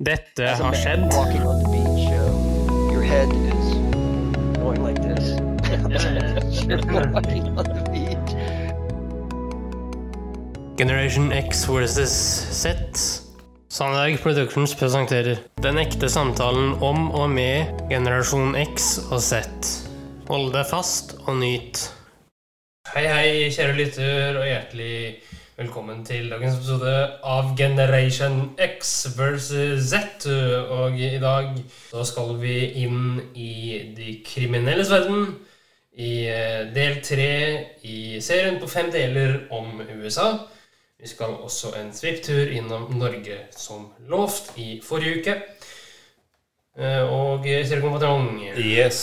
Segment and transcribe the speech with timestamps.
[0.00, 1.02] Dette har skjedd.
[10.80, 12.12] Generation X versus
[12.50, 12.72] Z.
[13.68, 19.44] Sandberg Productions presenterer Den ekte samtalen om og med generasjon X og Z.
[20.32, 21.90] Hold deg fast og nyt.
[22.94, 25.20] Hei, hei, kjære lytter, og hjertelig
[25.60, 26.92] velkommen til dagens episode
[27.26, 30.24] av Generation X versus Z.
[30.72, 31.50] Og i dag
[31.90, 35.34] så skal vi inn i de kriminelles verden.
[36.00, 37.28] I eh, del tre
[37.84, 40.30] i serien på fem deler om USA.
[41.00, 45.36] Vi skal også en svipptur innom Norge som lovt i forrige uke.
[46.78, 49.02] Eh, Og kjære kompanjong Yes,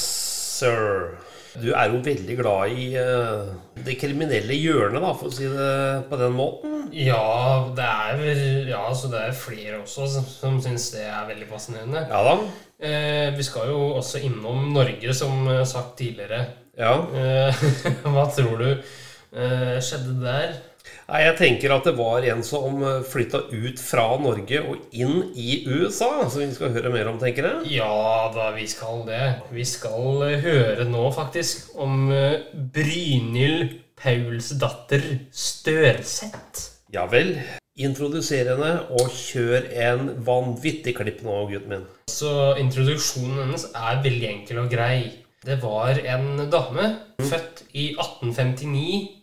[0.58, 1.20] sir.
[1.58, 3.50] Du er jo veldig glad i uh,
[3.86, 5.72] det kriminelle hjørnet, da, for å si det
[6.10, 6.78] på den måten.
[6.94, 11.50] Ja, det er Ja, så det er flere også som, som syns det er veldig
[11.50, 12.06] fascinerende.
[12.08, 12.38] Ja da.
[12.78, 16.44] Eh, vi skal jo også innom Norge, som eh, sagt tidligere.
[16.78, 16.94] Ja.
[17.10, 17.64] Eh,
[18.14, 20.60] hva tror du eh, skjedde der?
[21.08, 25.62] Nei, jeg tenker at det var en som flytta ut fra Norge og inn i
[25.64, 27.78] USA, som vi skal høre mer om, tenker jeg.
[27.78, 29.22] Ja da, vi skal det.
[29.56, 32.44] Vi skal eh, høre nå faktisk om eh,
[32.76, 36.74] Brynhild Paulsdatter Størseth.
[36.92, 37.38] Ja vel.
[37.80, 41.88] Introduser henne, og kjør en vanvittig klipp nå, gutten min.
[42.12, 45.06] Så introduksjonen hennes er veldig enkel og grei.
[45.48, 49.17] Det var en dame født i 1859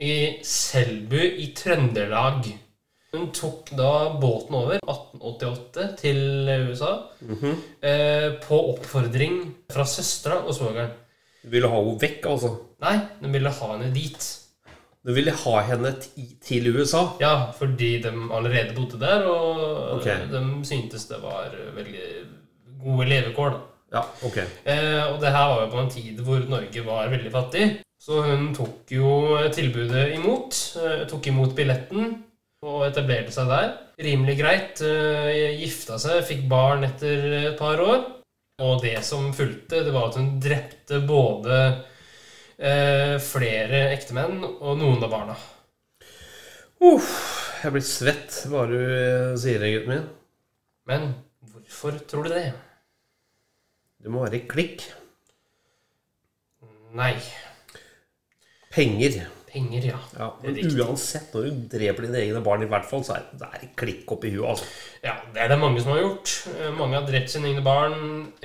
[0.00, 2.48] i Selbu i Trøndelag.
[3.12, 3.90] Hun tok da
[4.20, 6.20] båten over 1888 til
[6.70, 6.92] USA
[7.84, 9.40] eh, på oppfordring
[9.72, 10.94] fra søstera og svogeren.
[11.42, 12.52] Du ville ha henne vekk, altså.
[12.80, 14.28] Nei, de ville ha henne dit.
[15.02, 17.02] Du ville ha henne ti- til USA.
[17.20, 20.22] Ja, fordi de allerede bodde der, og okay.
[20.30, 22.06] de syntes det var veldig
[22.84, 23.50] gode levekår.
[23.58, 23.60] da.
[23.98, 24.38] Ja, ok.
[24.64, 27.66] Eh, og det her var jo på en tid hvor Norge var veldig fattig.
[28.02, 30.56] Så hun tok jo tilbudet imot.
[30.82, 32.16] Eh, tok imot billetten
[32.66, 33.68] og etablerte seg der.
[34.02, 34.82] Rimelig greit.
[34.82, 38.02] Eh, gifta seg, fikk barn etter et par år.
[38.62, 41.60] Og det som fulgte, det var at hun drepte både
[42.58, 45.38] eh, flere ektemenn og noen av barna.
[46.82, 47.12] Uff,
[47.62, 50.10] jeg blir svett bare du eh, sier det, gutten min.
[50.90, 51.08] Men
[51.52, 52.48] hvorfor tror du det?
[54.02, 54.88] Du må være klikk.
[56.98, 57.14] Nei.
[58.72, 59.22] Penger.
[59.52, 59.98] Penger, ja.
[60.16, 63.48] Ja, men uansett, når du dreper dine egne barn, i hvert fall, så er det
[63.48, 64.46] er klikk oppi huet.
[64.48, 64.68] altså.
[65.04, 66.32] Ja, det er det mange som har gjort.
[66.54, 67.98] Eh, Mange har drept sine egne barn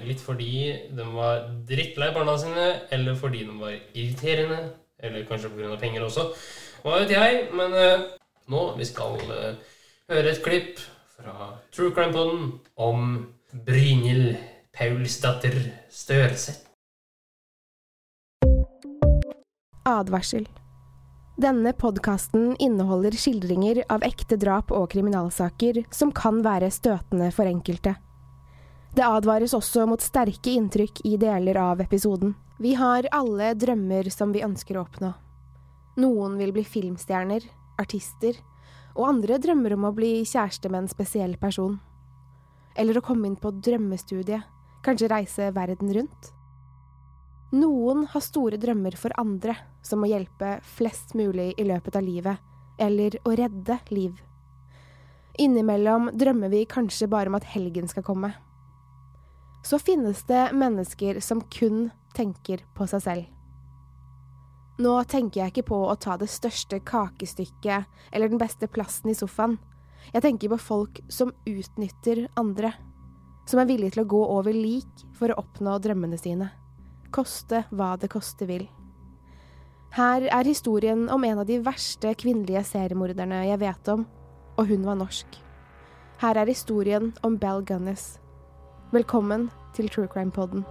[0.04, 0.52] litt fordi
[0.98, 4.60] de var drittlei barna sine, eller fordi de var irriterende,
[5.00, 5.80] eller kanskje pga.
[5.80, 6.28] penger også.
[6.84, 7.48] Hva vet jeg?
[7.56, 8.06] Men uh,
[8.52, 9.56] nå vi skal uh,
[10.12, 10.84] høre et klipp
[11.16, 13.10] fra True Crime Poden om
[13.66, 14.36] Brynhild
[14.76, 15.56] Paulsdatter
[15.90, 16.67] Størseth.
[19.88, 20.50] Advarsel.
[21.38, 27.94] Denne podkasten inneholder skildringer av ekte drap og kriminalsaker som kan være støtende for enkelte.
[28.92, 32.36] Det advares også mot sterke inntrykk i deler av episoden.
[32.60, 35.14] Vi har alle drømmer som vi ønsker å oppnå.
[36.04, 37.48] Noen vil bli filmstjerner,
[37.80, 38.36] artister,
[38.98, 41.80] og andre drømmer om å bli kjæreste med en spesiell person.
[42.76, 44.44] Eller å komme inn på drømmestudiet,
[44.84, 46.34] kanskje reise verden rundt.
[47.56, 52.42] Noen har store drømmer for andre, som å hjelpe flest mulig i løpet av livet,
[52.78, 54.18] eller å redde liv.
[55.40, 58.34] Innimellom drømmer vi kanskje bare om at helgen skal komme.
[59.64, 61.88] Så finnes det mennesker som kun
[62.18, 63.32] tenker på seg selv.
[64.84, 69.16] Nå tenker jeg ikke på å ta det største kakestykket eller den beste plassen i
[69.18, 69.56] sofaen.
[70.12, 72.76] Jeg tenker på folk som utnytter andre.
[73.48, 76.52] Som er villige til å gå over lik for å oppnå drømmene sine
[77.12, 78.68] koste hva det koste vil.
[79.98, 84.06] Her er historien om en av de verste kvinnelige seriemorderne jeg vet om,
[84.58, 85.40] og hun var norsk.
[86.22, 88.18] Her er historien om Bell Gunness.
[88.92, 90.66] Velkommen til True Crime Podden.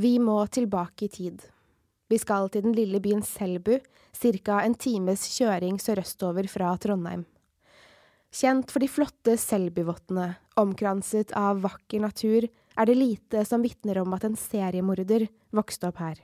[0.00, 1.42] Vi må tilbake i tid.
[2.08, 3.74] Vi skal til den lille byen Selbu,
[4.16, 4.60] ca.
[4.64, 7.26] en times kjøring sørøstover fra Trondheim.
[8.32, 12.46] Kjent for de flotte Selbuvottene, omkranset av vakker natur,
[12.78, 16.22] er det lite som vitner om at en seriemorder vokste opp her.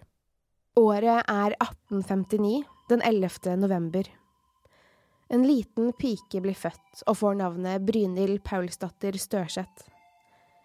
[0.80, 3.58] Året er 1859, den 11.
[3.60, 4.08] november.
[5.28, 9.90] En liten pike blir født og får navnet Brynhild Paulsdatter Størseth.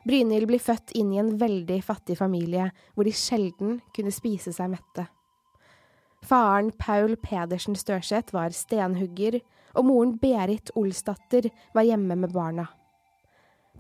[0.08, 4.72] Brynhild blir født inn i en veldig fattig familie, hvor de sjelden kunne spise seg
[4.74, 5.06] mette.
[6.26, 9.40] Faren Paul Pedersen Størseth var stenhugger,
[9.78, 12.68] og moren Berit Olsdatter var hjemme med barna.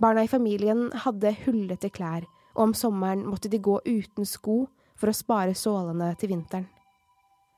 [0.01, 2.25] Barna i familien hadde hullete klær,
[2.56, 4.63] og om sommeren måtte de gå uten sko
[5.00, 6.69] for å spare sålene til vinteren.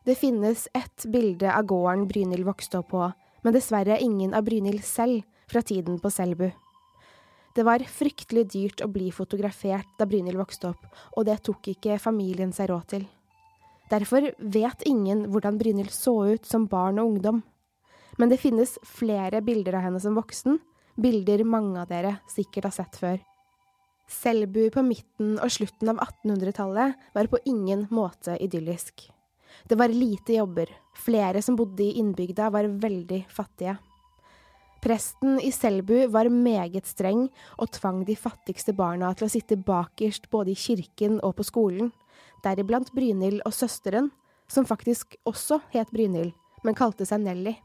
[0.03, 3.05] Det finnes ett bilde av gården Brynhild vokste opp på,
[3.43, 6.49] men dessverre ingen av Brynhild selv fra tiden på Selbu.
[7.53, 11.99] Det var fryktelig dyrt å bli fotografert da Brynhild vokste opp, og det tok ikke
[12.01, 13.03] familien seg råd til.
[13.91, 17.43] Derfor vet ingen hvordan Brynhild så ut som barn og ungdom.
[18.17, 20.57] Men det finnes flere bilder av henne som voksen,
[20.97, 23.21] bilder mange av dere sikkert har sett før.
[24.09, 29.07] Selbu på midten og slutten av 1800-tallet var på ingen måte idyllisk.
[29.69, 33.77] Det var lite jobber, flere som bodde i innbygda var veldig fattige.
[34.83, 40.27] Presten i Selbu var meget streng og tvang de fattigste barna til å sitte bakerst
[40.33, 41.93] både i kirken og på skolen,
[42.43, 44.11] deriblant Brynhild og søsteren,
[44.51, 46.33] som faktisk også het Brynhild,
[46.67, 47.55] men kalte seg Nelly.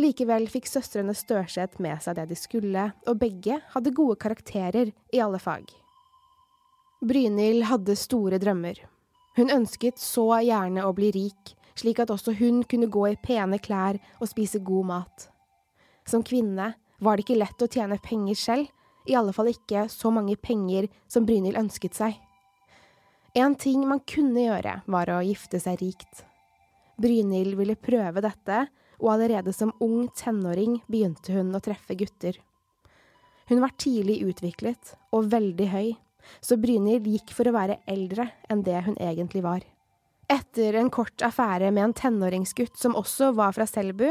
[0.00, 5.20] Likevel fikk søstrene Størseth med seg det de skulle, og begge hadde gode karakterer i
[5.20, 5.68] alle fag.
[7.04, 8.80] Brynhild hadde store drømmer.
[9.36, 13.60] Hun ønsket så gjerne å bli rik, slik at også hun kunne gå i pene
[13.60, 15.32] klær og spise god mat.
[16.06, 18.70] Som kvinne var det ikke lett å tjene penger selv,
[19.06, 22.16] i alle fall ikke så mange penger som Brynhild ønsket seg.
[23.36, 26.24] En ting man kunne gjøre, var å gifte seg rikt.
[26.96, 28.64] Brynhild ville prøve dette,
[28.96, 32.38] og allerede som ung tenåring begynte hun å treffe gutter.
[33.46, 35.88] Hun var tidlig utviklet og veldig høy,
[36.40, 39.60] så Brynhild gikk for å være eldre enn det hun egentlig var.
[40.32, 44.08] Etter en kort affære med en tenåringsgutt som også var fra Selbu,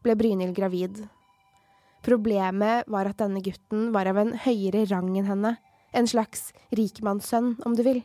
[0.00, 1.02] ble Brynhild gravid.
[2.06, 5.56] Problemet var at denne gutten var av en høyere rang enn henne,
[5.92, 8.00] en slags rikmannssønn, om du vil.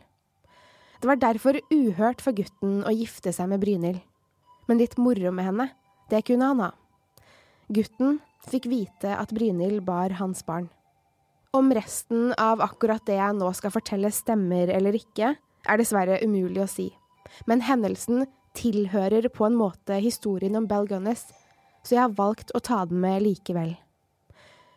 [1.00, 4.02] Det var derfor uhørt for gutten å gifte seg med Brynhild.
[4.68, 5.70] Men litt moro med henne,
[6.10, 6.72] det kunne han ha.
[7.72, 8.20] Gutten
[8.50, 10.68] fikk vite at Brynhild bar hans barn.
[11.56, 16.62] Om resten av akkurat det jeg nå skal fortelle stemmer eller ikke, er dessverre umulig
[16.66, 16.90] å si.
[17.48, 18.26] Men hendelsen
[18.58, 21.30] tilhører på en måte historien om Bell Gunness,
[21.86, 23.76] så jeg har valgt å ta den med likevel.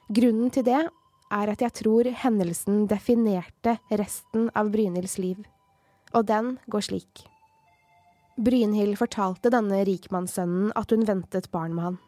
[0.08, 5.43] Grunnen til det er at jeg tror hendelsen definerte resten av Brynhilds liv.
[6.16, 7.26] Og den går slik.
[8.40, 11.99] Brynhild fortalte denne rikmannssønnen at hun ventet barn med han.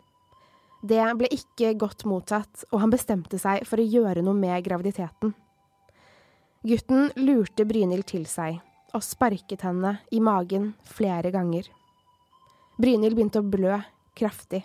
[0.80, 5.34] Det ble ikke godt mottatt, og han bestemte seg for å gjøre noe med graviditeten.
[6.64, 8.62] Gutten lurte Brynhild til seg
[8.96, 11.68] og sparket henne i magen flere ganger.
[12.80, 13.76] Brynhild begynte å blø
[14.16, 14.64] kraftig.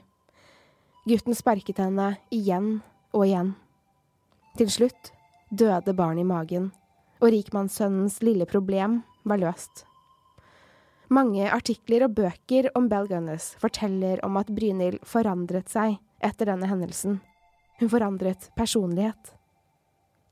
[1.03, 2.77] Gutten sparket henne igjen
[3.15, 3.53] og igjen.
[4.59, 5.11] Til slutt
[5.49, 6.71] døde barnet i magen,
[7.23, 9.85] og rikmannssønnens lille problem var løst.
[11.13, 16.69] Mange artikler og bøker om Bell Gunness forteller om at Brynhild forandret seg etter denne
[16.69, 17.19] hendelsen.
[17.79, 19.35] Hun forandret personlighet.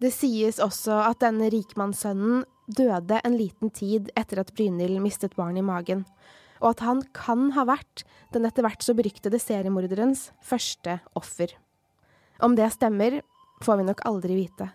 [0.01, 5.59] Det sies også at denne rikmannssønnen døde en liten tid etter at Brynhild mistet barn
[5.59, 6.03] i magen,
[6.63, 8.03] og at han kan ha vært
[8.33, 11.53] den etter hvert så beryktede seriemorderens første offer.
[12.43, 13.21] Om det stemmer,
[13.63, 14.69] får vi nok aldri vite.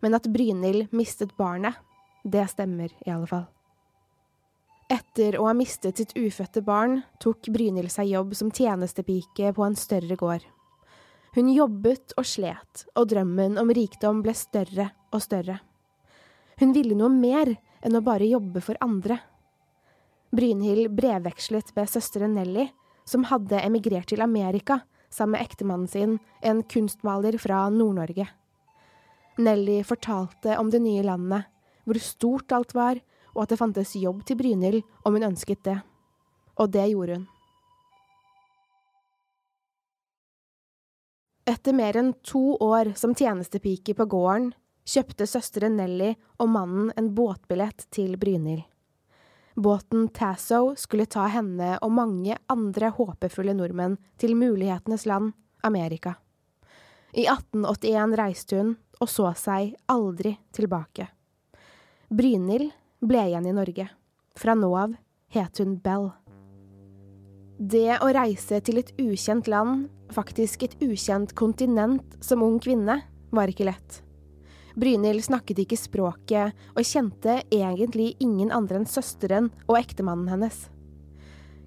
[0.00, 1.78] Men at Brynhild mistet barnet,
[2.24, 3.46] det stemmer i alle fall.
[4.92, 9.78] Etter å ha mistet sitt ufødte barn, tok Brynhild seg jobb som tjenestepike på en
[9.80, 10.44] større gård.
[11.32, 15.56] Hun jobbet og slet, og drømmen om rikdom ble større og større.
[16.60, 19.22] Hun ville noe mer enn å bare jobbe for andre.
[20.36, 22.68] Brynhild brevvekslet med søsteren Nelly,
[23.08, 28.28] som hadde emigrert til Amerika sammen med ektemannen sin, en kunstmaler fra Nord-Norge.
[29.40, 31.48] Nelly fortalte om det nye landet,
[31.84, 33.00] hvor stort alt var,
[33.34, 35.76] og at det fantes jobb til Brynhild om hun ønsket det.
[36.60, 37.28] Og det gjorde hun.
[41.50, 44.52] Etter mer enn to år som tjenestepike på gården,
[44.86, 48.62] kjøpte søsteren Nelly og mannen en båtbillett til Brynhild.
[49.60, 56.14] Båten Tasso skulle ta henne og mange andre håpefulle nordmenn til mulighetenes land, Amerika.
[57.12, 58.70] I 1881 reiste hun,
[59.04, 61.10] og så seg aldri tilbake.
[62.08, 62.70] Brynhild
[63.04, 63.90] ble igjen i Norge.
[64.32, 64.96] Fra nå av
[65.36, 66.08] het hun Bell.
[67.60, 73.52] Det å reise til et ukjent land, faktisk et ukjent kontinent som ung kvinne, var
[73.52, 74.00] ikke lett.
[74.78, 80.68] Brynhild snakket ikke språket, og kjente egentlig ingen andre enn søsteren og ektemannen hennes.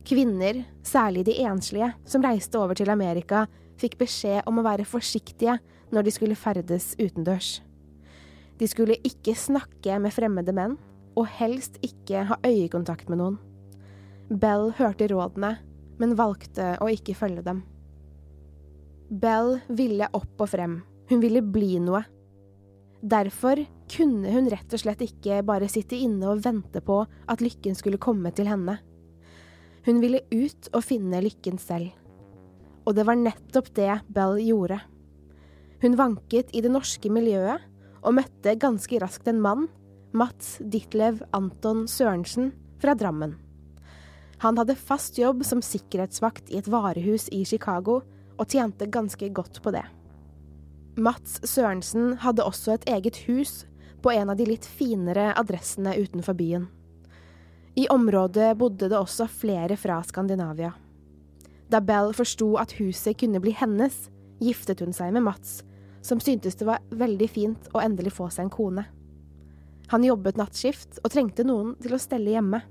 [0.07, 3.45] Kvinner, særlig de enslige, som reiste over til Amerika,
[3.79, 5.57] fikk beskjed om å være forsiktige
[5.93, 7.61] når de skulle ferdes utendørs.
[8.59, 10.77] De skulle ikke snakke med fremmede menn,
[11.15, 13.37] og helst ikke ha øyekontakt med noen.
[14.29, 15.57] Bell hørte rådene,
[16.01, 17.61] men valgte å ikke følge dem.
[19.09, 20.79] Bell ville opp og frem,
[21.11, 22.01] hun ville bli noe.
[23.03, 23.59] Derfor
[23.91, 27.99] kunne hun rett og slett ikke bare sitte inne og vente på at lykken skulle
[27.99, 28.77] komme til henne.
[29.83, 31.91] Hun ville ut og finne lykken selv.
[32.87, 34.79] Og det var nettopp det Bell gjorde.
[35.83, 37.65] Hun vanket i det norske miljøet
[38.03, 39.67] og møtte ganske raskt en mann,
[40.15, 43.35] Mats Ditlev Anton Sørensen, fra Drammen.
[44.43, 47.99] Han hadde fast jobb som sikkerhetsvakt i et varehus i Chicago,
[48.39, 49.83] og tjente ganske godt på det.
[50.95, 53.63] Mats Sørensen hadde også et eget hus
[54.03, 56.67] på en av de litt finere adressene utenfor byen.
[57.73, 60.73] I området bodde det også flere fra Skandinavia.
[61.71, 63.95] Da Bell forsto at huset kunne bli hennes,
[64.43, 65.63] giftet hun seg med Mats,
[66.05, 68.85] som syntes det var veldig fint å endelig få seg en kone.
[69.89, 72.61] Han jobbet nattskift og trengte noen til å stelle hjemme.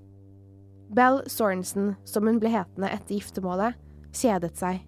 [0.94, 3.74] Bell Sorensen, som hun ble hetende etter giftermålet,
[4.14, 4.84] kjedet seg.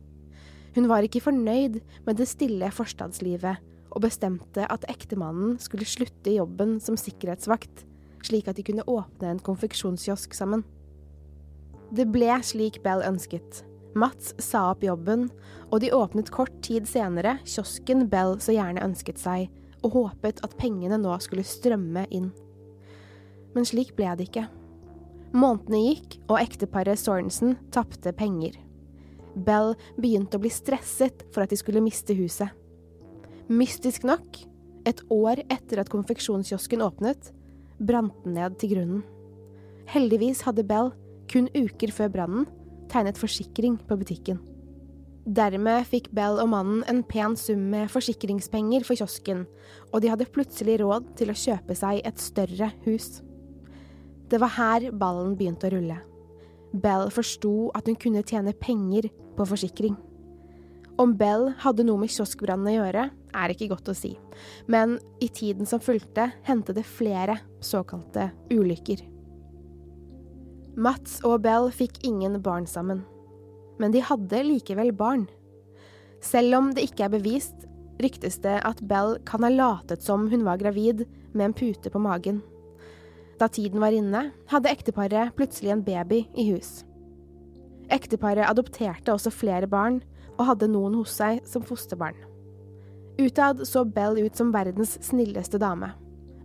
[0.74, 3.60] Hun var ikke fornøyd med det stille forstadslivet,
[3.94, 7.84] og bestemte at ektemannen skulle slutte i jobben som sikkerhetsvakt,
[8.26, 10.64] slik at de kunne åpne en konfeksjonskiosk sammen.
[11.94, 13.62] Det ble slik Bell ønsket.
[13.94, 15.28] Mats sa opp jobben,
[15.70, 19.46] og de åpnet kort tid senere kiosken Bell så gjerne ønsket seg,
[19.84, 22.32] og håpet at pengene nå skulle strømme inn.
[23.54, 24.48] Men slik ble det ikke.
[25.34, 28.56] Månedene gikk, og ekteparet Sorensen tapte penger.
[29.34, 32.50] Bell begynte å bli stresset for at de skulle miste huset.
[33.50, 34.38] Mystisk nok,
[34.88, 37.32] et år etter at konfeksjonskiosken åpnet,
[37.80, 39.04] brant den ned til grunnen.
[39.90, 40.92] Heldigvis hadde Bell,
[41.28, 42.48] kun uker før brannen,
[42.92, 44.40] tegnet forsikring på butikken.
[45.24, 49.46] Dermed fikk Bell og mannen en pen sum med forsikringspenger for kiosken,
[49.92, 53.22] og de hadde plutselig råd til å kjøpe seg et større hus.
[54.28, 55.96] Det var her ballen begynte å rulle.
[56.74, 59.96] Bell forsto at hun kunne tjene penger på forsikring.
[61.00, 64.12] Om Bell hadde noe med kioskbrannen å gjøre, er ikke godt å si,
[64.70, 69.02] men i tiden som fulgte, hendte det flere såkalte ulykker.
[70.78, 73.02] Mats og Bell fikk ingen barn sammen,
[73.82, 75.26] men de hadde likevel barn.
[76.22, 77.66] Selv om det ikke er bevist,
[78.02, 82.02] ryktes det at Bell kan ha latet som hun var gravid med en pute på
[82.02, 82.42] magen.
[83.38, 86.84] Da tiden var inne, hadde ekteparet plutselig en baby i hus.
[87.92, 90.00] Ekteparet adopterte også flere barn,
[90.38, 92.16] og hadde noen hos seg som fosterbarn.
[93.20, 95.92] Utad så Bell ut som verdens snilleste dame.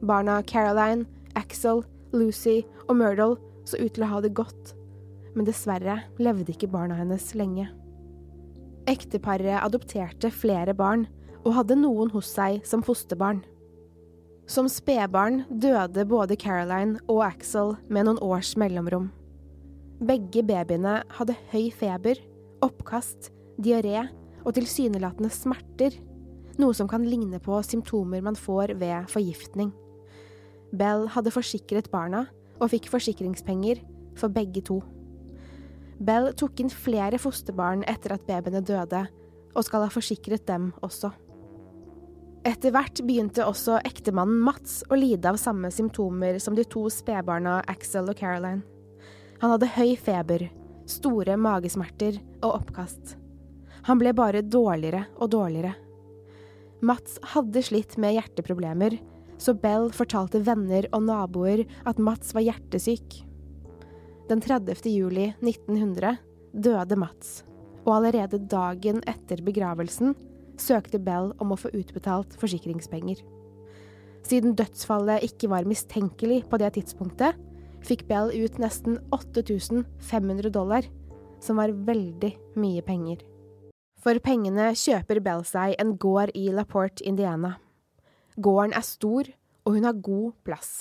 [0.05, 1.81] Barna Caroline, Axel,
[2.13, 4.73] Lucy og Myrtle så ut til å ha det godt,
[5.35, 7.67] men dessverre levde ikke barna hennes lenge.
[8.89, 11.07] Ekteparet adopterte flere barn,
[11.45, 13.43] og hadde noen hos seg som fosterbarn.
[14.49, 19.07] Som spedbarn døde både Caroline og Axel med noen års mellomrom.
[19.99, 22.19] Begge babyene hadde høy feber,
[22.63, 24.05] oppkast, diaré
[24.45, 25.97] og tilsynelatende smerter,
[26.59, 29.73] noe som kan ligne på symptomer man får ved forgiftning.
[30.71, 32.25] Bell hadde forsikret barna
[32.61, 33.83] og fikk forsikringspenger
[34.19, 34.79] for begge to.
[35.99, 39.03] Bell tok inn flere fosterbarn etter at babyene døde,
[39.51, 41.11] og skal ha forsikret dem også.
[42.47, 47.59] Etter hvert begynte også ektemannen Mats å lide av samme symptomer som de to spedbarna
[47.67, 48.63] Axel og Caroline.
[49.39, 50.49] Han hadde høy feber,
[50.89, 53.15] store magesmerter og oppkast.
[53.87, 55.75] Han ble bare dårligere og dårligere.
[56.83, 58.97] Mats hadde slitt med hjerteproblemer,
[59.39, 63.21] så Bell fortalte venner og naboer at Mats var hjertesyk.
[64.29, 64.83] Den 30.
[64.91, 66.19] juli 1900
[66.51, 67.43] døde Mats,
[67.85, 70.15] og allerede dagen etter begravelsen
[70.59, 73.21] søkte Bell om å få utbetalt forsikringspenger.
[74.27, 77.39] Siden dødsfallet ikke var mistenkelig på det tidspunktet,
[77.85, 80.85] fikk Bell ut nesten 8500 dollar,
[81.39, 83.23] som var veldig mye penger.
[83.99, 87.57] For pengene kjøper Bell seg en gård i LaPorte, Indiana.
[88.39, 89.27] Gården er stor,
[89.67, 90.71] og hun har god plass.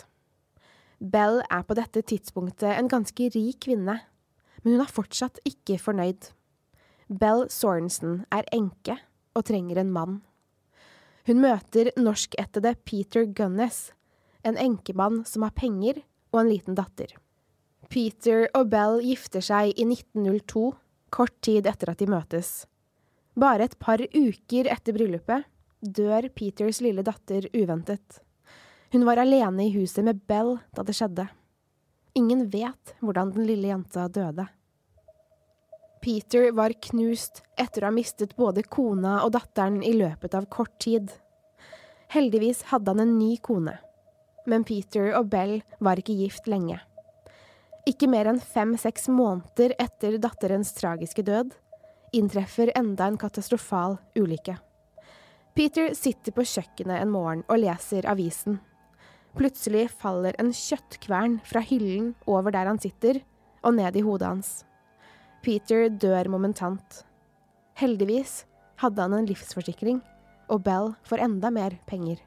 [0.98, 3.98] Bell er på dette tidspunktet en ganske rik kvinne,
[4.62, 6.30] men hun er fortsatt ikke fornøyd.
[7.08, 8.98] Bell Sorensen er enke
[9.38, 10.18] og trenger en mann.
[11.28, 13.92] Hun møter norskættede Peter Gunnes,
[14.46, 16.02] en enkemann som har penger
[16.32, 17.14] og en liten datter.
[17.88, 20.64] Peter og Bell gifter seg i 1902,
[21.14, 22.66] kort tid etter at de møtes.
[23.38, 25.47] Bare et par uker etter bryllupet
[25.80, 28.20] dør Peters lille datter uventet.
[28.92, 31.28] Hun var alene i huset med Bell da det skjedde.
[32.18, 34.49] Ingen vet hvordan den lille jenta døde.
[36.02, 40.76] Peter var knust etter å ha mistet både kona og datteren i løpet av kort
[40.82, 41.11] tid.
[42.14, 43.76] Heldigvis hadde han en ny kone,
[44.48, 46.80] men Peter og Bell var ikke gift lenge.
[47.88, 51.54] Ikke mer enn fem–seks måneder etter datterens tragiske død
[52.16, 54.56] inntreffer enda en katastrofal ulykke.
[55.56, 58.60] Peter sitter på kjøkkenet en morgen og leser avisen.
[59.38, 63.20] Plutselig faller en kjøttkvern fra hyllen over der han sitter,
[63.66, 64.52] og ned i hodet hans.
[65.42, 67.02] Peter dør momentant.
[67.78, 68.44] Heldigvis
[68.82, 70.00] hadde han en livsforsikring,
[70.48, 72.22] og Bell får enda mer penger.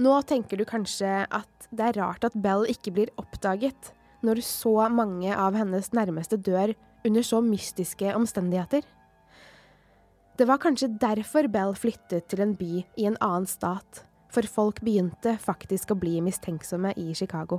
[0.00, 3.90] Nå tenker du kanskje at det er rart at Bell ikke blir oppdaget
[4.24, 6.72] når så mange av hennes nærmeste dør
[7.04, 8.84] under så mystiske omstendigheter.
[10.40, 14.80] Det var kanskje derfor Bell flyttet til en by i en annen stat, for folk
[14.80, 17.58] begynte faktisk å bli mistenksomme i Chicago.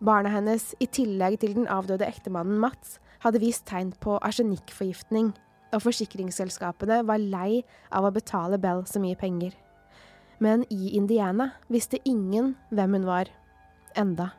[0.00, 5.32] Barna hennes, i tillegg til den avdøde ektemannen Mats, hadde vist tegn på arsenikkforgiftning,
[5.74, 9.58] og forsikringsselskapene var lei av å betale Bell så mye penger.
[10.40, 13.28] Men i Indiana visste ingen hvem hun var.
[13.96, 14.30] Enda.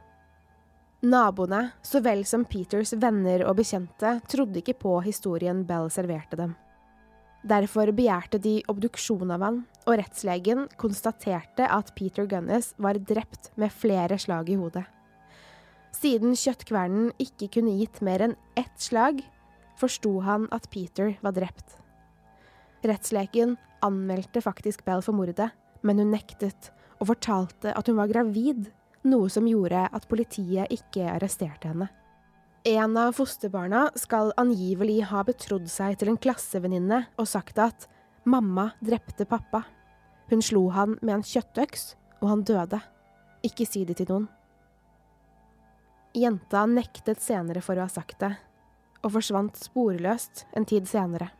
[1.02, 6.56] Naboene, så vel som Peters venner og bekjente, trodde ikke på historien Bell serverte dem.
[7.42, 13.74] Derfor begjærte de obduksjon av han, og rettslegen konstaterte at Peter Gunnes var drept med
[13.74, 14.86] flere slag i hodet.
[15.98, 19.24] Siden kjøttkvernen ikke kunne gitt mer enn ett slag,
[19.82, 21.80] forsto han at Peter var drept.
[22.86, 25.50] Rettslegen anmeldte faktisk Bell for mordet,
[25.82, 26.72] men hun nektet,
[27.02, 28.70] og fortalte at hun var gravid,
[29.08, 31.90] noe som gjorde at politiet ikke arresterte henne.
[32.68, 37.88] En av fosterbarna skal angivelig ha betrodd seg til en klassevenninne og sagt at
[38.30, 39.64] mamma drepte pappa.
[40.30, 42.78] Hun slo han med en kjøttøks, og han døde.
[43.42, 44.30] Ikke si det til noen.
[46.14, 48.36] Jenta nektet senere for å ha sagt det,
[49.02, 51.32] og forsvant sporløst en tid senere.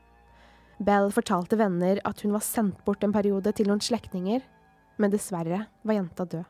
[0.82, 4.42] Bell fortalte venner at hun var sendt bort en periode til noen slektninger,
[4.98, 6.48] men dessverre var jenta død.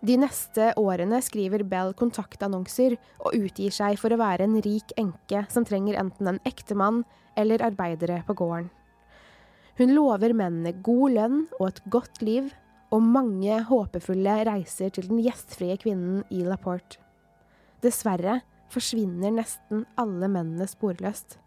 [0.00, 5.44] De neste årene skriver Bell kontaktannonser og utgir seg for å være en rik enke
[5.52, 7.02] som trenger enten en ektemann
[7.38, 8.70] eller arbeidere på gården.
[9.76, 12.48] Hun lover mennene god lønn og et godt liv,
[12.90, 16.98] og mange håpefulle reiser til den gjestfrie kvinnen i Laporte.
[17.84, 18.40] Dessverre
[18.72, 21.38] forsvinner nesten alle mennene sporløst.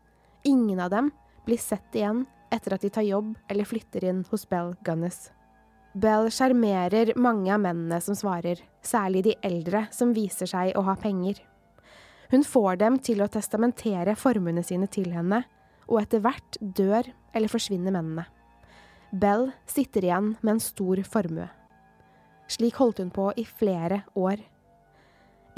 [0.47, 1.11] Ingen av dem
[1.45, 5.31] blir sett igjen etter at de tar jobb eller flytter inn hos Bell Gunness.
[5.93, 10.95] Bell sjarmerer mange av mennene som svarer, særlig de eldre som viser seg å ha
[10.97, 11.37] penger.
[12.33, 15.43] Hun får dem til å testamentere formuene sine til henne,
[15.85, 18.25] og etter hvert dør eller forsvinner mennene.
[19.13, 21.45] Bell sitter igjen med en stor formue.
[22.49, 24.41] Slik holdt hun på i flere år.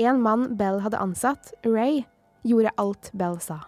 [0.04, 2.04] En mann Bell hadde ansatt, Ray,
[2.44, 3.62] gjorde alt Bell sa.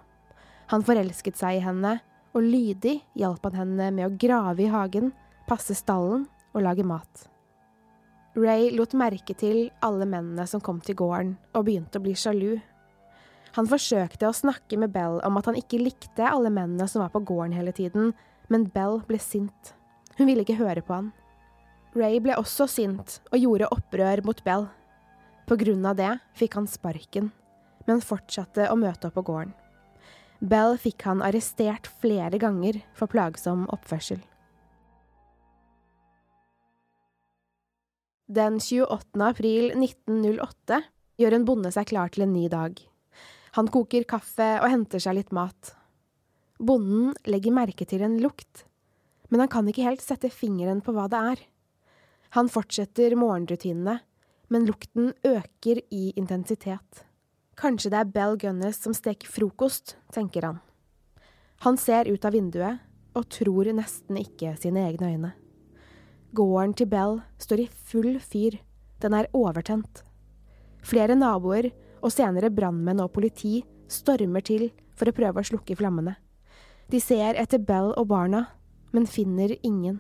[0.68, 2.02] Han forelsket seg i henne,
[2.36, 5.12] og lydig hjalp han henne med å grave i hagen,
[5.48, 7.28] passe stallen og lage mat.
[8.38, 12.60] Ray lot merke til alle mennene som kom til gården, og begynte å bli sjalu.
[13.58, 17.10] Han forsøkte å snakke med Bell om at han ikke likte alle mennene som var
[17.16, 18.12] på gården hele tiden,
[18.54, 19.74] men Bell ble sint.
[20.20, 21.10] Hun ville ikke høre på han.
[21.98, 24.68] Ray ble også sint og gjorde opprør mot Bell.
[25.50, 27.32] På grunn av det fikk han sparken,
[27.90, 29.56] men fortsatte å møte opp på gården.
[30.38, 34.20] Bell fikk han arrestert flere ganger for plagsom oppførsel.
[38.28, 39.18] Den 28.
[39.24, 40.82] april 1908
[41.18, 42.76] gjør en bonde seg klar til en ny dag.
[43.58, 45.74] Han koker kaffe og henter seg litt mat.
[46.60, 48.66] Bonden legger merke til en lukt,
[49.32, 51.44] men han kan ikke helt sette fingeren på hva det er.
[52.38, 54.02] Han fortsetter morgenrutinene,
[54.54, 57.07] men lukten øker i intensitet.
[57.58, 60.60] Kanskje det er Bell Gunness som steker frokost, tenker han.
[61.66, 62.84] Han ser ut av vinduet
[63.18, 65.32] og tror nesten ikke sine egne øyne.
[66.38, 68.60] Gården til Bell står i full fyr,
[69.02, 70.04] den er overtent.
[70.86, 76.14] Flere naboer, og senere brannmenn og politi, stormer til for å prøve å slukke flammene.
[76.94, 78.44] De ser etter Bell og barna,
[78.94, 79.98] men finner ingen.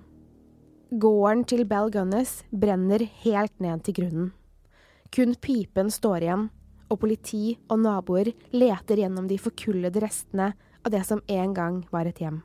[0.93, 4.29] Gården til Bell Gunness brenner helt ned til grunnen.
[5.11, 6.47] Kun pipen står igjen,
[6.87, 10.51] og politi og naboer leter gjennom de forkullede restene
[10.83, 12.41] av det som en gang var et hjem.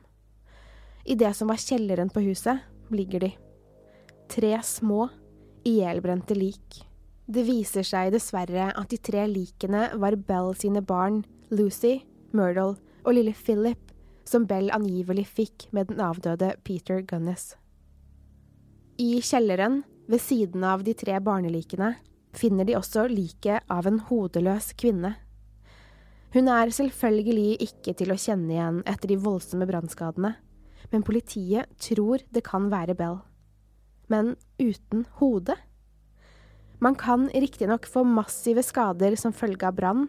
[1.05, 3.31] I det som var kjelleren på huset, ligger de
[4.31, 5.07] tre små,
[5.67, 6.81] ihjelbrente lik.
[7.25, 12.01] Det viser seg dessverre at de tre likene var Bell sine barn, Lucy,
[12.35, 13.91] Myrtle og lille Philip,
[14.27, 17.55] som Bell angivelig fikk med den avdøde Peter Gunness.
[18.99, 21.93] I kjelleren, ved siden av de tre barnelikene,
[22.33, 25.15] finner de også liket av en hodeløs kvinne.
[26.33, 30.33] Hun er selvfølgelig ikke til å kjenne igjen etter de voldsomme brannskadene,
[30.89, 33.19] men politiet tror det kan være Bell.
[34.09, 35.55] Men uten hode.
[36.83, 40.07] Man kan riktignok få massive skader som følge av brann,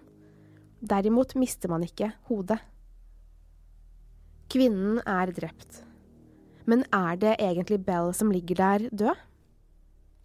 [0.80, 2.58] derimot mister man ikke hodet.
[4.52, 5.82] Kvinnen er drept.
[6.64, 9.20] Men er det egentlig Bell som ligger der død?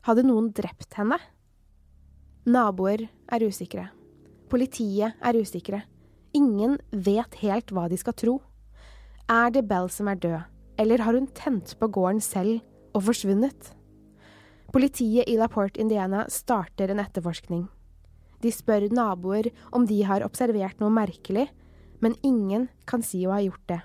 [0.07, 1.19] Hadde noen drept henne?
[2.49, 3.89] Naboer er usikre.
[4.49, 5.83] Politiet er usikre.
[6.33, 8.37] Ingen vet helt hva de skal tro.
[9.29, 10.39] Er det Bell som er død,
[10.81, 12.63] eller har hun tent på gården selv
[12.97, 13.73] og forsvunnet?
[14.73, 17.67] Politiet i LaPorte, Indiana starter en etterforskning.
[18.41, 21.49] De spør naboer om de har observert noe merkelig,
[22.01, 23.81] men ingen kan si å ha gjort det.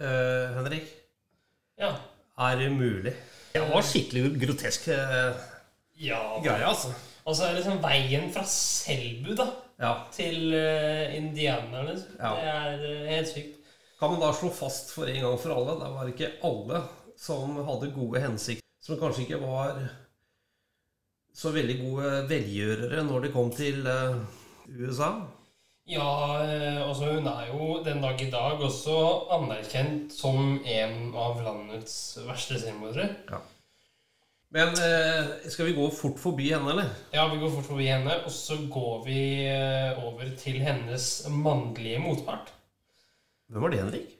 [0.00, 0.88] Uh, Henrik,
[1.78, 1.96] Ja.
[2.38, 3.14] er det mulig?
[3.52, 5.36] Det var skikkelig grotesk eh,
[6.02, 6.92] Ja, greia, altså.
[7.22, 9.46] Altså er liksom veien fra Selbu da,
[9.82, 9.92] Ja.
[10.14, 11.94] til uh, indianerne.
[12.18, 12.32] Ja.
[12.34, 13.58] Det er uh, helt sykt.
[14.00, 16.80] Kan man da slå fast for en gang for alle, det var ikke alle
[17.22, 19.78] som hadde gode hensikter, som kanskje ikke var
[21.32, 24.18] så veldig gode velgjørere når de kom til uh,
[24.66, 25.12] USA?
[25.86, 26.10] Ja,
[26.82, 28.98] altså hun er jo den dag i dag også
[29.34, 33.08] anerkjent som en av landets verste selvmordere.
[34.52, 36.90] Men eh, skal vi gå fort forbi henne, eller?
[37.14, 42.02] Ja, vi går fort forbi henne, og så går vi eh, over til hennes mannlige
[42.04, 42.52] motpart.
[43.48, 44.10] Hvem var det, Henrik?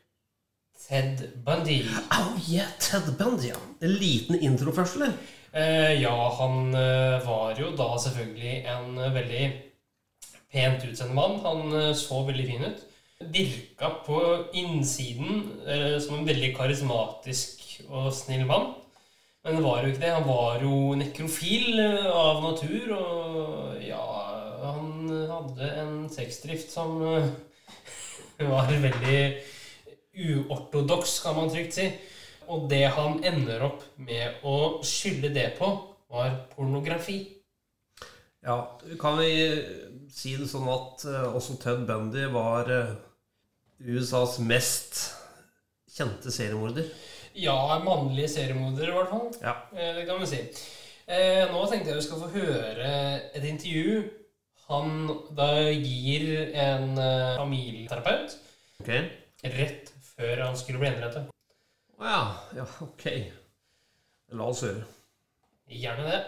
[0.87, 1.83] Ted Bundy.
[2.16, 3.61] Oh yeah, Ted Bundy, ja.
[3.85, 5.12] En liten intro først, eller?
[5.53, 9.47] Eh, ja, han eh, var jo da selvfølgelig en veldig
[10.53, 11.42] pent utseende mann.
[11.45, 12.87] Han så veldig fin ut.
[13.37, 14.23] Virka på
[14.59, 18.73] innsiden eh, som en veldig karismatisk og snill mann.
[19.42, 20.12] Men det var jo ikke det.
[20.14, 24.05] Han var jo nekrofil eh, av natur, og ja
[24.62, 27.31] Han hadde en sexdrift som eh,
[28.52, 29.22] var veldig
[30.12, 31.88] uortodoks, kan man trygt si.
[32.52, 35.70] Og det han ender opp med å skylde det på,
[36.12, 37.22] var pornografi.
[38.42, 39.33] Ja, kan vi
[40.12, 42.94] si det sånn at eh, også Ted Bundy var eh,
[43.87, 45.00] USAs mest
[45.92, 46.88] kjente seriemorder?
[47.35, 49.29] Ja, mannlige seriemordere, i hvert fall.
[49.42, 49.55] Ja.
[49.73, 50.40] Eh, Det kan vi si.
[51.07, 52.90] Eh, nå tenkte jeg vi skal få høre
[53.35, 54.03] et intervju
[54.68, 58.37] han da gir en eh, familieterapeut
[58.81, 59.09] okay.
[59.45, 61.29] rett før han skulle bli henrettet.
[61.99, 62.23] Å ja.
[62.57, 63.09] Ja, ok.
[64.33, 64.87] La oss høre.
[65.68, 66.23] Gjerne det.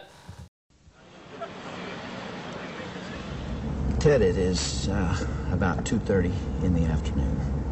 [4.00, 5.16] Ted, it is uh,
[5.52, 6.30] about 2.30
[6.62, 7.63] in the afternoon.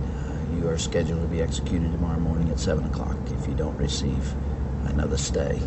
[0.56, 4.34] You are scheduled to be executed tomorrow morning at 7 o'clock if you don't receive
[4.84, 5.58] another stay.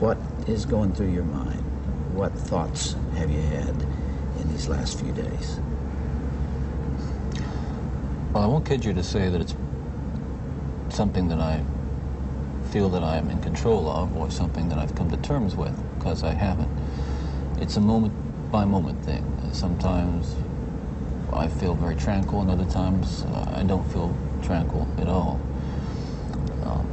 [0.00, 1.62] What is going through your mind?
[2.14, 3.82] What thoughts have you had
[4.40, 5.60] in these last few days?
[8.32, 9.54] Well, I won't kid you to say that it's
[10.88, 11.62] something that I
[12.70, 15.74] feel that I am in control of or something that I've come to terms with,
[15.98, 16.70] because I haven't.
[17.58, 18.12] It's a moment
[18.50, 19.24] by moment thing.
[19.52, 20.34] Sometimes
[21.32, 25.40] I feel very tranquil, and other times uh, I don't feel tranquil at all.
[26.64, 26.86] Um,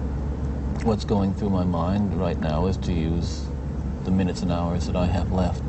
[0.83, 3.45] what's going through my mind right now is to use
[4.03, 5.63] the minutes and hours that I have left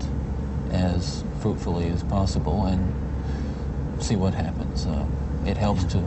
[0.71, 4.87] as fruitfully as possible and see what happens.
[4.87, 5.07] Uh,
[5.47, 6.03] it helps to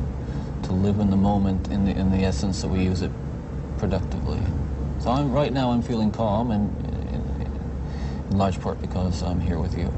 [0.64, 3.12] to live in the moment in the in the essence that we use it
[3.78, 4.42] productively.
[5.00, 6.76] So I'm right now I'm feeling calm and
[7.14, 9.94] in, in large part because I'm here with you.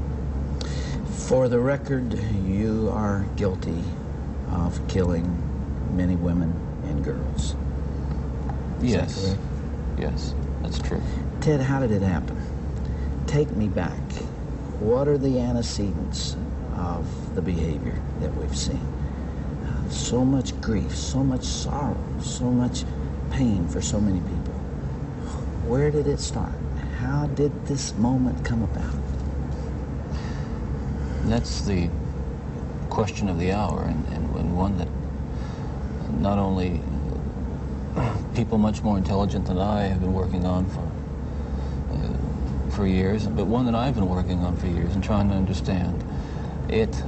[1.10, 3.82] For the record, you are guilty
[4.50, 5.26] of killing
[5.96, 7.54] many women and girls.
[8.82, 9.24] Is yes.
[9.24, 9.40] correct?
[9.98, 11.00] Yes, that's true.
[11.40, 12.40] Ted, how did it happen?
[13.26, 13.98] Take me back.
[14.80, 16.36] What are the antecedents
[16.76, 18.80] of the behavior that we've seen?
[19.66, 22.84] Uh, so much grief, so much sorrow, so much
[23.30, 24.54] pain for so many people.
[25.66, 26.54] Where did it start?
[26.98, 29.09] How did this moment come about?
[31.24, 31.88] That's the
[32.88, 34.88] question of the hour, and, and, and one that
[36.20, 36.80] not only
[38.34, 40.90] people much more intelligent than I have been working on for
[41.92, 45.34] uh, for years, but one that I've been working on for years and trying to
[45.34, 46.04] understand.
[46.68, 47.02] It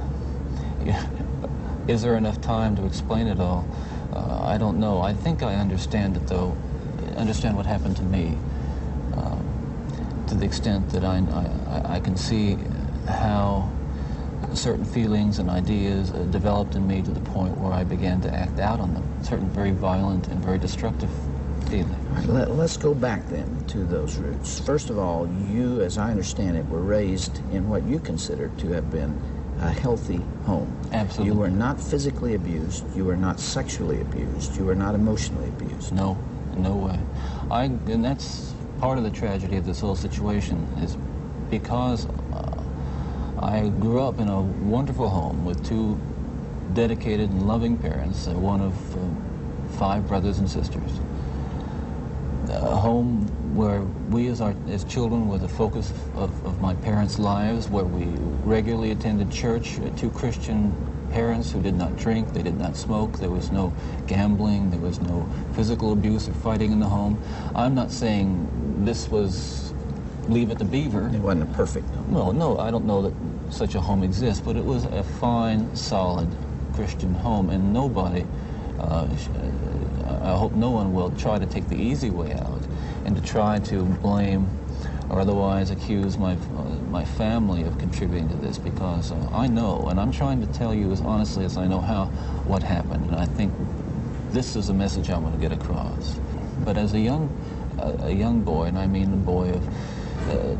[1.87, 3.67] is there enough time to explain it all?
[4.13, 5.01] Uh, I don't know.
[5.01, 6.55] I think I understand it though.
[7.17, 8.37] Understand what happened to me
[9.15, 9.37] uh,
[10.27, 12.57] to the extent that I, I I can see
[13.07, 13.71] how
[14.57, 18.33] certain feelings and ideas uh, developed in me to the point where I began to
[18.33, 19.23] act out on them.
[19.23, 21.09] Certain very violent and very destructive
[21.69, 21.91] feelings.
[22.09, 24.59] Right, let, let's go back then to those roots.
[24.59, 28.67] First of all, you, as I understand it, were raised in what you consider to
[28.69, 29.19] have been
[29.59, 30.75] a healthy home.
[30.91, 31.33] Absolutely.
[31.33, 32.83] You were not physically abused.
[32.95, 34.57] You were not sexually abused.
[34.57, 35.93] You were not emotionally abused.
[35.93, 36.17] No,
[36.57, 36.99] no way.
[37.49, 40.97] I and that's part of the tragedy of this whole situation is
[41.49, 42.07] because
[43.39, 45.99] I grew up in a wonderful home with two
[46.73, 50.99] dedicated and loving parents, uh, one of uh, five brothers and sisters.
[52.49, 57.17] A home where we as, our, as children were the focus of, of my parents'
[57.17, 58.05] lives, where we
[58.43, 60.73] regularly attended church, uh, two Christian
[61.11, 63.73] parents who did not drink, they did not smoke, there was no
[64.07, 67.21] gambling, there was no physical abuse or fighting in the home.
[67.55, 69.62] I'm not saying this was
[70.27, 71.07] leave it to beaver.
[71.13, 72.11] It wasn't a perfect home.
[72.11, 73.13] Well, no, I don't know that
[73.53, 76.29] such a home exists, but it was a fine, solid
[76.73, 78.25] Christian home, and nobody,
[78.79, 82.61] uh, uh, I hope no one will try to take the easy way out
[83.05, 84.49] and to try to blame
[85.09, 89.87] or otherwise accuse my, uh, my family of contributing to this because uh, I know,
[89.89, 92.05] and I'm trying to tell you as honestly as I know how,
[92.45, 93.53] what happened, and I think
[94.31, 96.19] this is a message I want to get across.
[96.59, 97.29] But as a young,
[97.77, 99.71] a, a young boy, and I mean a boy of uh,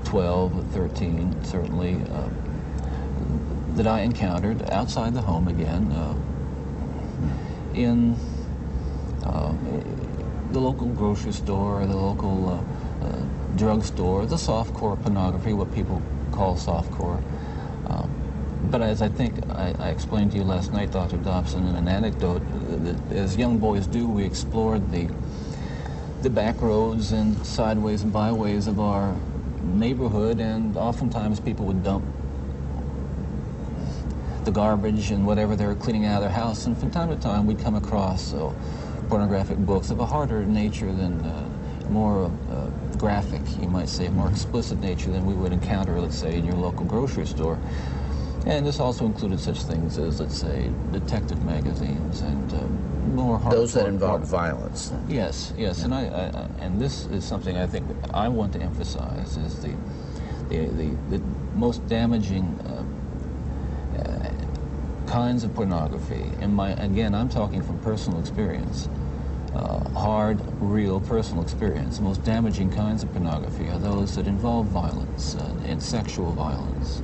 [0.06, 2.30] 12 or 13, certainly, uh,
[3.76, 6.15] that I encountered outside the home again, uh,
[7.73, 8.15] in
[9.26, 9.54] uh,
[10.52, 13.21] the local grocery store, the local uh, uh,
[13.56, 17.21] drugstore, the softcore pornography, what people call softcore.
[17.89, 18.10] Um,
[18.69, 21.17] but as I think I, I explained to you last night, Dr.
[21.17, 22.41] Dobson, in an anecdote,
[23.12, 25.10] as young boys do, we explored the
[26.21, 29.13] the back roads and sideways and byways of our
[29.63, 32.06] neighborhood, and oftentimes people would dump
[34.45, 37.15] the garbage and whatever they were cleaning out of their house, and from time to
[37.15, 38.54] time we'd come across uh,
[39.08, 41.49] pornographic books of a harder nature than uh,
[41.89, 46.38] more uh, graphic, you might say, more explicit nature than we would encounter, let's say,
[46.38, 47.60] in your local grocery store.
[48.45, 52.67] And this also included such things as, let's say, detective magazines and uh,
[53.13, 54.89] more hard Those that involve violence.
[54.89, 55.06] then.
[55.10, 58.60] Yes, yes, and I, I, I and this is something I think I want to
[58.62, 59.73] emphasize is the
[60.49, 61.23] the the, the
[61.56, 64.32] most damaging uh, uh,
[65.08, 66.29] kinds of pornography.
[66.41, 68.89] And my again, I'm talking from personal experience,
[69.56, 71.97] uh, hard, real personal experience.
[71.97, 77.01] The most damaging kinds of pornography are those that involve violence uh, and sexual violence.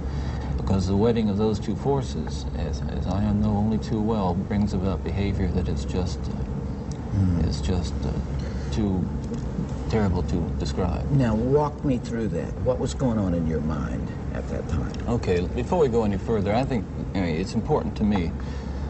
[0.70, 4.76] Because the wedding of those two forces, as, as I know only too well, brings
[4.76, 8.12] about behavior that is just uh, is just uh,
[8.72, 9.04] too
[9.90, 11.10] terrible to describe.
[11.10, 12.54] Now, walk me through that.
[12.62, 14.94] What was going on in your mind at that time?
[15.08, 18.32] Okay, before we go any further, I think you know, it's important to me,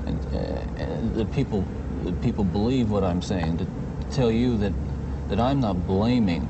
[0.05, 1.63] and, uh, and that people
[2.03, 3.65] that people believe what I'm saying to
[4.11, 4.73] tell you that
[5.29, 6.49] that I'm not blaming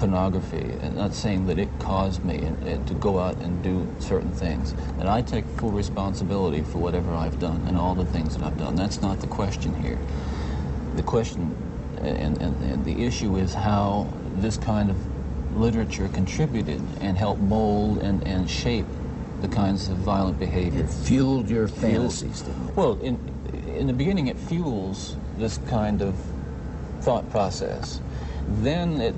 [0.00, 3.86] pornography and not saying that it caused me and, and to go out and do
[4.00, 4.74] certain things.
[4.96, 8.58] That I take full responsibility for whatever I've done and all the things that I've
[8.58, 8.74] done.
[8.74, 9.98] That's not the question here.
[10.96, 11.54] The question
[11.98, 14.96] and, and, and the issue is how this kind of
[15.56, 18.86] literature contributed and helped mold and, and shape
[19.42, 20.84] the kinds of violent behavior.
[20.84, 22.74] It fueled your fantasies, didn't?
[22.74, 23.18] Well, in,
[23.66, 26.14] in the beginning, it fuels this kind of
[27.00, 28.00] thought process.
[28.50, 29.14] Then, it,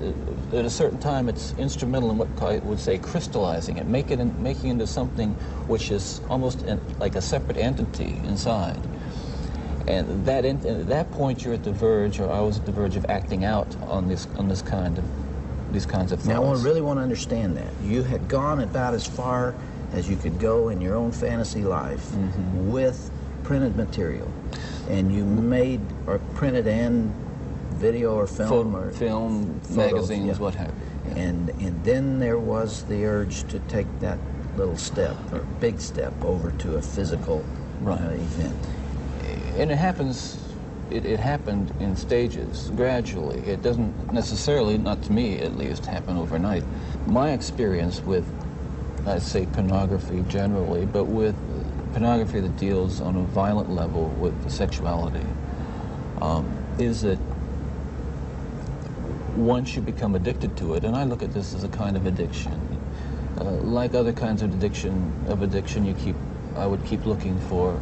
[0.53, 4.19] at a certain time, it's instrumental in what I would say crystallizing it, make it
[4.19, 5.31] in, making it into something
[5.67, 6.63] which is almost
[6.99, 8.79] like a separate entity inside.
[9.87, 12.71] And that in, at that point, you're at the verge, or I was at the
[12.71, 15.03] verge of acting out on this on this kind of
[15.73, 16.29] these kinds of thoughts.
[16.29, 17.73] Now, I really want to understand that.
[17.83, 19.55] You had gone about as far
[19.91, 22.71] as you could go in your own fantasy life Mm-hmm.
[22.71, 23.11] with
[23.43, 24.31] printed material.
[24.89, 27.13] And you made or printed and
[27.83, 30.43] video or film Pho- or film, photos, magazines, yeah.
[30.43, 30.73] what have
[31.05, 31.11] you.
[31.27, 34.17] And and then there was the urge to take that
[34.57, 37.43] little step or big step over to a physical
[37.81, 37.99] Right.
[37.99, 38.55] uh, event.
[39.59, 40.37] and it happens
[40.89, 46.15] it, it happened in stages gradually it doesn't necessarily not to me at least happen
[46.15, 46.63] overnight
[47.07, 48.25] my experience with
[49.07, 51.35] i'd say pornography generally but with
[51.93, 55.25] pornography that deals on a violent level with sexuality
[56.21, 56.45] um,
[56.79, 57.19] is that
[59.35, 62.05] once you become addicted to it and i look at this as a kind of
[62.05, 62.53] addiction
[63.39, 66.15] uh, like other kinds of addiction of addiction you keep
[66.55, 67.79] i would keep looking for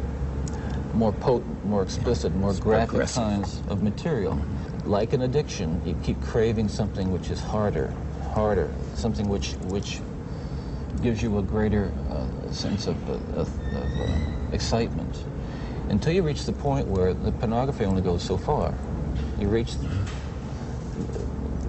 [0.94, 3.22] more potent, more explicit, more It's graphic progressive.
[3.22, 4.38] kinds of material.
[4.84, 7.94] Like an addiction, you keep craving something which is harder,
[8.34, 10.00] harder, something which which
[11.02, 15.24] gives you a greater uh, sense of, of, of uh, excitement.
[15.88, 18.74] Until you reach the point where the pornography only goes so far.
[19.38, 19.72] You reach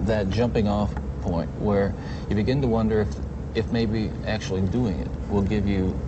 [0.06, 1.94] that jumping off point where
[2.28, 3.08] you begin to wonder if,
[3.54, 5.98] if maybe actually doing it will give you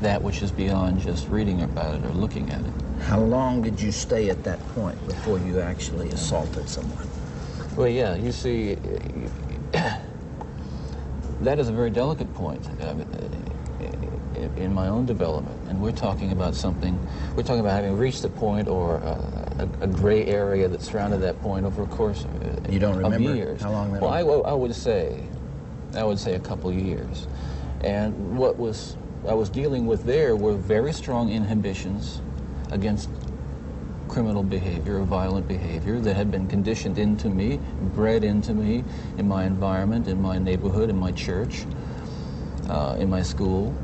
[0.00, 2.72] that which is beyond just reading about it or looking at it.
[3.00, 7.08] How long did you stay at that point before you actually assaulted someone?
[7.76, 8.76] Well, yeah, you see,
[11.40, 12.66] that is a very delicate point
[14.56, 15.56] in my own development.
[15.68, 16.98] And we're talking about something,
[17.36, 21.18] we're talking about having reached a point or uh, a, a, gray area that surrounded
[21.18, 23.62] that point over a course of, you don't remember years.
[23.62, 24.44] How long that Well, was?
[24.46, 25.22] I, I would say,
[25.94, 27.26] I would say a couple years.
[27.82, 28.96] And what was
[29.28, 32.20] I was dealing with there were very strong inhibitions
[32.70, 33.10] against
[34.08, 37.58] criminal behavior or violent behavior that had been conditioned into me,
[37.94, 38.84] bred into me
[39.18, 41.66] in my environment, in my neighborhood, in my church,
[42.68, 43.74] uh, in my school.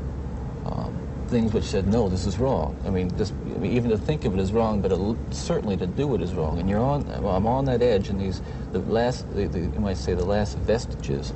[0.65, 2.79] Um, things which said, no, this is wrong.
[2.85, 4.91] I mean, just, I mean, even to think of it is wrong, but
[5.33, 6.59] certainly to do it is wrong.
[6.59, 9.97] And you're on, I'm on that edge, and these, the last, the, the, you might
[9.97, 11.33] say, the last vestiges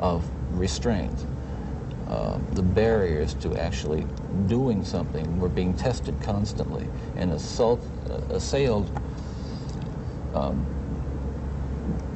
[0.00, 1.26] of restraint.
[2.08, 4.06] Uh, the barriers to actually
[4.46, 8.88] doing something were being tested constantly and assault, uh, assailed
[10.34, 10.64] um,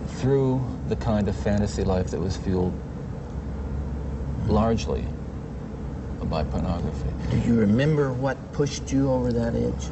[0.07, 2.73] through the kind of fantasy life that was fueled
[4.47, 5.07] largely
[6.25, 7.09] by pornography.
[7.31, 9.89] Do you remember what pushed you over that edge?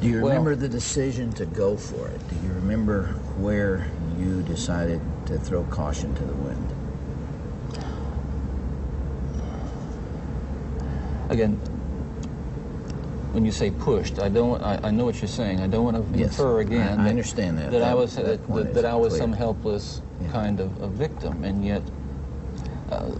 [0.00, 2.20] Do you remember well, the decision to go for it?
[2.28, 3.06] Do you remember
[3.38, 6.72] where you decided to throw caution to the wind?
[11.28, 11.54] again,
[13.32, 14.62] when you say pushed, I don't.
[14.62, 15.60] I, I know what you're saying.
[15.60, 16.80] I don't want to Yes, infer again.
[16.86, 17.70] I- I that, understand that.
[17.70, 19.20] That, I was that that, that I was clear.
[19.22, 20.30] some helpless Yeah.
[20.30, 21.82] kind of a victim, and yet
[22.90, 23.10] uh,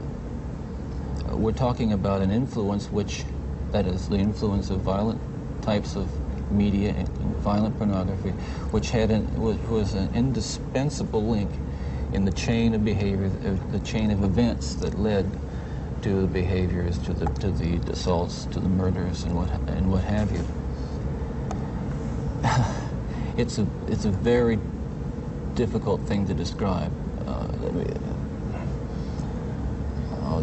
[1.33, 3.25] we're talking about an influence which,
[3.73, 5.21] that is, the influence of violent
[5.63, 6.09] types of
[6.51, 8.31] media and, violent pornography,
[8.71, 11.51] which had an, was, an indispensable link
[12.13, 15.31] in the chain of behavior, uh, the chain of events that led
[16.03, 20.03] to the behaviors, to the to the assaults, to the murders, and what and what
[20.05, 20.45] have you.
[23.43, 24.59] it's a it's a very
[25.55, 26.93] difficult thing to describe.
[27.27, 27.47] Uh,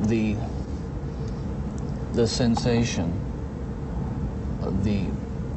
[0.07, 0.35] the
[2.13, 3.11] the sensation,
[4.61, 5.05] of the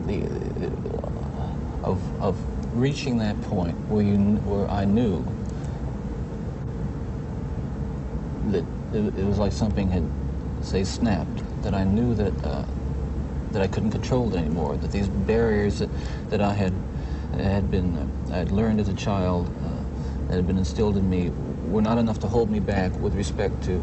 [0.07, 0.27] the
[1.85, 2.37] of of
[2.77, 5.25] reaching that point where you where I knew
[8.51, 10.09] that it, it was like something had,
[10.63, 11.43] say, snapped.
[11.63, 12.65] That I knew that uh,
[13.53, 14.77] that I couldn't control it anymore.
[14.77, 15.91] That these barriers that,
[16.31, 16.73] that I had
[17.35, 21.09] had been uh, I had learned as a child uh, that had been instilled in
[21.09, 21.31] me
[21.67, 23.83] were not enough to hold me back with respect to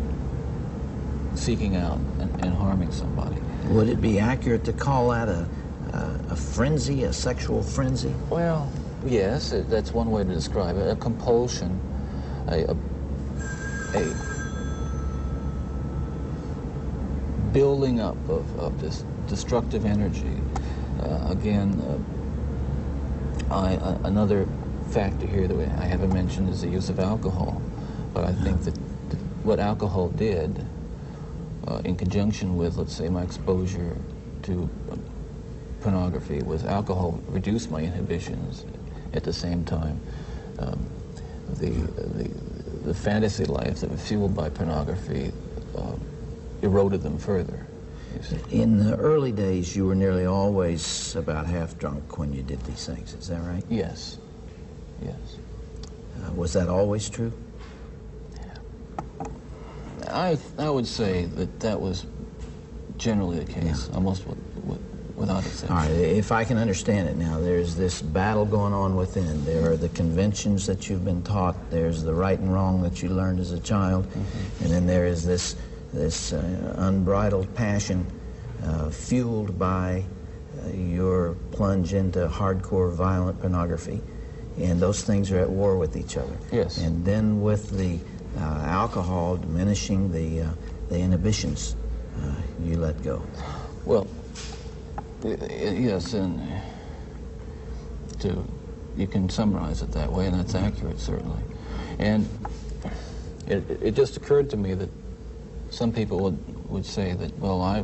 [1.35, 3.37] seeking out and, and harming somebody.
[3.69, 5.47] Would it be accurate to call that a,
[5.93, 8.13] a, a frenzy, a sexual frenzy?
[8.29, 8.71] Well,
[9.05, 10.89] yes, it, that's one way to describe it.
[10.89, 11.79] A compulsion,
[12.47, 12.75] a, a,
[13.95, 14.13] a
[17.51, 20.41] building up of, of this destructive energy.
[21.01, 21.79] Uh, again,
[23.49, 24.47] uh, I, uh, another
[24.91, 27.61] factor here that we, I haven't mentioned is the use of alcohol.
[28.13, 30.65] But I think that, that what alcohol did,
[31.67, 33.97] uh, in conjunction with, let's say, my exposure
[34.43, 34.69] to
[35.81, 38.65] pornography, was alcohol reduced my inhibitions
[39.13, 39.99] at the same time.
[40.59, 40.85] Um,
[41.55, 42.29] the, the,
[42.85, 45.31] the fantasy life that was fueled by pornography
[45.77, 45.95] uh,
[46.61, 47.67] eroded them further.
[48.51, 52.85] In the early days, you were nearly always about half drunk when you did these
[52.85, 53.13] things.
[53.13, 53.63] Is that right?
[53.69, 54.19] Yes.
[55.01, 55.37] Yes.
[56.21, 57.33] Uh, was that always true?
[60.13, 62.05] I, I would say that that was
[62.97, 63.95] generally the case, yeah.
[63.95, 64.79] almost with, with,
[65.15, 65.75] without exception.
[65.75, 69.43] All right, if I can understand it now, there's this battle going on within.
[69.45, 71.55] There are the conventions that you've been taught.
[71.69, 74.63] There's the right and wrong that you learned as a child, mm-hmm.
[74.63, 75.55] and then there is this
[75.91, 78.05] this uh, unbridled passion
[78.65, 80.03] uh, fueled by
[80.63, 84.01] uh, your plunge into hardcore violent pornography.
[84.57, 86.35] And those things are at war with each other.
[86.51, 86.77] Yes.
[86.77, 87.99] And then with the
[88.37, 90.49] uh, alcohol diminishing the, uh,
[90.89, 91.75] the inhibitions,
[92.21, 93.21] uh, you let go.
[93.85, 94.07] Well,
[95.23, 96.41] yes, and
[98.19, 98.43] to,
[98.95, 101.41] you can summarize it that way, and that's accurate, certainly.
[101.99, 102.27] And
[103.47, 104.89] it, it just occurred to me that
[105.69, 107.83] some people would, would say that, well, I,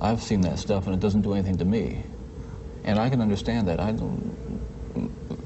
[0.00, 2.02] I've seen that stuff and it doesn't do anything to me.
[2.84, 3.80] And I can understand that.
[3.80, 4.36] I don't,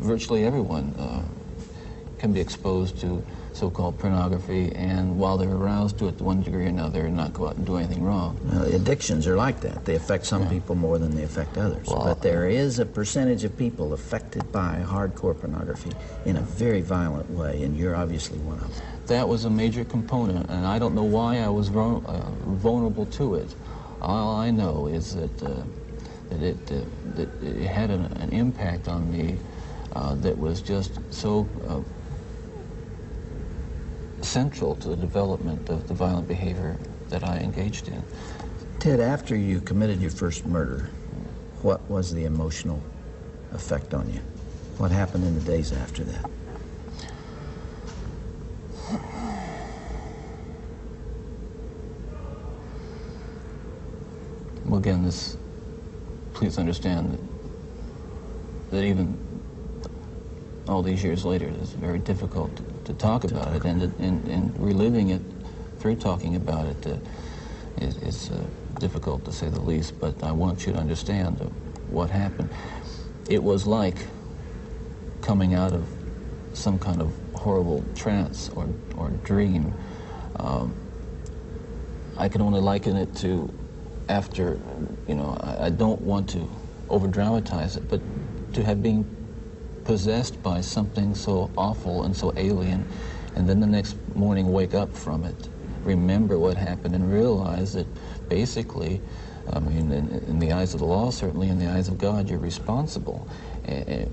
[0.01, 1.23] virtually everyone uh,
[2.21, 6.65] can be exposed to so-called pornography, and while they're aroused to it to one degree
[6.67, 8.39] or another, and not go out and do anything wrong.
[8.45, 9.85] Well, addictions are like that.
[9.87, 10.51] They affect some Yeah.
[10.51, 11.87] people more than they affect others.
[11.89, 15.91] Well, but there is a percentage of people affected by hardcore pornography
[16.25, 18.83] in a very violent way, and you're obviously one of them.
[19.07, 23.07] That was a major component, and I don't know why I was vul- uh, vulnerable
[23.07, 23.49] to it.
[24.01, 25.49] All I know is that, uh,
[26.31, 26.75] that, it, uh,
[27.17, 29.37] that it had an, an impact on me
[29.97, 31.81] uh, that was just so uh,
[34.23, 38.03] central to the development of the violent behavior that I engaged in.
[38.79, 40.91] Ted, after you committed your first murder,
[41.63, 42.83] what was the emotional
[43.53, 44.21] effect on you?
[44.79, 46.31] What happened in the days after that?
[54.65, 55.37] Well, again, this,
[56.33, 59.19] please understand that, that even
[60.69, 62.51] all these years later, it's very difficult
[62.85, 65.23] to, talk about it, and, and, and reliving it
[65.79, 66.97] through talking about it uh,
[67.81, 68.45] is, is uh,
[68.79, 71.39] difficult to say the least, but I want you to understand
[71.89, 72.51] what happened.
[73.29, 73.97] It was like
[75.23, 75.89] coming out of
[76.53, 79.73] some kind of horrible trance or, or dream.
[80.37, 80.75] Um,
[82.17, 83.53] I can only liken it to
[84.09, 84.59] after,
[85.07, 86.51] you know, I, I don't want to
[86.89, 88.01] over dramatize it, but
[88.55, 89.05] to have been
[89.91, 92.85] possessed by something so awful and so alien,
[93.35, 95.35] and then the next morning wake up from it,
[95.83, 97.89] remember what happened, and realize that
[98.29, 99.01] basically,
[99.53, 102.31] I mean, in, in the eyes of the law, certainly in the eyes of God,
[102.31, 103.27] you're responsible.
[103.69, 104.05] Uh,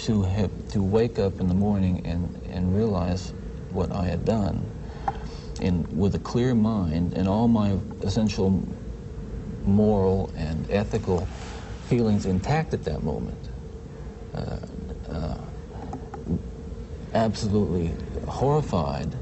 [0.00, 3.32] to have to wake up in the morning and, and realize
[3.70, 4.68] what I had done,
[5.60, 8.66] and with a clear mind and all my essential
[9.64, 11.28] moral and ethical
[11.88, 13.38] feelings intact at that moment.
[14.34, 14.58] Uh,
[15.10, 15.36] uh,
[17.14, 17.92] absolutely
[18.28, 19.14] horrified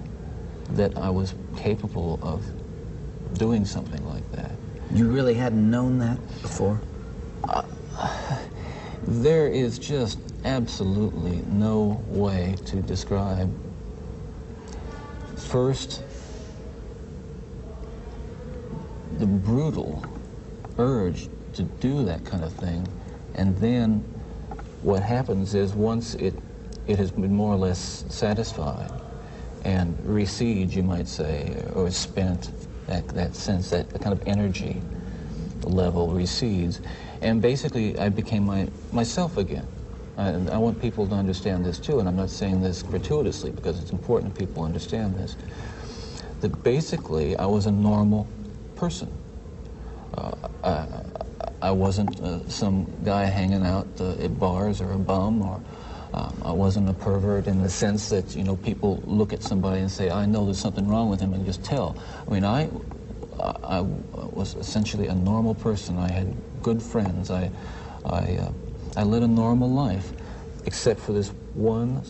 [0.70, 2.44] that I was capable of
[3.38, 4.52] doing something like that.
[4.92, 6.80] You really hadn't known that before?
[9.06, 13.50] There is just absolutely no way to describe
[15.36, 16.02] first
[19.18, 20.04] the brutal
[20.78, 22.86] urge to do that kind of thing
[23.34, 24.04] and then
[24.82, 26.34] what happens is once it
[26.86, 28.90] it has been more or less satisfied
[29.64, 32.50] and recedes you might say or is spent
[32.86, 34.80] that, that sense that kind of energy
[35.64, 36.80] level recedes.
[37.20, 39.66] And basically I became my myself again.
[40.16, 43.80] And I want people to understand this too and I'm not saying this gratuitously because
[43.80, 45.36] it's important that people understand this.
[46.40, 48.28] That basically I was a normal
[48.76, 49.12] person.
[50.16, 50.47] Uh,
[51.60, 55.60] I, wasn't uh, some guy hanging out uh, at bars or a bum or
[56.14, 59.80] um, I wasn't a pervert in the sense that you know people look at somebody
[59.80, 61.96] and say I know there's something wrong with him and just tell.
[62.26, 62.68] I mean I
[63.38, 65.98] I, I was essentially a normal person.
[65.98, 67.30] I had good friends.
[67.30, 67.50] I
[68.04, 68.52] I uh,
[68.96, 70.12] I led a normal life,
[70.64, 72.02] except for this one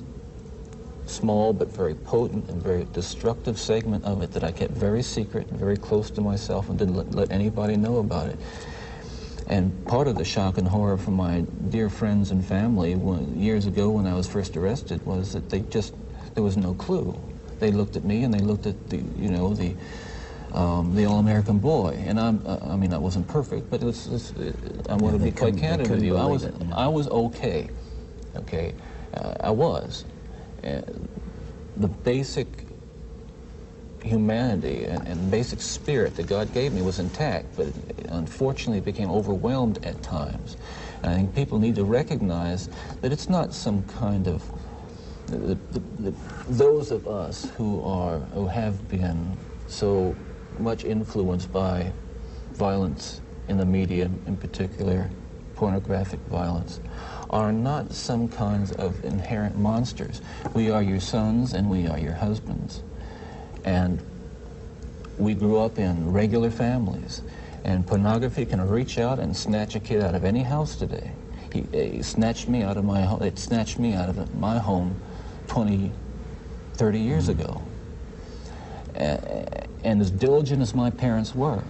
[1.07, 5.49] small but very potent and very destructive segment of it that I kept very secret
[5.49, 8.39] and very close to myself and didn't let, let anybody know about it.
[9.49, 11.41] And part of the shock and horror from my
[11.71, 15.61] dear friends and family when, years ago when I was first arrested was that they
[15.61, 15.95] just,
[16.35, 17.19] there was no clue.
[17.59, 19.75] They looked at me and they looked at the, you know, the,
[20.53, 22.03] um, the all-American boy.
[22.07, 24.55] And I'm, uh, I mean, I wasn't perfect, but it was, it's, it,
[24.91, 26.17] I want to be quite candid with you.
[26.19, 26.77] I was, it, yeah.
[26.77, 27.71] I was okay,
[28.37, 28.75] okay?
[29.15, 30.05] Uh, I was.
[30.63, 30.83] Uh,
[31.79, 32.68] the basic
[34.03, 37.69] humanity and, and basic spirit that God gave me was intact, but
[38.09, 40.57] unfortunately became overwhelmed at times.
[41.03, 42.69] And I think people need to recognize
[43.01, 44.43] that it's not some kind of
[45.27, 46.15] the, the, the,
[46.49, 49.37] those of us who are who have been
[49.67, 50.17] so
[50.59, 51.93] much influenced by
[52.53, 55.11] violence in the media, in particular
[55.55, 56.81] pornographic violence,
[57.31, 60.23] are not some kinds of inherent monsters.
[60.55, 62.83] We are your sons and we are your husbands.
[63.65, 64.03] And
[65.19, 67.23] we grew up in regular families.
[67.65, 71.13] And pornography can reach out and snatch a kid out of any house today.
[71.53, 73.23] He, he snatched me out of my home.
[73.23, 75.01] It snatched me out of my home
[75.49, 75.93] 20,
[76.75, 77.63] 30 years ago.
[78.95, 81.65] A- And as diligent as my parents were,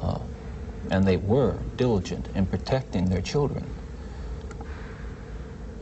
[0.00, 0.20] uh,
[0.90, 3.66] and they were diligent in protecting their children,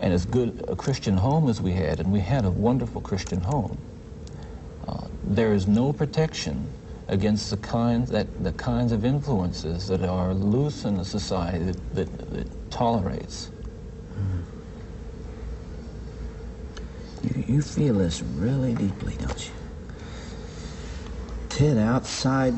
[0.06, 3.40] and as good a Christian home as we had, and we had a wonderful Christian
[3.40, 3.76] home,
[4.86, 6.64] uh, there is no protection
[7.08, 11.94] against the kinds that the kinds of influences that are loose in a society that,
[11.96, 13.50] that, that tolerates.
[17.48, 19.52] you feel this really deeply, don't you?
[21.48, 22.54] Ted, outside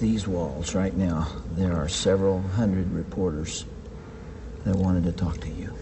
[0.00, 3.66] these walls right now, there are several hundred reporters
[4.64, 5.76] that wanted to talk to you.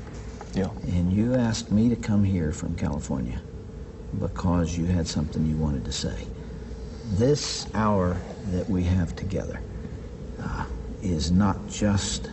[0.55, 0.71] Yeah.
[0.87, 3.41] And you asked me to come here from California
[4.21, 6.27] because you had something you wanted to say.
[7.15, 8.17] This hour
[8.53, 9.61] that we have together
[10.41, 10.67] uh,
[11.03, 12.31] is not just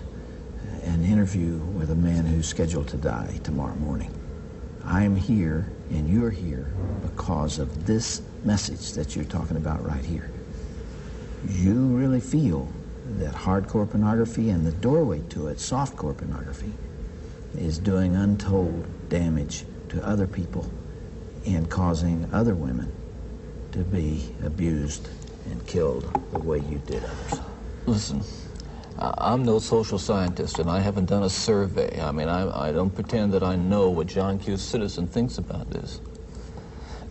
[0.84, 4.14] an interview with a man who's scheduled to die tomorrow morning.
[4.86, 10.06] I am here and you're here because of this message that you're talking about right
[10.06, 10.30] here.
[11.48, 12.72] You really feel
[13.18, 16.72] that hardcore pornography and the doorway to it, softcore pornography,
[17.58, 20.72] is doing untold damage to other people
[21.46, 22.92] and causing other women
[23.72, 25.08] to be abused
[25.50, 27.40] and killed the way you did others.
[27.86, 28.22] Listen,
[28.98, 32.00] I'm no social scientist, and I haven't done a survey.
[32.00, 34.58] I mean, I, I don't pretend that I know what John Q.
[34.58, 36.00] Citizen thinks about this.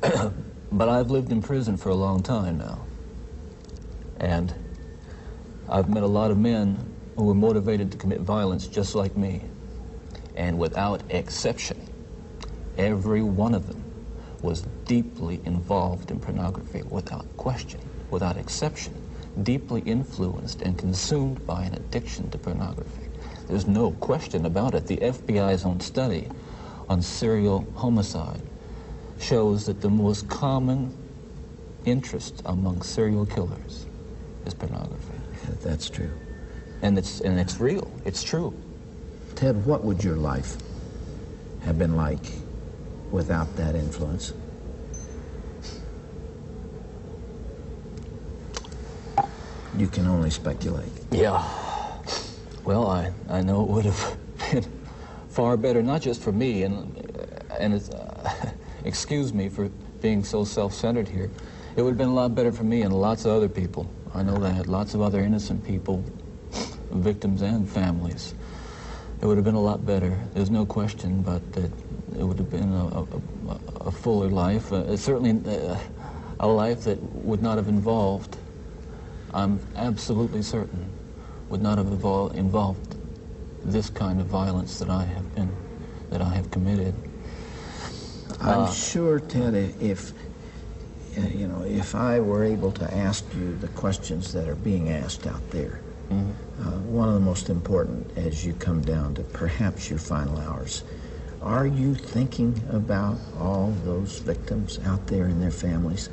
[0.72, 2.84] but I've lived in prison for a long time now.
[4.18, 4.54] And
[5.68, 9.42] I've met a lot of men who were motivated to commit violence just like me.
[10.40, 11.78] And without exception,
[12.78, 13.84] every one of them
[14.40, 17.78] was deeply involved in pornography without question,
[18.08, 18.94] without exception,
[19.42, 23.02] deeply influenced and consumed by an addiction to pornography.
[23.48, 24.86] There's no question about it.
[24.86, 26.26] The FBI's own study
[26.88, 28.40] on serial homicide
[29.20, 30.96] shows that the most common
[31.84, 33.84] interest among serial killers
[34.46, 35.20] is pornography.
[35.60, 36.12] That's true.
[36.80, 37.92] And it's, and it's real.
[38.06, 38.54] It's true.
[39.40, 40.58] Ted, what would your life
[41.62, 42.26] have been like
[43.10, 44.34] without that influence?
[49.78, 50.92] You can only speculate.
[51.10, 51.42] Yeah.
[52.66, 54.18] Well, I, I know it would have
[54.52, 54.66] been
[55.30, 56.94] far better, not just for me, and,
[57.58, 58.30] and uh,
[58.84, 59.70] excuse me for
[60.02, 61.30] being so self-centered here.
[61.76, 63.90] It would have been a lot better for me and lots of other people.
[64.12, 66.04] I know that lots of other innocent people,
[66.90, 68.34] victims and families.
[69.22, 70.18] It would have been a lot better.
[70.34, 71.70] There's no question, but that
[72.18, 74.72] it would have been a, a, a- a fuller life.
[74.72, 75.78] Uh, certainly uh,
[76.40, 78.36] a life that would not have involved
[79.32, 80.90] I'm absolutely certain
[81.48, 82.96] would not have evol- involved
[83.64, 85.50] this kind of violence that I have been,
[86.10, 86.94] that I have committed.
[88.40, 90.12] I'm sure, Ted, if
[91.18, 94.90] uh, you know, if I were able to ask you the questions that are being
[94.90, 95.80] asked out there,
[96.10, 100.82] uh, one of the most important as you come down to perhaps your final hours,
[101.40, 106.08] are you thinking about all those victims out there and their families?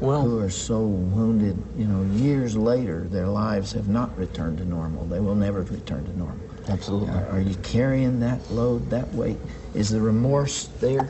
[0.00, 5.04] who are so wounded, you know, years later, their lives have not returned to normal.
[5.04, 6.40] They will never return to normal.
[6.68, 7.10] absolutely.
[7.10, 9.38] Are, are you carrying that load, that weight?
[9.74, 11.08] Is the remorse there?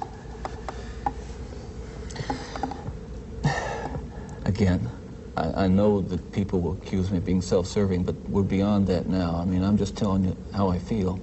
[4.45, 4.91] Again,
[5.37, 9.07] I, I know that people will accuse me of being self-serving, but we're beyond that
[9.07, 9.37] now.
[9.37, 11.21] I mean, I'm just telling you how I feel.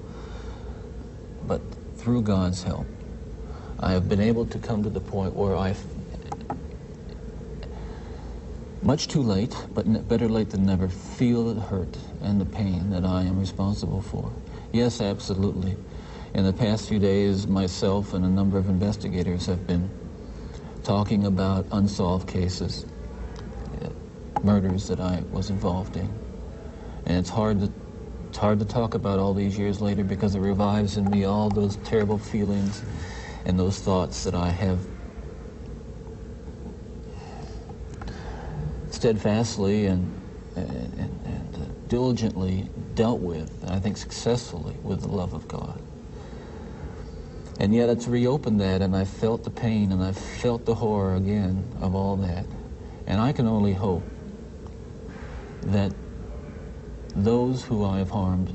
[1.46, 1.62] But
[1.96, 2.88] through God's help,
[3.80, 5.76] I have been able to come to the point where I,
[8.82, 13.06] much too late, but better late than never, feel the hurt and the pain that
[13.06, 14.34] I am responsible for.
[14.72, 15.76] Yes, absolutely.
[16.34, 19.90] In the past few days, myself and a number of investigators have been
[20.84, 22.86] talking about unsolved cases,
[24.44, 26.10] murders that I was involved in.
[27.06, 27.72] And it's hard to
[28.30, 31.50] it's hard to talk about all these years later because it revives in me all
[31.50, 32.84] those terrible feelings
[33.46, 34.80] and those thoughts that I have
[38.92, 40.14] steadfastly and,
[40.56, 45.48] and, and, and uh, diligently dealt with, and I think successfully, with the love of
[45.48, 45.82] God.
[47.60, 51.16] And yet it's reopened that, and I felt the pain, and I felt the horror
[51.16, 52.46] again of all that.
[53.08, 54.04] And I can only hope
[55.64, 55.94] that
[57.16, 58.54] those who I have harmed,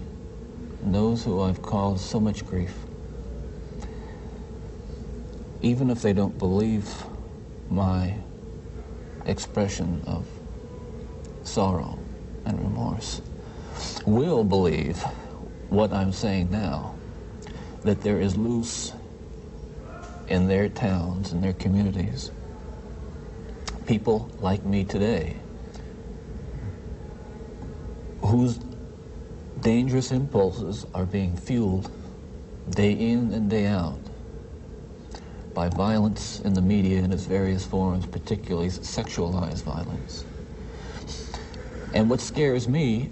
[0.82, 2.74] those who I've caused so much grief,
[5.62, 6.88] even if they don't believe
[7.70, 8.16] my
[9.26, 10.26] expression of
[11.42, 11.98] sorrow
[12.44, 13.20] and remorse,
[14.06, 14.98] will believe
[15.68, 16.94] what I'm saying now,
[17.82, 18.92] that there is loose
[20.28, 22.30] in their towns and their communities
[23.86, 25.36] people like me today
[28.26, 28.58] whose
[29.60, 31.90] dangerous impulses are being fueled
[32.70, 33.98] day in and day out
[35.54, 40.24] by violence in the media in its various forms, particularly sexualized violence.
[41.94, 43.10] And what scares me,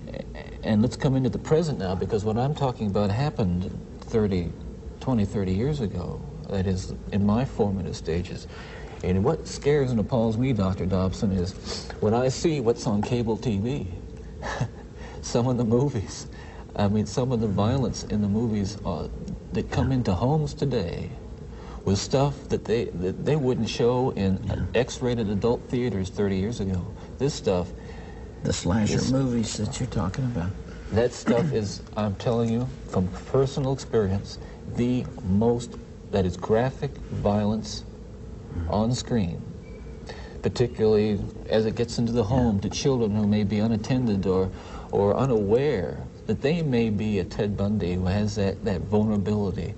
[0.64, 4.52] and let's come into the present now, because what I'm talking about happened 30,
[5.00, 6.20] 20, 30 years ago.
[6.48, 8.48] that is, in my formative stages.
[9.04, 10.86] And what scares and appalls me, Dr.
[10.86, 13.86] Dobson, is when I see what's on cable TV,
[15.22, 16.26] some of the movies.
[16.76, 19.08] I mean, some of the violence in the movies uh,
[19.52, 21.10] that come into homes today
[21.84, 26.86] was stuff that they that they wouldn't show in X-rated adult theaters 30 years ago.
[27.18, 27.68] This stuff,
[28.42, 29.10] The slasher Yes.
[29.10, 30.50] movies that you're talking about.
[30.92, 34.38] that stuff is, I'm telling you, from personal experience,
[34.76, 35.76] the most
[36.10, 37.84] that is graphic violence
[38.68, 39.42] on screen,
[40.42, 44.50] particularly as it gets into the home to children who may be unattended or,
[44.92, 49.74] or unaware that they may be a Ted Bundy who has that, that vulnerability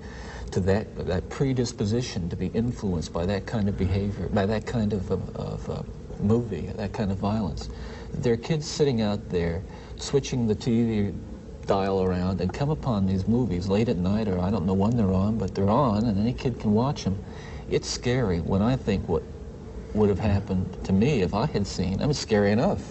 [0.51, 4.93] to that, that predisposition to be influenced by that kind of behavior, by that kind
[4.93, 5.81] of, of, uh,
[6.19, 7.69] movie, that kind of violence.
[8.13, 9.63] There are kids sitting out there
[9.97, 11.13] switching the TV
[11.65, 14.95] dial around and come upon these movies late at night, or I don't know when
[14.95, 17.21] they're on, but they're on, and any kid can watch them.
[17.69, 19.23] It's scary when I think what
[19.93, 22.01] would have happened to me if I had seen.
[22.01, 22.81] I mean, scary enough.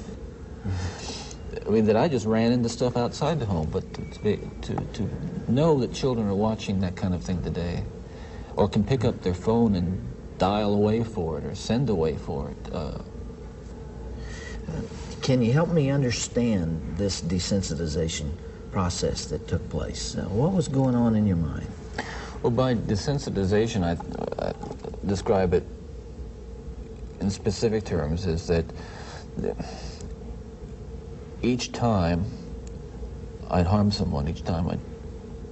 [1.66, 4.40] I mean, that I just ran into stuff outside the home, but to, to, be,
[4.62, 5.10] to, to
[5.52, 7.84] know that children are watching that kind of thing today,
[8.56, 10.06] or can pick up their phone and
[10.38, 12.74] dial away for it, or send away for it.
[12.74, 12.98] Uh,
[15.22, 18.32] Can you help me understand this desensitization
[18.72, 20.16] process that took place?
[20.16, 21.66] Uh, what was going on in your mind?
[22.42, 23.92] Well, by desensitization, I
[24.42, 24.52] uh,
[25.06, 25.64] describe it
[27.20, 28.66] in specific terms is that
[31.44, 32.24] each time
[33.50, 34.80] I'd harm someone, each time I'd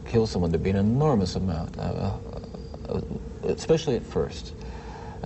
[0.07, 2.12] kill someone, there'd be an enormous amount, uh,
[2.88, 3.01] uh,
[3.45, 4.55] especially at first,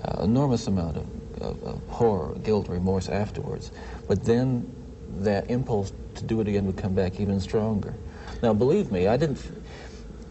[0.04, 1.06] uh, enormous amount of,
[1.40, 3.70] of, of horror, guilt, remorse afterwards.
[4.08, 4.70] But then
[5.18, 7.94] that impulse to do it again would come back even stronger.
[8.42, 9.40] Now, believe me, I didn't.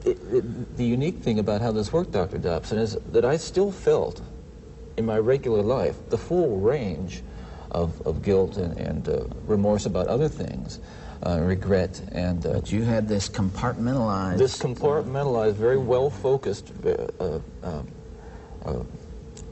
[0.04, 2.38] It, it, the unique thing about how this worked, Dr.
[2.38, 4.22] Dobson, is that I still felt
[4.98, 7.24] in my regular life the full range
[7.76, 10.80] of, of guilt and, and uh, remorse about other things,
[11.26, 14.38] uh, regret and uh, But you had this compartmentalized.
[14.38, 17.82] this compartmentalized, very well focused, uh, uh,
[18.64, 18.84] uh,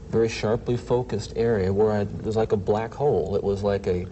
[0.08, 3.36] very sharply focused area where I, it was like a black hole.
[3.36, 4.06] It was like a,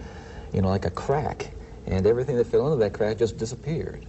[0.52, 1.50] you know, like a crack,
[1.86, 4.04] and everything that fell into that crack just disappeared.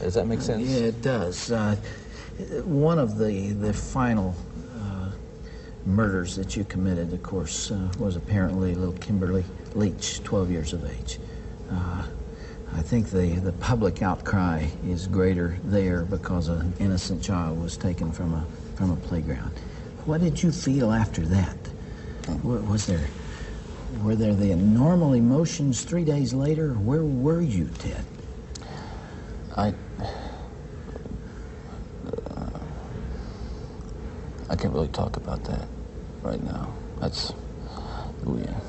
[0.00, 0.66] Does that make sense?
[0.68, 1.50] Yeah, it does.
[1.52, 1.76] Uh,
[2.64, 4.34] one of the the final
[5.86, 10.84] murders that you committed, of course, uh, was apparently little Kimberly Leach, 12 years of
[10.84, 11.18] age.
[11.70, 12.04] Uh,
[12.74, 18.12] I think the, the public outcry is greater there because an innocent child was taken
[18.12, 19.52] from a from a playground.
[20.04, 21.56] What did you feel after that?
[22.42, 23.06] Wa- Was there
[24.02, 26.74] were there the normal emotions three days later?
[26.74, 28.04] Where were you, Ted?
[29.56, 29.72] I.
[34.48, 35.66] I can't really talk about that
[36.26, 36.74] right now.
[37.00, 37.32] That's.
[38.26, 38.60] Yeah.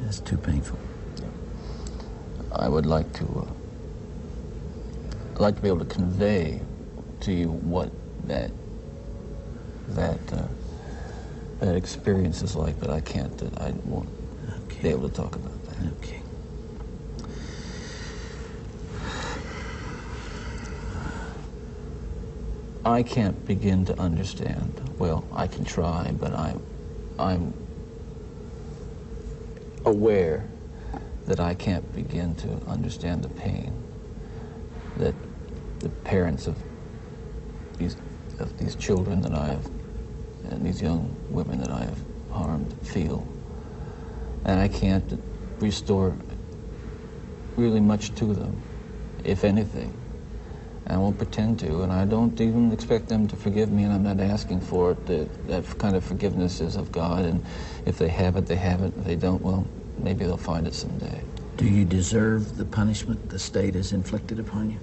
[0.00, 0.78] That's too painful.
[2.52, 3.24] I would like to.
[3.24, 3.52] Uh,
[5.34, 6.60] I'd like to be able to convey
[7.20, 7.90] to you what
[8.24, 8.50] that
[9.88, 10.46] that uh,
[11.60, 13.40] that experience is like, but I can't.
[13.58, 14.08] I won't
[14.82, 15.76] be able to talk about that.
[15.98, 16.17] Okay.
[22.84, 24.80] I can't begin to understand.
[24.98, 26.62] Well, I can try, but I'm,
[27.18, 27.54] I'm
[29.84, 30.48] aware
[31.26, 33.72] that I can't begin to understand the pain
[34.96, 35.14] that
[35.80, 36.56] the parents of
[37.78, 37.96] these
[38.40, 39.66] of these children that I have
[40.50, 41.98] and these young women that I have
[42.30, 43.26] harmed feel.
[44.44, 45.20] And I can't
[45.60, 46.16] restore
[47.56, 48.62] really much to them,
[49.24, 49.97] if anything.
[50.90, 54.02] I won't pretend to, and I don't even expect them to forgive me, and I'm
[54.02, 55.06] not asking for it.
[55.06, 57.44] That, that kind of forgiveness is of God, and
[57.84, 58.94] if they have it, they have it.
[58.96, 59.66] If they don't, well,
[59.98, 61.20] maybe they'll find it someday.
[61.58, 64.78] Do you deserve the punishment the state has inflicted upon you?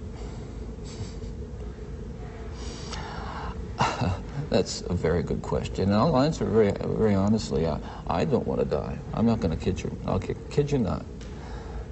[4.49, 7.65] That's a very good question, and I'll answer very, very honestly.
[7.65, 8.99] I, I don't want to die.
[9.11, 9.97] I'm not going to kid you.
[10.05, 11.03] I'll kid, kid you not.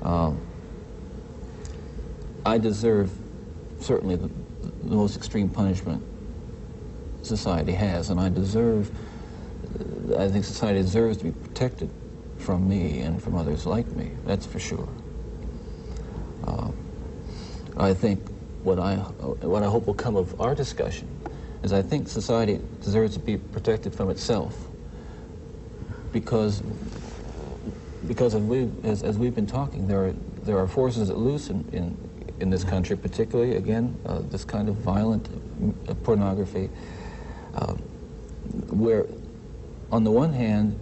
[0.03, 0.39] Um,
[2.45, 3.09] I deserve
[3.83, 4.29] certainly the,
[4.83, 6.03] the most extreme punishment
[7.21, 8.91] society has, and I deserve.
[10.17, 11.89] I think society deserves to be protected
[12.37, 14.11] from me and from others like me.
[14.25, 14.87] That's for sure.
[16.45, 16.75] Um,
[17.77, 18.27] I think
[18.63, 21.07] what I what I hope will come of our discussion
[21.63, 24.55] is I think society deserves to be protected from itself
[26.11, 26.61] because
[28.07, 30.13] because as we as, as we've been talking there are
[30.43, 31.97] there are forces at loose in in,
[32.39, 35.29] in this country particularly again uh, this kind of violent
[35.87, 36.69] uh, pornography,
[37.55, 37.73] uh,
[38.69, 39.05] where,
[39.91, 40.77] on the one hand,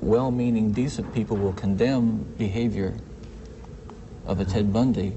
[0.00, 2.94] well-meaning, decent people will condemn behavior
[4.26, 5.10] of a Ted Bundy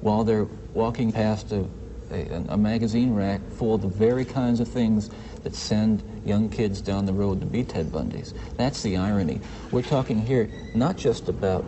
[0.00, 1.66] while they're walking past a,
[2.10, 5.10] a, a magazine rack full of the very kinds of things
[5.42, 8.34] that send young kids down the road to be Ted Bundys.
[8.56, 9.40] That's the irony.
[9.70, 11.64] We're talking here not just about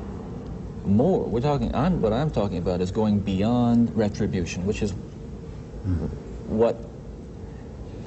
[0.84, 1.24] more.
[1.24, 1.74] We're talking.
[1.74, 4.92] I'm, what I'm talking about is going beyond retribution, which is
[6.46, 6.76] what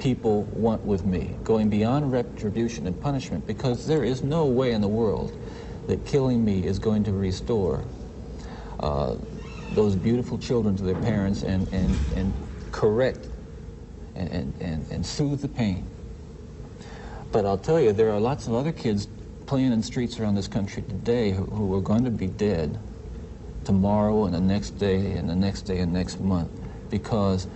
[0.00, 1.36] people want with me.
[1.44, 5.36] Going beyond retribution and punishment, because there is no way in the world
[5.86, 7.84] that killing me is going to restore
[8.80, 9.16] uh,
[9.72, 12.32] those beautiful children to their parents and, and, and
[12.72, 13.28] correct
[14.14, 15.86] and, and, and, and soothe the pain.
[17.30, 19.08] But I'll tell you, there are lots of other kids
[19.52, 22.78] playing in streets around this country today who, who are going to be dead
[23.66, 26.48] tomorrow and the next day and the next day and next month
[26.88, 27.46] because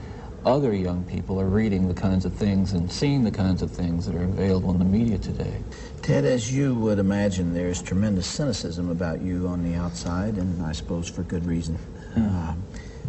[0.44, 4.05] other young people are reading the kinds of things and seeing the kinds of things
[4.05, 5.59] that are available in the media today.
[6.03, 10.72] Ted, as you would imagine, there's tremendous cynicism about you on the outside, and I
[10.72, 11.78] suppose for good reason.
[12.14, 12.55] Uh,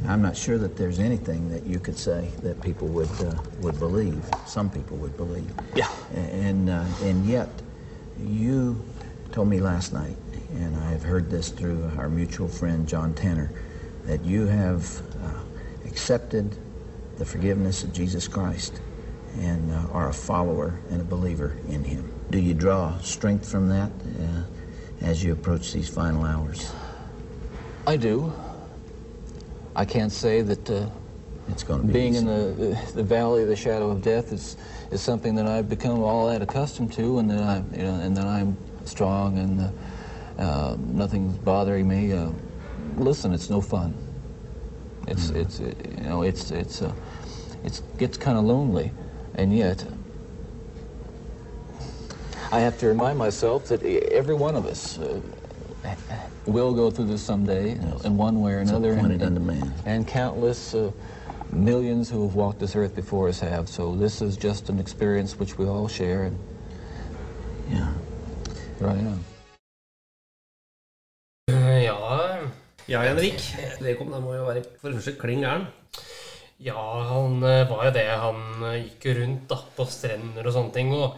[0.07, 3.77] I'm not sure that there's anything that you could say that people would uh, would
[3.79, 4.23] believe.
[4.45, 5.51] Some people would believe.
[5.75, 5.91] Yeah.
[6.13, 7.49] And uh, and yet,
[8.25, 8.83] you
[9.31, 10.15] told me last night,
[10.55, 13.51] and I have heard this through our mutual friend John Tanner,
[14.05, 15.39] that you have uh,
[15.85, 16.57] accepted
[17.17, 18.79] the forgiveness of Jesus Christ
[19.39, 22.11] and uh, are a follower and a believer in Him.
[22.31, 24.43] Do you draw strength from that uh,
[25.05, 26.71] as you approach these final hours?
[27.85, 28.33] I do.
[29.75, 30.89] I can't say that uh,
[31.49, 32.25] It's going to be being easy.
[32.27, 34.57] in the, the valley of the shadow of death is,
[34.91, 38.15] is something that I've become all that accustomed to, and that I'm, you know, and
[38.15, 42.13] that I'm strong and uh, uh, nothing's bothering me.
[42.13, 42.31] Uh,
[42.95, 43.93] listen, it's no fun.
[45.07, 46.93] It's it's it, you know it's it's uh,
[47.63, 48.91] it's gets kind of lonely,
[49.35, 49.85] and yet
[52.51, 54.97] I have to remind myself that every one of us.
[54.99, 55.21] Uh,
[56.45, 57.71] will go through this someday
[58.05, 58.93] in one way or another.
[59.21, 59.37] and,
[59.85, 60.91] and countless uh,
[61.51, 63.67] millions who have walked this earth before us have.
[63.67, 66.37] So this is just an experience which we all share, and
[67.69, 67.91] Yeah.
[68.79, 69.19] here I am.
[71.49, 72.39] Eh, Ja,
[72.87, 73.41] Ja, Henrik.
[73.81, 75.65] Vedkommende må jo være for det første kling gæren.
[76.59, 78.05] ja, han eh, var jo det.
[78.07, 81.17] Han eh, gikk jo rundt da, på strender og sånne ting, og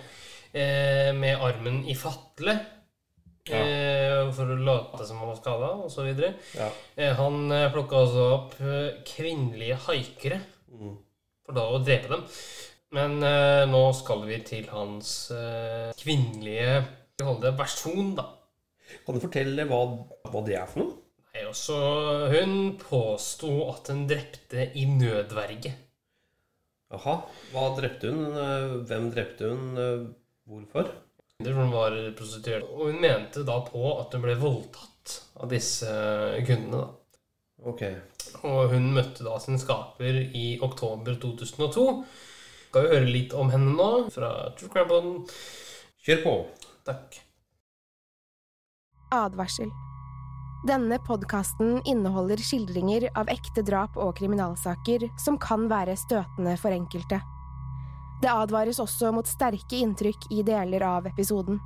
[0.53, 2.57] eh, med armen i fatle.
[3.57, 6.09] Eh, for å late som han var skada, osv.
[6.57, 6.69] Ja.
[6.95, 10.39] Eh, han eh, plukka også opp eh, kvinnelige haikere,
[11.45, 12.25] for da å drepe dem.
[12.97, 16.79] Men eh, nå skal vi til hans eh, kvinnelige
[17.19, 18.29] det versjon, da.
[19.05, 19.83] Kan du fortelle hva,
[20.31, 20.95] hva det er for noe?
[21.29, 21.75] Nei, også,
[22.33, 25.75] hun påsto at hun drepte i nødverge.
[26.89, 27.19] Jaha.
[27.51, 28.23] Hva drepte hun?
[28.33, 29.67] Eh, Hvem drepte hun?
[29.77, 30.07] Eh,
[31.39, 31.61] Hvorfor?
[31.61, 32.63] Hun var prostituert.
[32.75, 35.87] Og hun mente da på at hun ble voldtatt av disse
[36.47, 36.81] kundene.
[36.81, 36.89] da.
[37.63, 37.83] Ok.
[38.43, 41.85] Og hun møtte da sin skaper i oktober 2002.
[42.69, 45.23] Skal vi høre litt om henne nå, fra True Crime.
[46.03, 46.35] Kjør på.
[46.91, 47.21] Takk.
[49.15, 49.71] Advarsel.
[50.67, 57.23] Denne podkasten inneholder skildringer av ekte drap og kriminalsaker som kan være støtende for enkelte.
[58.19, 61.59] Det advares også mot sterke inntrykk i deler av episoden.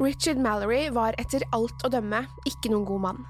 [0.00, 3.24] Richard Mallory var etter alt å dømme ikke noen god mann.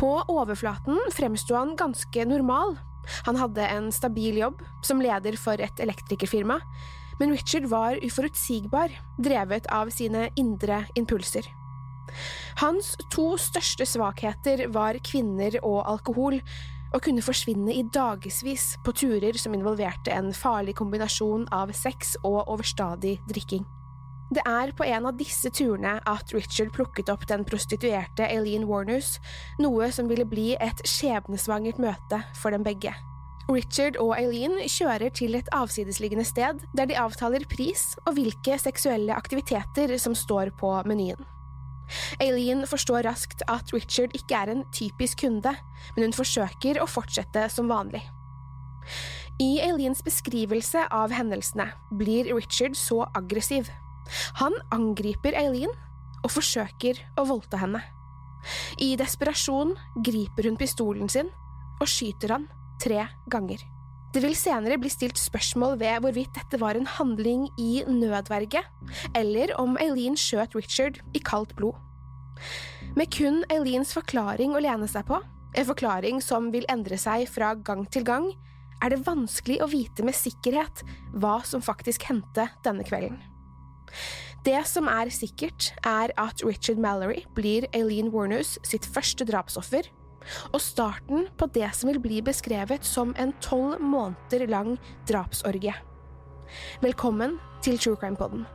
[0.00, 2.76] På overflaten fremsto han ganske normal.
[3.26, 6.58] Han hadde en stabil jobb som leder for et elektrikerfirma,
[7.20, 11.46] men Richard var uforutsigbar, drevet av sine indre impulser.
[12.60, 16.40] Hans to største svakheter var kvinner og alkohol,
[16.92, 22.42] og kunne forsvinne i dagevis på turer som involverte en farlig kombinasjon av sex og
[22.46, 23.64] overstadig drikking.
[24.32, 29.18] Det er på en av disse turene at Richard plukket opp den prostituerte Aileen Warners,
[29.60, 32.94] noe som ville bli et skjebnesvangert møte for dem begge.
[33.50, 39.12] Richard og Aileen kjører til et avsidesliggende sted der de avtaler pris og hvilke seksuelle
[39.12, 41.20] aktiviteter som står på menyen.
[42.22, 45.54] Eileen forstår raskt at Richard ikke er en typisk kunde,
[45.94, 48.02] men hun forsøker å fortsette som vanlig.
[49.42, 53.70] I Aileens beskrivelse av hendelsene blir Richard så aggressiv.
[54.42, 55.72] Han angriper Aileen
[56.22, 57.82] og forsøker å voldta henne.
[58.82, 61.30] I desperasjon griper hun pistolen sin
[61.80, 62.48] og skyter han
[62.82, 63.62] tre ganger.
[64.12, 68.60] Det vil senere bli stilt spørsmål ved hvorvidt dette var en handling i nødverge,
[69.16, 71.78] eller om Eileen skjøt Richard i kaldt blod.
[72.96, 75.16] Med kun Eileens forklaring å lene seg på,
[75.56, 78.28] en forklaring som vil endre seg fra gang til gang,
[78.82, 80.82] er det vanskelig å vite med sikkerhet
[81.16, 83.16] hva som faktisk hendte denne kvelden.
[84.44, 89.86] Det som er sikkert, er at Richard Mallory blir Eileen Warners sitt første drapsoffer,
[90.52, 94.76] og starten på det som vil bli beskrevet som en tolv måneder lang
[95.08, 95.74] drapsorgie.
[96.82, 98.46] Velkommen til True Crime Poden.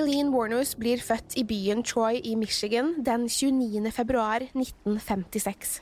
[0.00, 3.90] Eileen Warnus blir født i byen Troy i Michigan den 29.
[3.92, 5.74] februar 1956.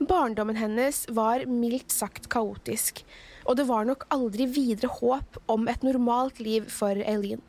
[0.00, 3.02] Barndommen hennes var mildt sagt kaotisk,
[3.44, 7.42] og det var nok aldri videre håp om et normalt liv for Eileen.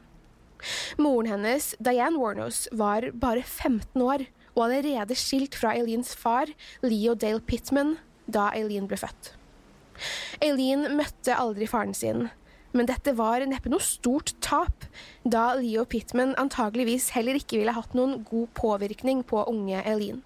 [1.00, 4.26] Moren hennes, Diane Warnos, var bare 15 år
[4.58, 6.52] og allerede skilt fra Eileens far,
[6.84, 7.96] Leo Dale Pittman,
[8.28, 9.32] da Eileen ble født.
[10.44, 12.28] Eileen møtte aldri faren sin,
[12.72, 14.86] men dette var neppe noe stort tap,
[15.24, 20.22] da Leo Pittman antageligvis heller ikke ville hatt noen god påvirkning på unge Eileen.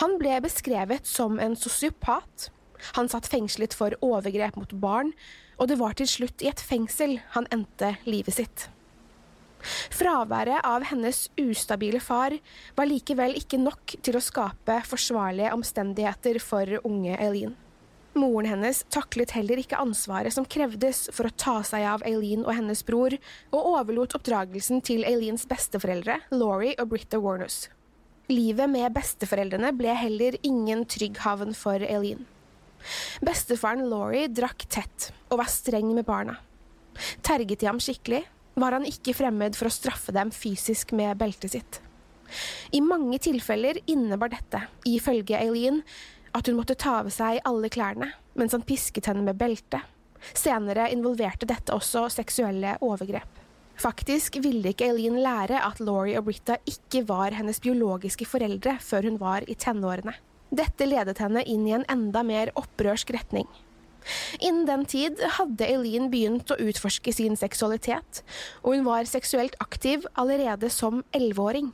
[0.00, 2.48] Han ble beskrevet som en sosiopat.
[2.96, 5.12] Han satt fengslet for overgrep mot barn,
[5.60, 8.70] og det var til slutt i et fengsel han endte livet sitt.
[9.92, 12.32] Fraværet av hennes ustabile far
[12.78, 17.52] var likevel ikke nok til å skape forsvarlige omstendigheter for unge Eileen.
[18.18, 22.56] Moren hennes taklet heller ikke ansvaret som krevdes for å ta seg av Aileen og
[22.56, 23.14] hennes bror,
[23.54, 27.68] og overlot oppdragelsen til Aileens besteforeldre, Laurie og Britta Warnus.
[28.30, 32.26] Livet med besteforeldrene ble heller ingen trygg havn for Aileen.
[33.22, 36.38] Bestefaren Laurie drakk tett og var streng med barna.
[37.22, 38.24] Terget de ham skikkelig,
[38.58, 41.80] var han ikke fremmed for å straffe dem fysisk med beltet sitt.
[42.74, 45.82] I mange tilfeller innebar dette, ifølge Eileen,
[46.36, 49.82] at hun måtte ta av seg alle klærne mens han pisket henne med belte.
[50.36, 53.38] Senere involverte dette også seksuelle overgrep.
[53.80, 59.08] Faktisk ville ikke Eileen lære at Laurie og Britta ikke var hennes biologiske foreldre før
[59.08, 60.12] hun var i tenårene.
[60.50, 63.48] Dette ledet henne inn i en enda mer opprørsk retning.
[64.40, 68.22] Innen den tid hadde Eileen begynt å utforske sin seksualitet,
[68.64, 71.70] og hun var seksuelt aktiv allerede som elleveåring.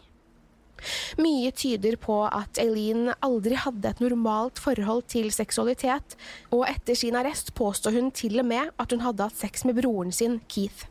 [1.20, 6.16] Mye tyder på at Eileen aldri hadde et normalt forhold til seksualitet,
[6.52, 9.78] og etter sin arrest påstår hun til og med at hun hadde hatt sex med
[9.80, 10.86] broren sin, Keith.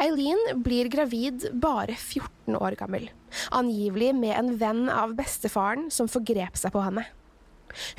[0.00, 3.10] Eileen blir gravid bare 14 år gammel,
[3.52, 7.04] angivelig med en venn av bestefaren som forgrep seg på henne.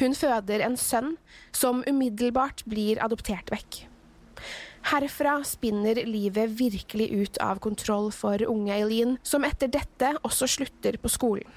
[0.01, 1.13] Hun føder en sønn,
[1.55, 3.83] som umiddelbart blir adoptert vekk.
[4.81, 10.97] Herfra spinner livet virkelig ut av kontroll for unge Eileen, som etter dette også slutter
[11.01, 11.51] på skolen.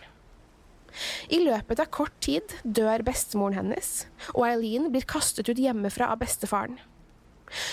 [1.32, 4.04] I løpet av kort tid dør bestemoren hennes,
[4.34, 6.78] og Eileen blir kastet ut hjemmefra av bestefaren.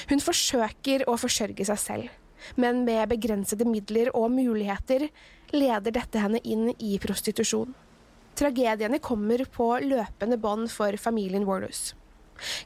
[0.10, 2.10] Hun forsøker å forsørge seg selv,
[2.58, 5.10] men med begrensede midler og muligheter
[5.54, 7.76] leder dette henne inn i prostitusjon.
[8.40, 11.92] Tragediene kommer på løpende bånd for familien Warnus.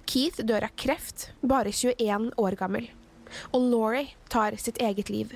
[0.09, 2.87] Keith dør av kreft, bare 21 år gammel,
[3.51, 5.35] og Laurie tar sitt eget liv.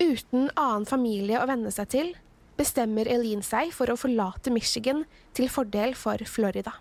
[0.00, 2.12] Uten annen familie å venne seg til,
[2.60, 5.04] bestemmer Eileen seg for å forlate Michigan
[5.36, 6.74] til fordel for Florida.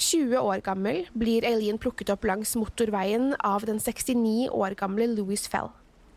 [0.00, 5.44] 20 år gammel blir Eileen plukket opp langs motorveien av den 69 år gamle Louis
[5.50, 5.68] Fell.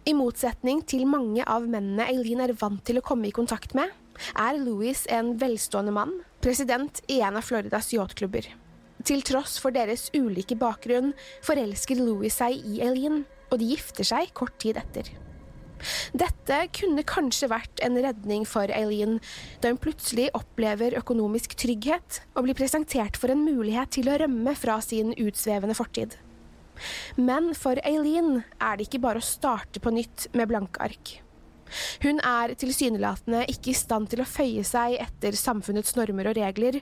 [0.07, 3.91] I motsetning til mange av mennene Eileen er vant til å komme i kontakt med,
[4.39, 8.47] er Louis en velstående mann, president i en av Floridas yachtklubber.
[9.03, 11.11] Til tross for deres ulike bakgrunn
[11.43, 15.09] forelsker Louis seg i Eileen, og de gifter seg kort tid etter.
[16.15, 19.17] Dette kunne kanskje vært en redning for Eileen,
[19.59, 24.55] da hun plutselig opplever økonomisk trygghet og blir presentert for en mulighet til å rømme
[24.55, 26.15] fra sin utsvevende fortid.
[27.19, 31.17] Men for Eileen er det ikke bare å starte på nytt med blanke ark.
[32.03, 36.79] Hun er tilsynelatende ikke i stand til å føye seg etter samfunnets normer og regler,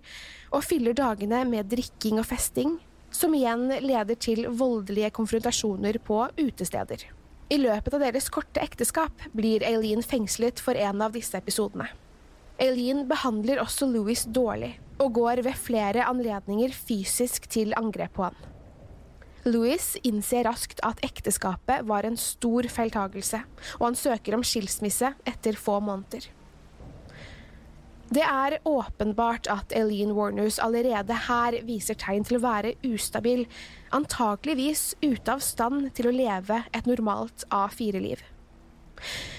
[0.52, 2.78] og fyller dagene med drikking og festing,
[3.12, 7.08] som igjen leder til voldelige konfrontasjoner på utesteder.
[7.52, 11.89] I løpet av deres korte ekteskap blir Eileen fengslet for en av disse episodene.
[12.62, 18.38] Eileen behandler også Louis dårlig, og går ved flere anledninger fysisk til angrep på han.
[19.49, 23.41] Louis innser raskt at ekteskapet var en stor feiltagelse,
[23.80, 26.28] og han søker om skilsmisse etter få måneder.
[28.12, 33.45] Det er åpenbart at Eileen Warners allerede her viser tegn til å være ustabil,
[33.95, 38.20] antakeligvis ute av stand til å leve et normalt A4-liv.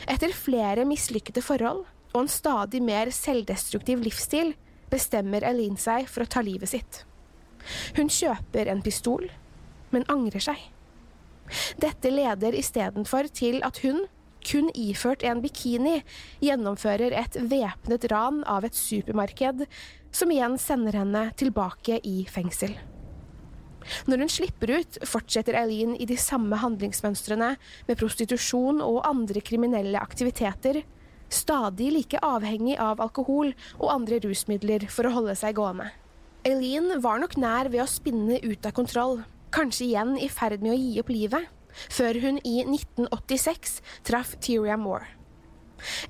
[0.09, 4.55] Etter flere mislykkede forhold og en stadig mer selvdestruktiv livsstil
[4.93, 7.03] bestemmer Eileen seg for å ta livet sitt.
[8.01, 9.29] Hun kjøper en pistol,
[9.93, 10.65] men angrer seg.
[11.77, 14.07] Dette leder istedenfor til at hun,
[14.47, 16.01] kun iført en bikini,
[16.45, 19.67] gjennomfører et væpnet ran av et supermarked,
[20.13, 22.75] som igjen sender henne tilbake i fengsel.
[24.07, 27.55] Når hun slipper ut, fortsetter Eileen i de samme handlingsmønstrene
[27.89, 30.83] med prostitusjon og andre kriminelle aktiviteter,
[31.33, 35.89] stadig like avhengig av alkohol og andre rusmidler for å holde seg gående.
[36.47, 39.21] Eileen var nok nær ved å spinne ut av kontroll,
[39.55, 41.51] kanskje igjen i ferd med å gi opp livet,
[41.93, 45.09] før hun i 1986 traff Tyria Moore.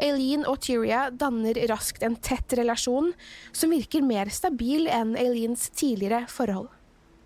[0.03, 3.13] Aileen og Tyria danner raskt en tett relasjon
[3.57, 6.69] som virker mer stabil enn Aileens tidligere forhold.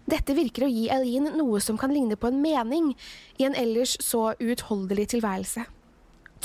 [0.07, 2.93] Dette virker å gi Aileen noe som kan ligne på en mening
[3.41, 5.67] i en ellers så uutholdelig tilværelse.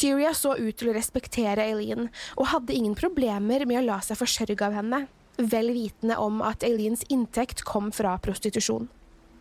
[0.02, 2.08] Tyria så ut til å respektere Aileen,
[2.40, 5.04] og hadde ingen problemer med å la seg forsørge av henne,
[5.38, 8.90] vel vitende om at Aileens inntekt kom fra prostitusjon.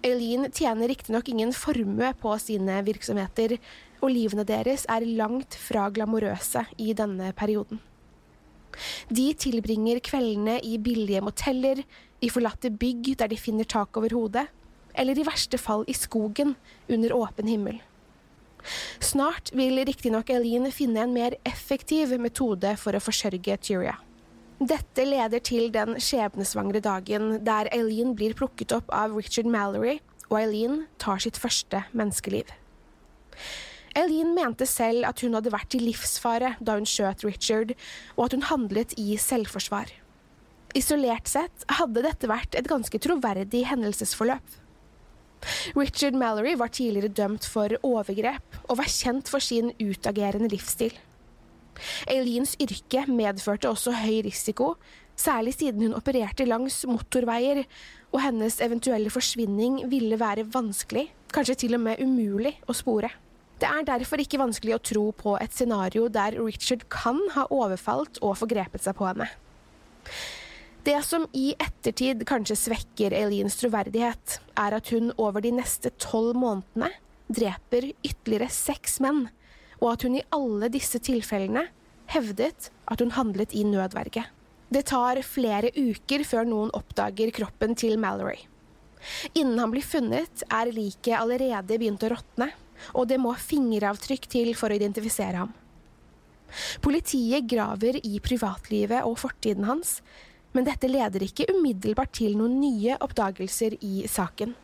[0.00, 3.58] Eileen tjener riktignok ingen formue på sine virksomheter,
[4.00, 7.82] og livene deres er langt fra glamorøse i denne perioden.
[9.12, 11.82] De tilbringer kveldene i billige moteller,
[12.20, 14.46] i forlatte bygg der de finner tak over hodet,
[14.96, 16.54] eller i verste fall i skogen
[16.88, 17.80] under åpen himmel.
[19.04, 23.98] Snart vil riktignok Eileen finne en mer effektiv metode for å forsørge Tyria.
[24.60, 30.36] Dette leder til den skjebnesvangre dagen der Eileen blir plukket opp av Richard Mallory, og
[30.36, 32.52] Eileen tar sitt første menneskeliv.
[33.96, 37.72] Eileen mente selv at hun hadde vært i livsfare da hun skjøt Richard,
[38.18, 39.88] og at hun handlet i selvforsvar.
[40.76, 44.58] Isolert sett hadde dette vært et ganske troverdig hendelsesforløp.
[45.72, 50.92] Richard Mallory var tidligere dømt for overgrep og var kjent for sin utagerende livsstil.
[52.10, 54.74] Eileens yrke medførte også høy risiko,
[55.20, 57.64] særlig siden hun opererte langs motorveier,
[58.10, 63.12] og hennes eventuelle forsvinning ville være vanskelig, kanskje til og med umulig, å spore.
[63.60, 68.16] Det er derfor ikke vanskelig å tro på et scenario der Richard kan ha overfalt
[68.24, 69.28] og forgrepet seg på henne.
[70.86, 76.38] Det som i ettertid kanskje svekker Eileens troverdighet, er at hun over de neste tolv
[76.40, 76.88] månedene
[77.28, 79.26] dreper ytterligere seks menn,
[79.80, 81.66] og at hun i alle disse tilfellene
[82.10, 84.24] hevdet at hun handlet i nødverge.
[84.70, 88.38] Det tar flere uker før noen oppdager kroppen til Mallory.
[89.34, 92.50] Innen han blir funnet, er liket allerede begynt å råtne,
[92.94, 95.54] og det må fingeravtrykk til for å identifisere ham.
[96.82, 100.00] Politiet graver i privatlivet og fortiden hans,
[100.52, 104.54] men dette leder ikke umiddelbart til noen nye oppdagelser i saken.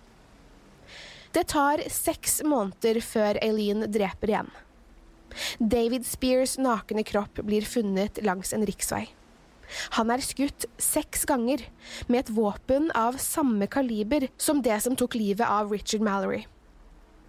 [1.34, 4.50] Det tar seks måneder før Eileen dreper igjen.
[5.58, 9.06] David Spears' nakne kropp blir funnet langs en riksvei.
[9.98, 11.62] Han er skutt seks ganger,
[12.06, 16.44] med et våpen av samme kaliber som det som tok livet av Richard Mallory.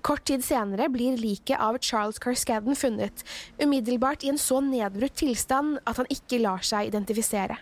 [0.05, 3.23] Kort tid senere blir liket av Charles Carscadden funnet,
[3.59, 7.57] umiddelbart i en så nedbrutt tilstand at han ikke lar seg identifisere.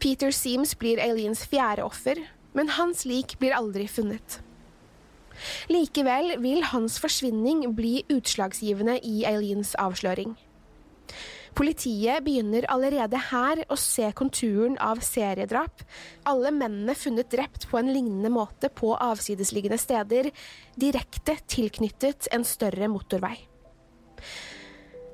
[0.00, 2.22] Peter Seams blir Aileens fjerde offer,
[2.56, 4.38] men hans lik blir aldri funnet.
[5.72, 10.36] Likevel vil hans forsvinning bli utslagsgivende i Eileens avsløring.
[11.56, 15.82] Politiet begynner allerede her å se konturen av seriedrap,
[16.30, 20.30] alle mennene funnet drept på en lignende måte på avsidesliggende steder,
[20.78, 23.34] direkte tilknyttet en større motorvei.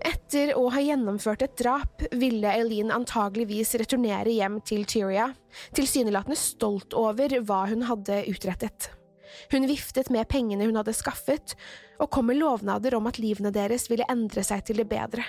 [0.06, 5.30] Etter å ha gjennomført et drap ville Eileen antageligvis returnere hjem til Tyria,
[5.74, 8.92] tilsynelatende stolt over hva hun hadde utrettet.
[9.52, 11.56] Hun viftet med pengene hun hadde skaffet,
[12.00, 15.24] og kom med lovnader om at livene deres ville endre seg til det bedre.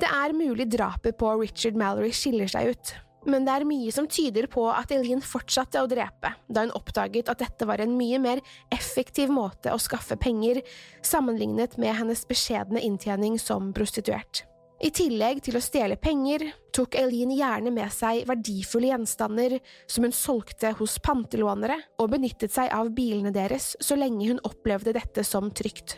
[0.00, 2.94] Det er mulig drapet på Richard Mallory skiller seg ut,
[3.24, 7.30] men det er mye som tyder på at Eileen fortsatte å drepe, da hun oppdaget
[7.32, 8.42] at dette var en mye mer
[8.74, 10.60] effektiv måte å skaffe penger,
[11.04, 14.44] sammenlignet med hennes beskjedne inntjening som prostituert.
[14.84, 16.42] I tillegg til å stjele penger,
[16.76, 19.54] tok Eileen gjerne med seg verdifulle gjenstander
[19.88, 24.92] som hun solgte hos pantelånere, og benyttet seg av bilene deres så lenge hun opplevde
[24.92, 25.96] dette som trygt.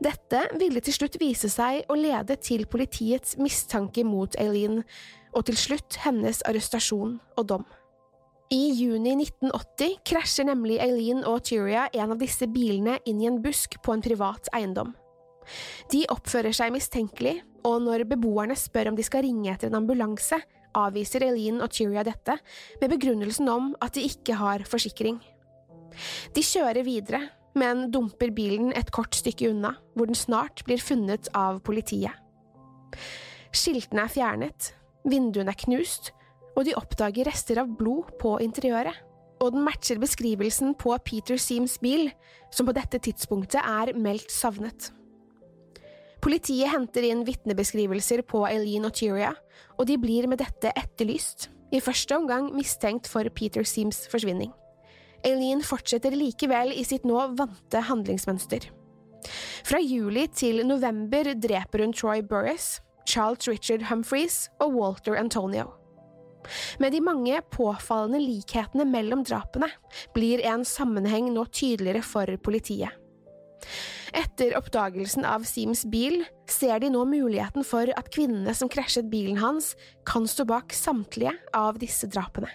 [0.00, 4.80] Dette ville til slutt vise seg å lede til politiets mistanke mot Eileen,
[5.36, 7.68] og til slutt hennes arrestasjon og dom.
[8.50, 13.42] I juni 1980 krasjer nemlig Eileen og Tyria en av disse bilene inn i en
[13.44, 14.96] busk på en privat eiendom.
[15.92, 20.38] De oppfører seg mistenkelig, og når beboerne spør om de skal ringe etter en ambulanse,
[20.76, 22.36] avviser Eileen og Tyria dette
[22.80, 25.18] med begrunnelsen om at de ikke har forsikring.
[26.36, 27.24] De kjører videre,
[27.58, 32.14] men dumper bilen et kort stykke unna, hvor den snart blir funnet av politiet.
[33.50, 34.70] Skiltene er fjernet,
[35.10, 36.12] vinduene er knust,
[36.54, 38.94] og de oppdager rester av blod på interiøret.
[39.40, 42.10] Og den matcher beskrivelsen på Peter Seams bil,
[42.52, 44.90] som på dette tidspunktet er meldt savnet.
[46.20, 49.32] Politiet henter inn vitnebeskrivelser på Eileen og Tyria,
[49.80, 54.50] og de blir med dette etterlyst, i første omgang mistenkt for Peter Seams forsvinning.
[55.24, 58.68] Eileen fortsetter likevel i sitt nå vante handlingsmønster.
[59.64, 65.70] Fra juli til november dreper hun Troy Burris, Charles Richard Humphreys og Walter Antonio.
[66.80, 69.68] Med de mange påfallende likhetene mellom drapene
[70.16, 72.96] blir en sammenheng nå tydeligere for politiet.
[74.16, 79.38] Etter oppdagelsen av Seams bil ser de nå muligheten for at kvinnene som krasjet bilen
[79.42, 79.74] hans,
[80.08, 82.50] kan stå bak samtlige av disse drapene.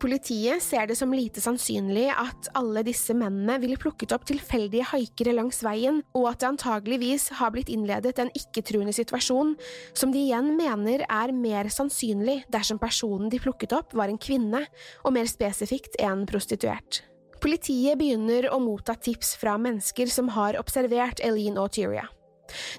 [0.00, 5.34] Politiet ser det som lite sannsynlig at alle disse mennene ville plukket opp tilfeldige haikere
[5.36, 9.52] langs veien, og at det antageligvis har blitt innledet en ikke-truende situasjon,
[9.92, 14.64] som de igjen mener er mer sannsynlig dersom personen de plukket opp var en kvinne,
[15.04, 17.02] og mer spesifikt en prostituert.
[17.40, 22.04] Politiet begynner å motta tips fra mennesker som har observert Eileen og Tyria.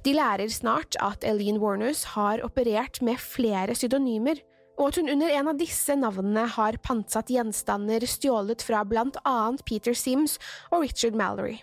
[0.06, 4.42] De lærer snart at Eileen Warners har operert med flere pseudonymer,
[4.78, 9.66] og at hun under en av disse navnene har pantsatt gjenstander stjålet fra blant annet
[9.66, 10.38] Peter Sims
[10.70, 11.60] og Richard Mallory.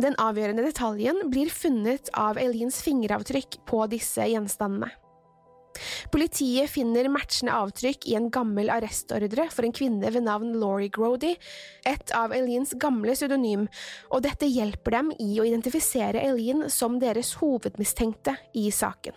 [0.00, 4.90] Den avgjørende detaljen blir funnet av Eileens fingeravtrykk på disse gjenstandene.
[6.12, 11.34] Politiet finner matchende avtrykk i en gammel arrestordre for en kvinne ved navn Laurie Grody,
[11.88, 13.68] et av Eileens gamle pseudonym,
[14.10, 19.16] og dette hjelper dem i å identifisere Eileen som deres hovedmistenkte i saken.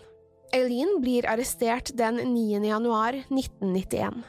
[0.55, 2.61] Eileen blir arrestert den 9.
[2.63, 4.23] januar 1991.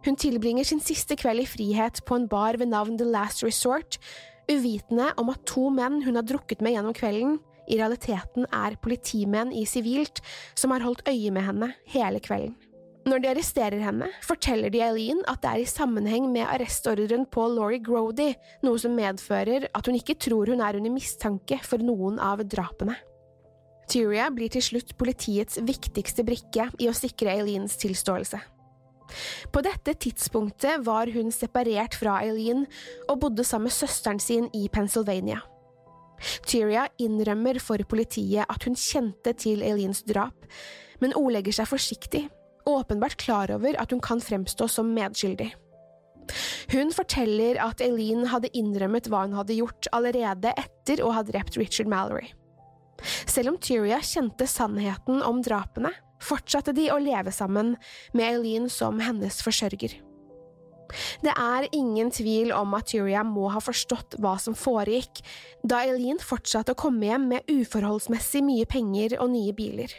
[0.00, 4.00] Hun tilbringer sin siste kveld i frihet på en bar ved navn The Last Resort,
[4.50, 7.38] uvitende om at to menn hun har drukket med gjennom kvelden,
[7.70, 10.22] i realiteten er politimenn i sivilt
[10.58, 12.56] som har holdt øye med henne hele kvelden.
[13.08, 17.46] Når de arresterer henne, forteller de Eileen at det er i sammenheng med arrestordren på
[17.48, 22.20] Laurie Grody, noe som medfører at hun ikke tror hun er under mistanke for noen
[22.20, 22.98] av drapene.
[23.90, 28.38] Tyria blir til slutt politiets viktigste brikke i å sikre Eileens tilståelse.
[29.50, 32.66] På dette tidspunktet var hun separert fra Eileen
[33.08, 35.40] og bodde sammen med søsteren sin i Pennsylvania.
[36.46, 40.46] Tyria innrømmer for politiet at hun kjente til Eileens drap,
[41.00, 42.26] men ordlegger seg forsiktig,
[42.68, 45.50] åpenbart klar over at hun kan fremstå som medskyldig.
[46.70, 51.58] Hun forteller at Eileen hadde innrømmet hva hun hadde gjort allerede etter å ha drept
[51.58, 52.30] Richard Mallory.
[53.24, 57.74] Selv om Tyria kjente sannheten om drapene, fortsatte de å leve sammen
[58.12, 59.96] med Eileen som hennes forsørger.
[61.24, 65.22] Det er ingen tvil om at Tyria må ha forstått hva som foregikk,
[65.62, 69.92] da Eileen fortsatte å komme hjem med uforholdsmessig mye penger og nye biler.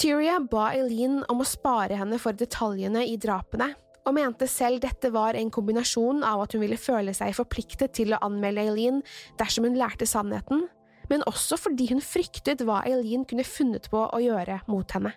[0.00, 5.12] Tyria ba Eileen om å spare henne for detaljene i drapene, og mente selv dette
[5.14, 9.02] var en kombinasjon av at hun ville føle seg forpliktet til å anmelde Eileen
[9.38, 10.66] dersom hun lærte sannheten,
[11.10, 15.14] men også fordi hun fryktet hva Eileen kunne funnet på å gjøre mot henne.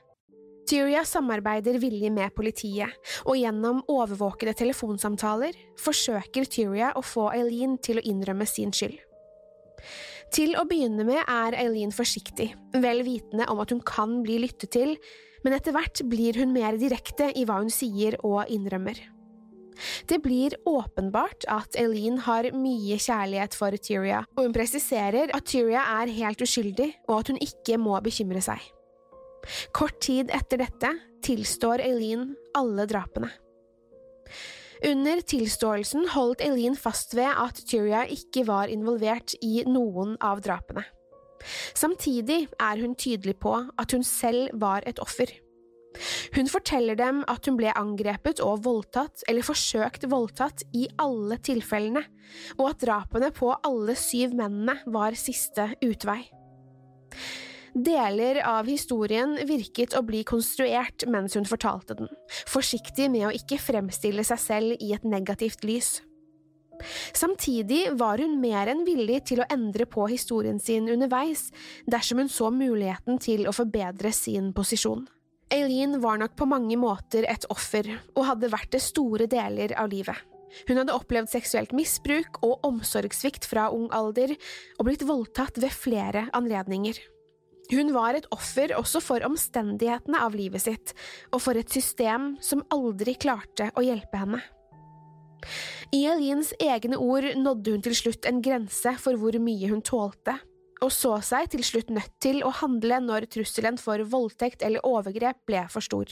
[0.66, 2.90] Tyria samarbeider villig med politiet,
[3.30, 8.98] og gjennom overvåkede telefonsamtaler forsøker Tyria å få Eileen til å innrømme sin skyld.
[10.34, 14.74] Til å begynne med er Eileen forsiktig, vel vitende om at hun kan bli lyttet
[14.74, 14.96] til,
[15.46, 18.98] men etter hvert blir hun mer direkte i hva hun sier og innrømmer.
[20.10, 25.84] Det blir åpenbart at Eileen har mye kjærlighet for Tyria, og hun presiserer at Tyria
[26.00, 28.64] er helt uskyldig, og at hun ikke må bekymre seg.
[29.76, 30.92] Kort tid etter dette
[31.26, 33.32] tilstår Eileen alle drapene.
[34.86, 40.84] Under tilståelsen holdt Eileen fast ved at Tyria ikke var involvert i noen av drapene.
[41.78, 45.30] Samtidig er hun tydelig på at hun selv var et offer.
[46.36, 52.04] Hun forteller dem at hun ble angrepet og voldtatt eller forsøkt voldtatt i alle tilfellene,
[52.58, 56.26] og at drapene på alle syv mennene var siste utvei.
[57.76, 62.08] Deler av historien virket å bli konstruert mens hun fortalte den,
[62.48, 65.98] forsiktig med å ikke fremstille seg selv i et negativt lys.
[67.16, 71.50] Samtidig var hun mer enn villig til å endre på historien sin underveis
[71.92, 75.04] dersom hun så muligheten til å forbedre sin posisjon.
[75.52, 79.92] Eileen var nok på mange måter et offer, og hadde vært det store deler av
[79.92, 80.16] livet.
[80.70, 84.32] Hun hadde opplevd seksuelt misbruk og omsorgssvikt fra ung alder,
[84.80, 86.98] og blitt voldtatt ved flere anledninger.
[87.72, 90.94] Hun var et offer også for omstendighetene av livet sitt,
[91.34, 94.42] og for et system som aldri klarte å hjelpe henne.
[95.94, 100.38] I Eileens egne ord nådde hun til slutt en grense for hvor mye hun tålte,
[100.84, 105.42] og så seg til slutt nødt til å handle når trusselen for voldtekt eller overgrep
[105.48, 106.10] ble for stor.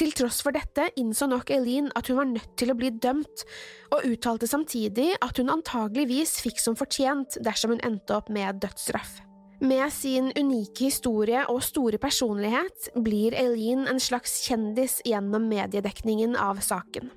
[0.00, 3.44] Til tross for dette innså nok Eileen at hun var nødt til å bli dømt,
[3.92, 9.18] og uttalte samtidig at hun antageligvis fikk som fortjent dersom hun endte opp med dødsstraff.
[9.60, 16.62] Med sin unike historie og store personlighet blir Eileen en slags kjendis gjennom mediedekningen av
[16.64, 17.10] saken.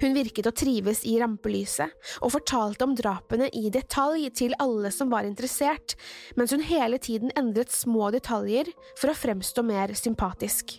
[0.00, 1.90] Hun virket å trives i rampelyset,
[2.22, 5.96] og fortalte om drapene i detalj til alle som var interessert,
[6.38, 10.76] mens hun hele tiden endret små detaljer for å fremstå mer sympatisk.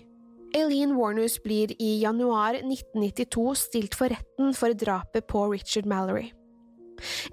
[0.55, 6.31] Eileen Warners blir i januar 1992 stilt for retten for drapet på Richard Mallory.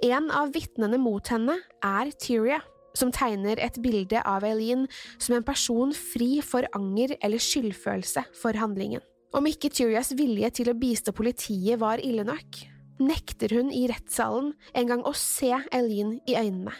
[0.02, 2.58] En av vitnene mot henne er Tyria,
[2.96, 4.86] som tegner et bilde av Eileen
[5.18, 9.04] som en person fri for anger eller skyldfølelse for handlingen.
[9.36, 12.62] Om ikke Tyrias vilje til å bistå politiet var ille nok,
[12.98, 16.74] nekter hun i rettssalen en gang å se Eileen i øynene.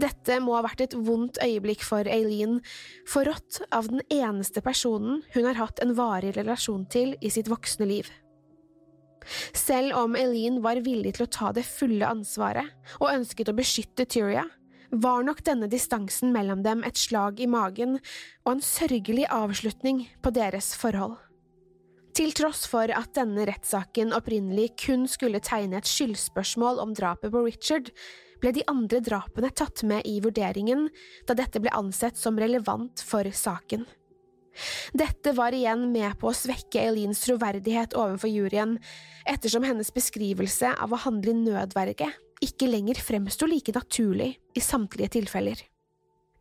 [0.00, 2.58] Dette må ha vært et vondt øyeblikk for Eileen,
[3.08, 7.88] forrådt av den eneste personen hun har hatt en varig relasjon til i sitt voksne
[7.88, 8.10] liv.
[9.54, 14.08] Selv om Eileen var villig til å ta det fulle ansvaret og ønsket å beskytte
[14.10, 14.44] Tyria,
[14.92, 17.96] var nok denne distansen mellom dem et slag i magen
[18.44, 21.16] og en sørgelig avslutning på deres forhold.
[22.12, 27.40] Til tross for at denne rettssaken opprinnelig kun skulle tegne et skyldspørsmål om drapet på
[27.46, 27.88] Richard,
[28.42, 30.90] ble de andre drapene tatt med i vurderingen
[31.28, 33.86] da dette ble ansett som relevant for saken.
[34.92, 38.76] Dette var igjen med på å svekke Eileens troverdighet overfor juryen,
[39.24, 42.10] ettersom hennes beskrivelse av å handle i nødverge
[42.42, 45.60] ikke lenger fremsto like naturlig i samtlige tilfeller.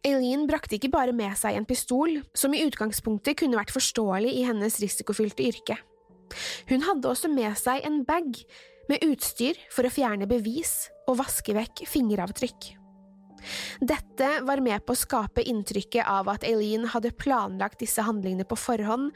[0.01, 4.45] Eileen brakte ikke bare med seg en pistol, som i utgangspunktet kunne vært forståelig i
[4.47, 5.77] hennes risikofylte yrke.
[6.71, 8.39] Hun hadde også med seg en bag
[8.89, 12.71] med utstyr for å fjerne bevis og vaske vekk fingeravtrykk.
[13.81, 18.57] Dette var med på å skape inntrykket av at Eileen hadde planlagt disse handlingene på
[18.59, 19.11] forhånd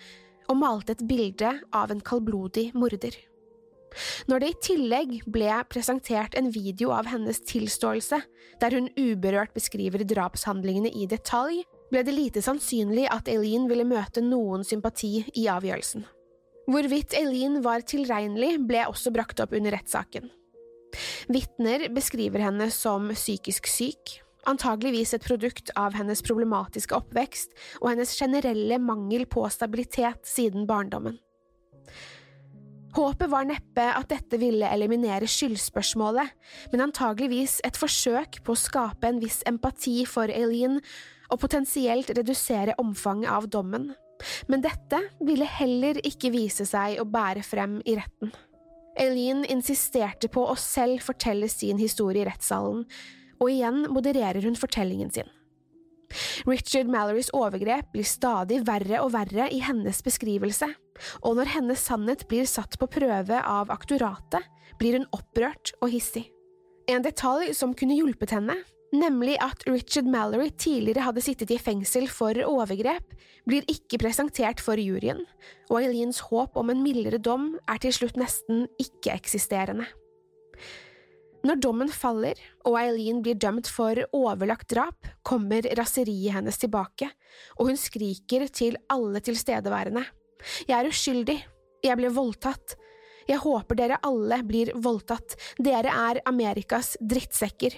[0.49, 3.17] og malte et bilde av en kaldblodig morder.
[4.29, 8.19] Når det i tillegg ble presentert en video av hennes tilståelse,
[8.61, 14.23] der hun uberørt beskriver drapshandlingene i detalj, ble det lite sannsynlig at Eileen ville møte
[14.25, 16.05] noen sympati i avgjørelsen.
[16.65, 20.31] Hvorvidt Eileen var tilregnelig, ble også brakt opp under rettssaken.
[21.29, 24.15] Vitner beskriver henne som psykisk syk,
[24.49, 31.19] antageligvis et produkt av hennes problematiske oppvekst og hennes generelle mangel på stabilitet siden barndommen.
[32.95, 36.31] Håpet var neppe at dette ville eliminere skyldspørsmålet,
[36.71, 40.79] men antageligvis et forsøk på å skape en viss empati for Eileen
[41.27, 43.89] og potensielt redusere omfanget av dommen.
[44.47, 48.31] Men dette ville heller ikke vise seg å bære frem i retten.
[48.95, 52.85] Eileen insisterte på å selv fortelle sin historie i rettssalen,
[53.43, 55.27] og igjen modererer hun fortellingen sin.
[56.47, 60.69] Richard Mallorys overgrep blir stadig verre og verre i hennes beskrivelse,
[61.21, 64.45] og når hennes sannhet blir satt på prøve av aktoratet,
[64.79, 66.27] blir hun opprørt og hissig.
[66.91, 68.57] En detalj som kunne hjulpet henne,
[68.95, 73.15] nemlig at Richard Mallory tidligere hadde sittet i fengsel for overgrep,
[73.45, 75.23] blir ikke presentert for juryen,
[75.69, 79.87] og Eileens håp om en mildere dom er til slutt nesten ikke-eksisterende.
[81.45, 87.11] Når dommen faller og Eileen blir dømt for overlagt drap, kommer raseriet hennes tilbake,
[87.59, 90.01] og hun skriker til alle tilstedeværende.
[90.67, 91.37] Jeg er uskyldig,
[91.85, 92.75] jeg ble voldtatt,
[93.25, 97.73] jeg håper dere alle blir voldtatt, dere er Amerikas drittsekker.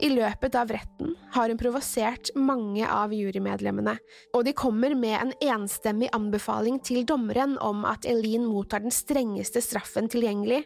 [0.00, 3.96] I løpet av retten har hun provosert mange av jurymedlemmene,
[4.32, 9.60] og de kommer med en enstemmig anbefaling til dommeren om at Eileen mottar den strengeste
[9.64, 10.62] straffen tilgjengelig,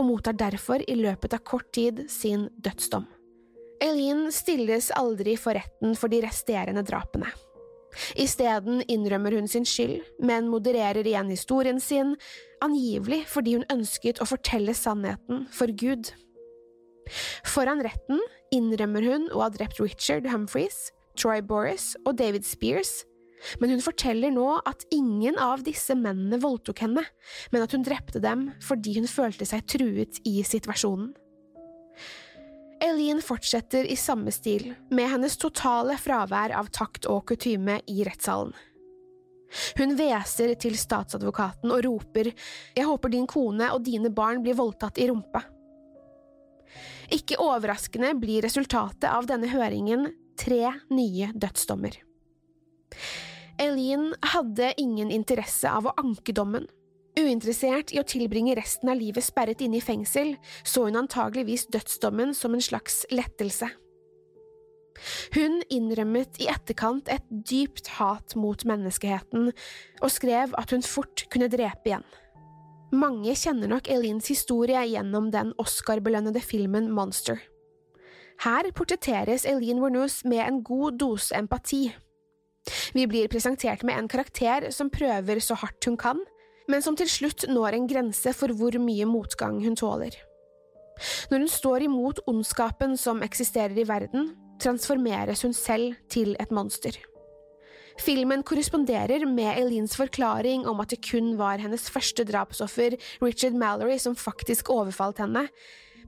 [0.00, 3.04] og mottar derfor i løpet av kort tid sin dødsdom.
[3.82, 7.28] Eileen stilles aldri for retten for de resterende drapene.
[8.16, 12.16] Isteden innrømmer hun sin skyld, men modererer igjen historien sin,
[12.64, 16.12] angivelig fordi hun ønsket å fortelle sannheten for Gud.
[17.48, 18.20] Foran retten
[18.54, 23.02] innrømmer hun å ha drept Richard Humphreys, Troy Boris og David Spears,
[23.58, 27.02] men hun forteller nå at ingen av disse mennene voldtok henne,
[27.50, 31.10] men at hun drepte dem fordi hun følte seg truet i situasjonen.
[32.82, 38.54] Eileen fortsetter i samme stil, med hennes totale fravær av takt og kutyme i rettssalen.
[39.76, 44.98] Hun hveser til statsadvokaten og roper Jeg håper din kone og dine barn blir voldtatt
[44.98, 45.44] i rumpa.
[47.12, 50.08] Ikke overraskende blir resultatet av denne høringen
[50.40, 51.98] tre nye dødsdommer.
[53.60, 56.64] Eileen hadde ingen interesse av å anke dommen.
[57.18, 60.34] Uinteressert i å tilbringe resten av livet sperret inne i fengsel,
[60.64, 63.68] så hun antageligvis dødsdommen som en slags lettelse.
[65.34, 69.52] Hun innrømmet i etterkant et dypt hat mot menneskeheten,
[70.00, 72.06] og skrev at hun fort kunne drepe igjen.
[72.92, 77.40] Mange kjenner nok Elins historie gjennom den Oscar-belønnede filmen Monster.
[78.44, 81.86] Her portretteres Elin Warnoose med en god dose empati.
[82.92, 86.20] Vi blir presentert med en karakter som prøver så hardt hun kan,
[86.72, 90.16] men som til slutt når en grense for hvor mye motgang hun tåler.
[91.30, 94.32] Når hun står imot ondskapen som eksisterer i verden,
[94.62, 96.96] transformeres hun selv til et monster.
[98.00, 103.98] Filmen korresponderer med Eileens forklaring om at det kun var hennes første drapsoffer, Richard Mallory,
[104.00, 105.48] som faktisk overfalt henne,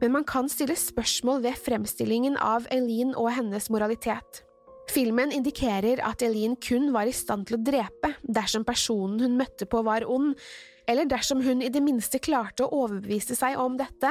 [0.00, 4.42] men man kan stille spørsmål ved fremstillingen av Eileen og hennes moralitet.
[4.92, 9.66] Filmen indikerer at Eileen kun var i stand til å drepe dersom personen hun møtte
[9.70, 10.34] på var ond,
[10.88, 14.10] eller dersom hun i det minste klarte å overbevise seg om dette,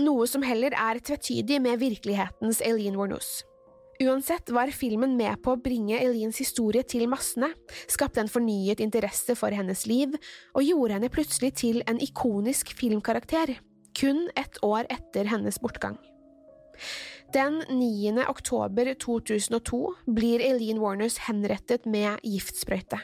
[0.00, 3.44] noe som heller er tvetydig med virkelighetens Eileen Warnoose.
[4.02, 7.52] Uansett var filmen med på å bringe Eileens historie til massene,
[7.86, 10.16] skapte en fornyet interesse for hennes liv
[10.56, 13.54] og gjorde henne plutselig til en ikonisk filmkarakter,
[13.94, 16.00] kun ett år etter hennes bortgang.
[17.34, 18.26] Den 9.
[18.28, 23.00] oktober 2002 blir Eileen Warners henrettet med giftsprøyte.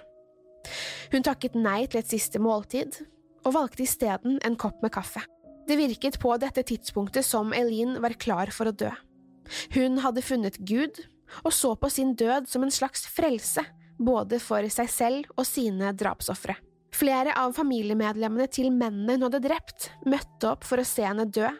[1.11, 3.01] Hun takket nei til et siste måltid,
[3.43, 5.24] og valgte isteden en kopp med kaffe.
[5.66, 8.93] Det virket på dette tidspunktet som Eileen var klar for å dø.
[9.74, 11.01] Hun hadde funnet Gud,
[11.43, 13.65] og så på sin død som en slags frelse,
[13.98, 16.55] både for seg selv og sine drapsofre.
[16.94, 21.51] Flere av familiemedlemmene til mennene hun hadde drept, møtte opp for å se henne dø,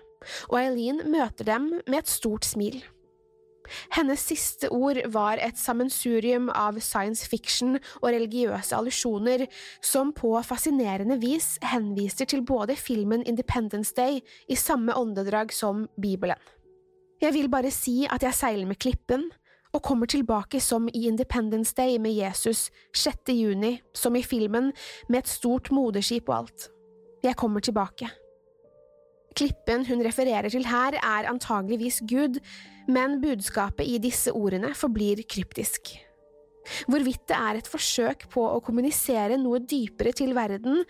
[0.49, 2.83] og Eileen møter dem med et stort smil.
[3.95, 9.47] Hennes siste ord var et sammensurium av science fiction og religiøse allusjoner
[9.85, 16.41] som på fascinerende vis henviser til både filmen Independence Day i samme åndedrag som Bibelen.
[17.21, 19.29] Jeg vil bare si at jeg seiler med klippen,
[19.73, 23.17] og kommer tilbake som i Independence Day med Jesus 6.
[23.29, 24.73] juni, som i filmen,
[25.09, 26.69] med et stort moderskip og alt.
[27.23, 28.11] Jeg kommer tilbake.
[29.39, 32.41] Klippen hun refererer til her, er antageligvis Gud,
[32.91, 35.95] men budskapet i disse ordene forblir kryptisk.
[36.91, 40.83] Hvorvidt det er et forsøk på å kommunisere noe dypere til verden,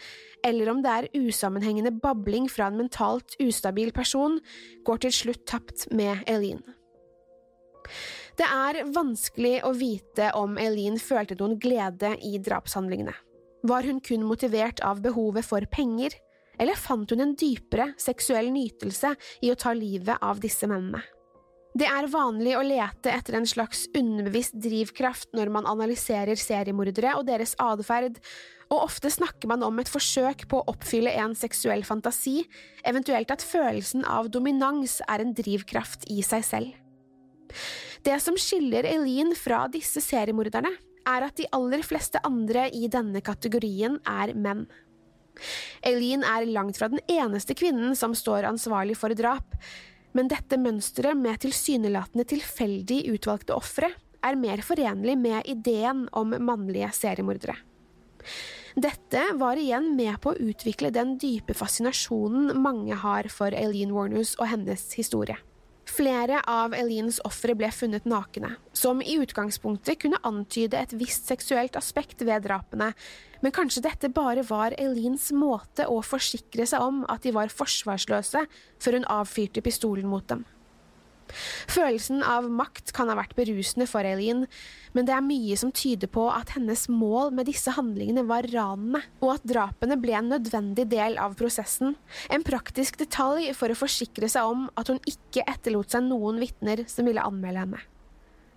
[0.45, 4.39] eller om det er usammenhengende babling fra en mentalt ustabil person,
[4.85, 6.63] går til slutt tapt med Eileen.
[8.39, 13.15] Det er vanskelig å vite om Eileen følte noen glede i drapshandlingene.
[13.69, 16.15] Var hun kun motivert av behovet for penger,
[16.61, 21.03] eller fant hun en dypere seksuell nytelse i å ta livet av disse mennene?
[21.71, 27.29] Det er vanlig å lete etter en slags underbevisst drivkraft når man analyserer seriemordere og
[27.29, 28.19] deres atferd,
[28.71, 32.43] og ofte snakker man om et forsøk på å oppfylle en seksuell fantasi,
[32.87, 36.75] eventuelt at følelsen av dominans er en drivkraft i seg selv.
[38.07, 40.71] Det som skiller Eileen fra disse seriemorderne,
[41.09, 44.67] er at de aller fleste andre i denne kategorien er menn.
[45.87, 49.57] Eileen er langt fra den eneste kvinnen som står ansvarlig for drap,
[50.17, 53.93] men dette mønsteret med tilsynelatende tilfeldig utvalgte ofre
[54.27, 57.57] er mer forenlig med ideen om mannlige seriemordere.
[58.81, 64.37] Dette var igjen med på å utvikle den dype fascinasjonen mange har for Eileen Warners
[64.39, 65.39] og hennes historie.
[65.91, 71.75] Flere av Elines ofre ble funnet nakne, som i utgangspunktet kunne antyde et visst seksuelt
[71.79, 72.93] aspekt ved drapene,
[73.43, 78.45] men kanskje dette bare var Elines måte å forsikre seg om at de var forsvarsløse
[78.79, 80.45] før hun avfyrte pistolen mot dem.
[81.71, 84.47] Følelsen av makt kan ha vært berusende for Eileen,
[84.97, 89.03] men det er mye som tyder på at hennes mål med disse handlingene var ranene,
[89.23, 91.95] og at drapene ble en nødvendig del av prosessen,
[92.31, 96.85] en praktisk detalj for å forsikre seg om at hun ikke etterlot seg noen vitner
[96.91, 97.87] som ville anmelde henne.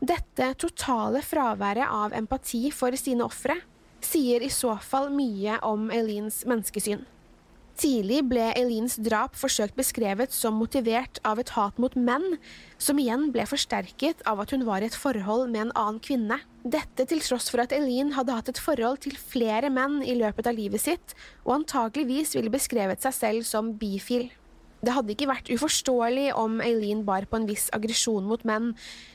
[0.04, 3.56] Dette totale fraværet av empati for sine ofre
[4.04, 7.06] sier i så fall mye om Eileens menneskesyn.
[7.74, 12.36] Tidlig ble Eileens drap forsøkt beskrevet som motivert av et hat mot menn,
[12.78, 16.38] som igjen ble forsterket av at hun var i et forhold med en annen kvinne.
[16.62, 20.48] Dette til tross for at Eileen hadde hatt et forhold til flere menn i løpet
[20.48, 21.16] av livet sitt,
[21.48, 24.30] og antageligvis ville beskrevet seg selv som bifil.
[24.84, 28.74] Det hadde ikke vært uforståelig om Eileen bar på en viss aggresjon mot menn,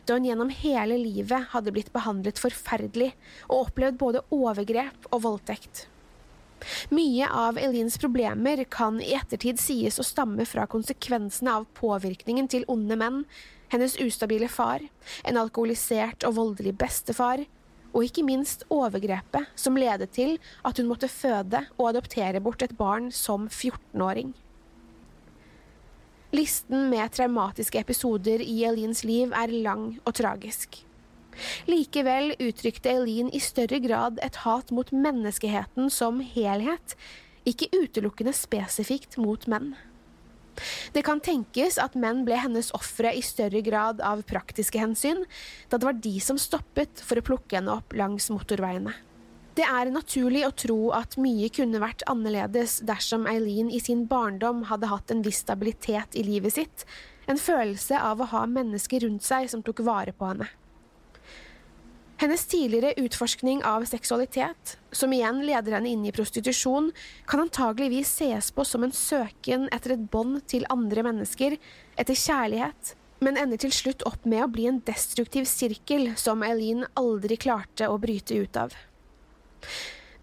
[0.09, 3.13] da hun gjennom hele livet hadde blitt behandlet forferdelig
[3.47, 5.85] og opplevd både overgrep og voldtekt.
[6.95, 12.67] Mye av Elins problemer kan i ettertid sies å stamme fra konsekvensene av påvirkningen til
[12.71, 13.23] onde menn,
[13.73, 14.83] hennes ustabile far,
[15.25, 17.45] en alkoholisert og voldelig bestefar,
[17.93, 20.37] og ikke minst overgrepet som ledet til
[20.67, 24.35] at hun måtte føde og adoptere bort et barn som 14-åring.
[26.37, 30.83] Listen med traumatiske episoder i Elines liv er lang og tragisk.
[31.71, 36.97] Likevel uttrykte Eileen i større grad et hat mot menneskeheten som helhet,
[37.49, 39.75] ikke utelukkende spesifikt mot menn.
[40.93, 45.25] Det kan tenkes at menn ble hennes ofre i større grad av praktiske hensyn,
[45.71, 48.95] da det var de som stoppet for å plukke henne opp langs motorveiene.
[49.59, 54.63] Det er naturlig å tro at mye kunne vært annerledes dersom Eileen i sin barndom
[54.69, 56.85] hadde hatt en viss stabilitet i livet sitt,
[57.27, 60.47] en følelse av å ha mennesker rundt seg som tok vare på henne.
[62.19, 66.89] Hennes tidligere utforskning av seksualitet, som igjen leder henne inn i prostitusjon,
[67.31, 71.55] kan antageligvis ses på som en søken etter et bånd til andre mennesker,
[71.95, 76.89] etter kjærlighet, men ender til slutt opp med å bli en destruktiv sirkel som Eileen
[76.99, 78.75] aldri klarte å bryte ut av.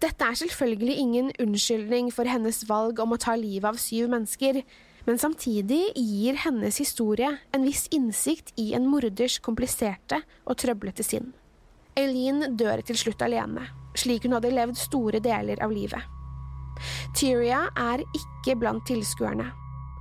[0.04, 4.60] Dette er selvfølgelig ingen unnskyldning for hennes valg om å ta livet av syv mennesker,
[5.08, 11.32] men samtidig gir hennes historie en viss innsikt i en morders kompliserte og trøblete sinn.
[11.96, 13.62] Eileen dør til slutt alene,
[13.96, 16.02] slik hun hadde levd store deler av livet.
[17.16, 19.46] Tyria er ikke blant tilskuerne,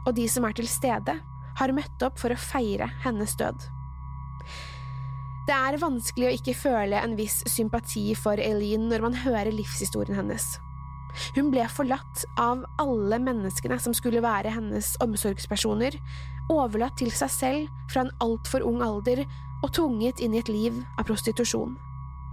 [0.03, 1.15] og de som er til stede,
[1.55, 3.63] har møtt opp for å feire hennes død.
[5.47, 10.17] Det er vanskelig å ikke føle en viss sympati for Eileen når man hører livshistorien
[10.19, 10.55] hennes.
[11.38, 15.95] Hun ble forlatt av alle menneskene som skulle være hennes omsorgspersoner,
[16.51, 19.23] overlatt til seg selv fra en altfor ung alder
[19.65, 21.73] og tvunget inn i et liv av prostitusjon.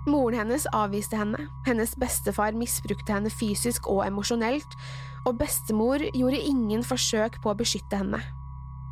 [0.03, 4.77] Moren hennes avviste henne, hennes bestefar misbrukte henne fysisk og emosjonelt,
[5.25, 8.19] og bestemor gjorde ingen forsøk på å beskytte henne.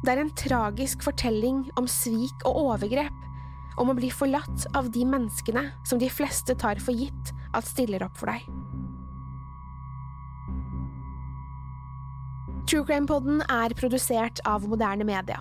[0.01, 3.27] Det er en tragisk fortelling om svik og overgrep,
[3.81, 8.07] om å bli forlatt av de menneskene som de fleste tar for gitt at stiller
[8.07, 8.47] opp for deg.
[12.71, 15.41] True Crime Podden er produsert av moderne media.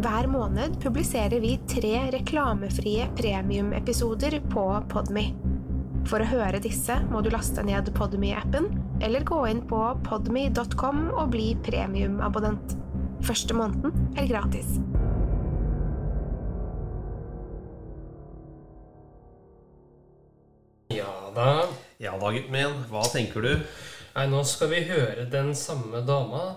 [0.00, 5.24] Hver måned publiserer vi tre reklamefrie premiumepisoder på Podme.
[6.08, 8.70] For å høre disse må du laste ned Podme-appen,
[9.04, 12.72] eller gå inn på podme.com og bli premiumabonnent.
[13.28, 14.78] Første måneden er gratis.
[20.96, 21.50] Ja da.
[22.00, 22.80] Ja da, gutten min.
[22.88, 23.52] Hva tenker du?
[24.16, 26.54] Nei, nå skal vi høre den samme dama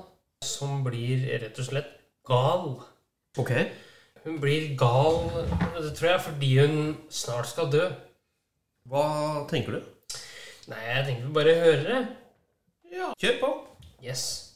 [0.48, 1.94] som blir rett og slett
[2.24, 2.93] gal.
[3.38, 3.51] Ok.
[4.23, 5.47] Hun blir gal,
[5.81, 7.88] det tror jeg, fordi hun snart skal dø.
[8.85, 9.05] Hva
[9.49, 9.81] tenker du?
[10.69, 12.01] Nei, jeg tenker vi bare hører det.
[12.93, 13.49] Ja, kjør på.
[14.03, 14.53] Yes.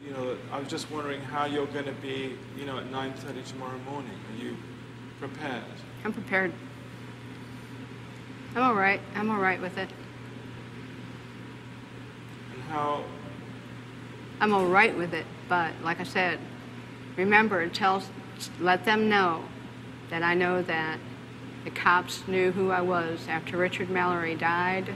[0.00, 3.44] You know, I was just wondering how you're going to be, you know, at 9.30
[3.46, 4.18] tomorrow morning.
[4.30, 4.56] Are you
[5.20, 5.62] prepared?
[6.04, 6.52] I'm prepared.
[8.56, 9.00] I'm all right.
[9.14, 9.90] I'm all right with it.
[12.54, 13.04] And how,
[14.40, 16.38] I'm all right with it, but like I said,
[17.20, 18.02] remember, tell,
[18.58, 19.44] let them know
[20.08, 20.98] that I know that
[21.64, 24.94] the cops knew who I was after Richard Mallory died.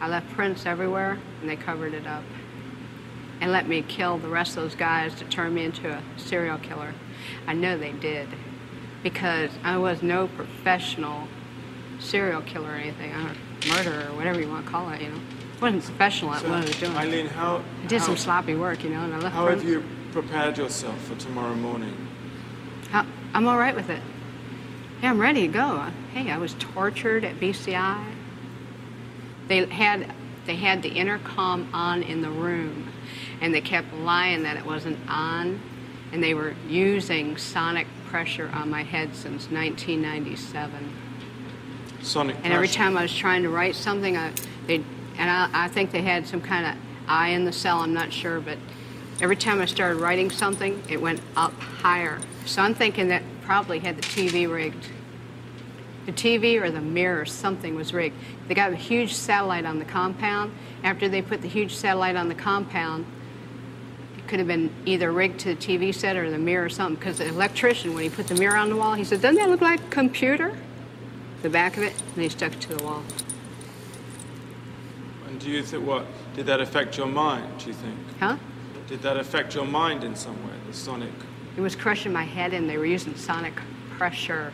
[0.00, 2.24] I left prints everywhere, and they covered it up.
[3.40, 6.58] And let me kill the rest of those guys to turn me into a serial
[6.58, 6.94] killer.
[7.46, 8.28] I know they did,
[9.02, 11.26] because I was no professional
[11.98, 13.34] serial killer or anything, or
[13.68, 15.02] murderer, or whatever you want to call it.
[15.02, 15.20] You know,
[15.60, 16.96] wasn't professional at so, what I was doing.
[16.96, 19.62] Eileen, how, I did how, some sloppy work, you know, and I left how prints.
[19.62, 21.96] have you prepared yourself for tomorrow morning?
[22.92, 24.02] I- I'm all right with it.
[25.02, 25.86] Yeah, I'm ready to go.
[26.12, 28.04] Hey, I was tortured at BCI.
[29.48, 30.14] They had
[30.44, 32.88] they had the intercom on in the room,
[33.40, 35.60] and they kept lying that it wasn't on,
[36.12, 40.92] and they were using sonic pressure on my head since 1997.
[42.02, 42.44] Sonic pressure.
[42.44, 44.32] And every time I was trying to write something, I,
[44.66, 44.82] they
[45.16, 46.74] and I, I think they had some kind of
[47.08, 47.78] eye in the cell.
[47.78, 48.58] I'm not sure, but
[49.22, 52.18] every time I started writing something, it went up higher.
[52.44, 54.88] So I'm thinking that probably had the TV rigged.
[56.06, 58.16] The TV or the mirror, something was rigged.
[58.48, 60.52] They got a huge satellite on the compound.
[60.82, 63.06] After they put the huge satellite on the compound,
[64.18, 66.96] it could have been either rigged to the TV set or the mirror or something.
[66.96, 69.48] Because the electrician, when he put the mirror on the wall, he said, "Doesn't that
[69.48, 70.52] look like a computer?"
[71.42, 73.02] the back of it, and he stuck it to the wall.
[75.28, 77.58] And do you think what did that affect your mind?
[77.58, 77.96] Do you think?
[78.18, 78.36] Huh?
[78.88, 80.54] Did that affect your mind in some way?
[80.66, 81.12] The sonic.
[81.56, 83.54] It was crushing my head, and they were using sonic
[83.96, 84.52] pressure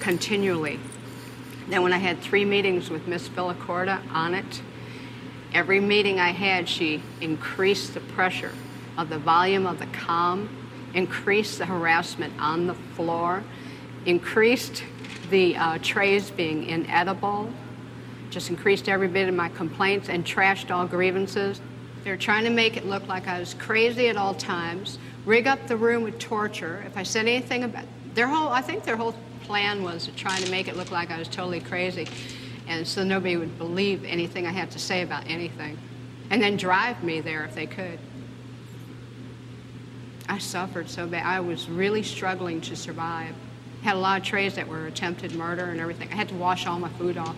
[0.00, 0.80] continually.
[1.68, 4.62] Then, when I had three meetings with Miss Villacorta on it,
[5.52, 8.52] every meeting I had, she increased the pressure
[8.96, 10.48] of the volume of the com,
[10.94, 13.42] increased the harassment on the floor,
[14.06, 14.84] increased
[15.30, 17.50] the uh, trays being inedible,
[18.30, 21.60] just increased every bit of my complaints and trashed all grievances.
[22.04, 25.66] They're trying to make it look like I was crazy at all times, rig up
[25.66, 26.84] the room with torture.
[26.86, 29.14] If I said anything about their whole, I think their whole
[29.44, 32.06] plan was to try to make it look like I was totally crazy,
[32.68, 35.78] and so nobody would believe anything I had to say about anything,
[36.28, 37.98] and then drive me there if they could.
[40.28, 41.24] I suffered so bad.
[41.24, 43.34] I was really struggling to survive.
[43.82, 46.10] Had a lot of trays that were attempted murder and everything.
[46.12, 47.36] I had to wash all my food off.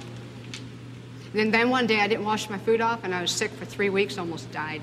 [1.37, 3.67] And then one day I didn't wash my food off and I was sick for
[3.67, 4.83] three weeks, almost died.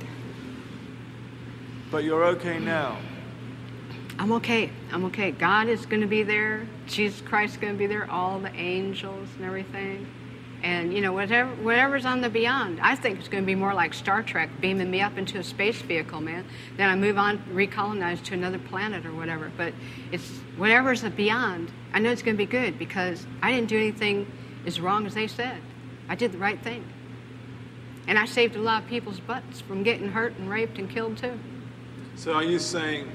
[1.90, 2.98] But you're okay now.
[4.20, 4.70] I'm okay.
[4.92, 5.32] I'm okay.
[5.32, 6.68] God is going to be there.
[6.86, 8.10] Jesus Christ is going to be there.
[8.10, 10.06] All the angels and everything.
[10.62, 13.74] And, you know, whatever, whatever's on the beyond, I think it's going to be more
[13.74, 16.46] like Star Trek beaming me up into a space vehicle, man.
[16.78, 19.52] Then I move on, recolonize to another planet or whatever.
[19.58, 19.74] But
[20.12, 23.78] it's whatever's the beyond, I know it's going to be good because I didn't do
[23.78, 24.32] anything
[24.66, 25.62] as wrong as they said.
[26.10, 26.84] I did the right thing.
[28.08, 31.18] And I saved a lot of people's butts from getting hurt and raped and killed
[31.18, 31.40] too.
[32.16, 33.10] So are you saying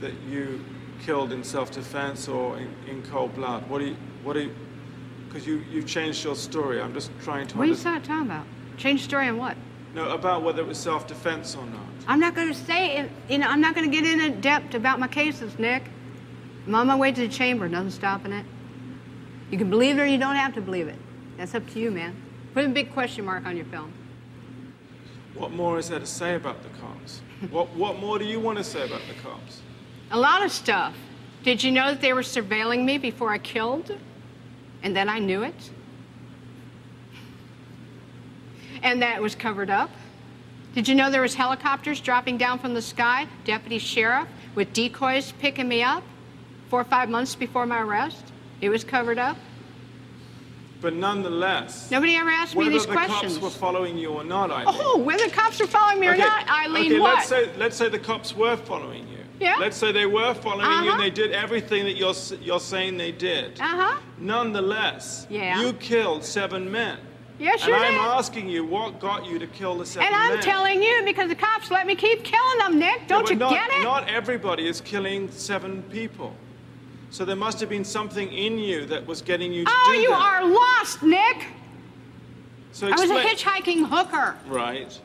[0.00, 0.64] that you
[1.02, 3.68] killed in self-defense or in, in cold blood?
[3.68, 4.54] What do you, what do you,
[5.26, 6.80] because you, you've changed your story.
[6.80, 8.46] I'm just trying to What are you talking about?
[8.76, 9.56] Change story on what?
[9.94, 11.80] No, about whether it was self-defense or not.
[12.08, 14.74] I'm not going to say, it, you know, I'm not going to get in depth
[14.74, 15.84] about my cases, Nick.
[16.66, 18.46] I'm on my way to the chamber, nothing stopping it.
[19.50, 20.98] You can believe it or you don't have to believe it.
[21.36, 22.16] That's up to you, man.
[22.54, 23.92] Put a big question mark on your film.
[25.34, 27.20] What more is there to say about the cops?
[27.50, 29.62] what, what more do you want to say about the cops?
[30.10, 30.94] A lot of stuff.
[31.42, 33.96] Did you know that they were surveilling me before I killed?
[34.82, 35.70] And then I knew it?
[38.82, 39.90] And that it was covered up?
[40.74, 45.32] Did you know there was helicopters dropping down from the sky, deputy sheriff, with decoys
[45.32, 46.02] picking me up
[46.68, 48.32] four or five months before my arrest?
[48.60, 49.36] It was covered up?
[50.82, 53.34] But nonetheless, Nobody ever asked me whether these the questions.
[53.38, 54.74] cops were following you or not, Eileen.
[54.80, 57.14] Oh, whether the cops were following me or not, Eileen, okay, what?
[57.14, 59.18] Let's say, let's say the cops were following you.
[59.38, 59.56] Yeah.
[59.60, 60.90] Let's say they were following you Uh-huh.
[60.94, 63.60] and they did everything that you're, you're saying they did.
[63.60, 63.96] Uh-huh.
[64.18, 65.60] Nonetheless, Yeah.
[65.60, 66.98] you killed seven men.
[67.38, 70.34] Yeah, sure and I'm asking you, what got you to kill the seven And I'm
[70.34, 70.42] men?
[70.42, 73.06] telling you because the cops let me keep killing them, Nick.
[73.08, 73.82] Don't but you not, get it?
[73.82, 76.34] Not everybody is killing seven people.
[77.12, 79.98] So there must have been something in you that was getting you to oh, do
[80.00, 80.18] you that.
[80.18, 81.46] are lost, Nick.
[82.72, 84.34] So I was a hitchhiking hooker.
[84.46, 84.98] Right.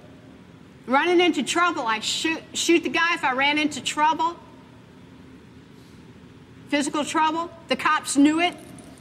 [0.85, 4.38] Running into trouble, I shoot shoot the guy if I ran into trouble.
[6.69, 7.51] Physical trouble.
[7.67, 8.55] The cops knew it.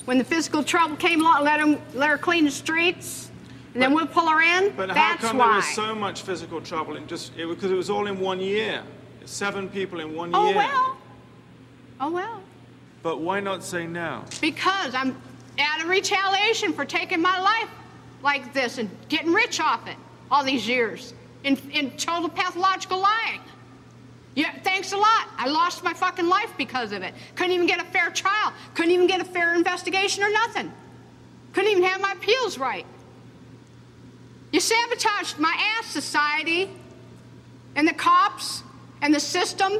[0.06, 3.30] When the physical trouble came along, let him let her clean the streets,
[3.74, 4.74] and then we'll pull her in.
[4.74, 5.46] But how come why.
[5.46, 8.40] there was so much physical trouble in just it, because it was all in one
[8.40, 8.82] year?
[9.26, 10.54] Seven people in one oh year.
[10.54, 10.96] Oh well.
[12.00, 12.42] Oh well.
[13.06, 14.24] But why not say now?
[14.40, 15.16] Because I'm
[15.60, 17.70] out of retaliation for taking my life
[18.20, 19.94] like this and getting rich off it
[20.28, 21.14] all these years
[21.44, 23.40] in, in total pathological lying.
[24.34, 25.28] Yeah, thanks a lot.
[25.38, 27.14] I lost my fucking life because of it.
[27.36, 28.52] Couldn't even get a fair trial.
[28.74, 30.72] Couldn't even get a fair investigation or nothing.
[31.52, 32.86] Couldn't even have my appeals right.
[34.50, 36.68] You sabotaged my ass, society,
[37.76, 38.64] and the cops,
[39.00, 39.74] and the system.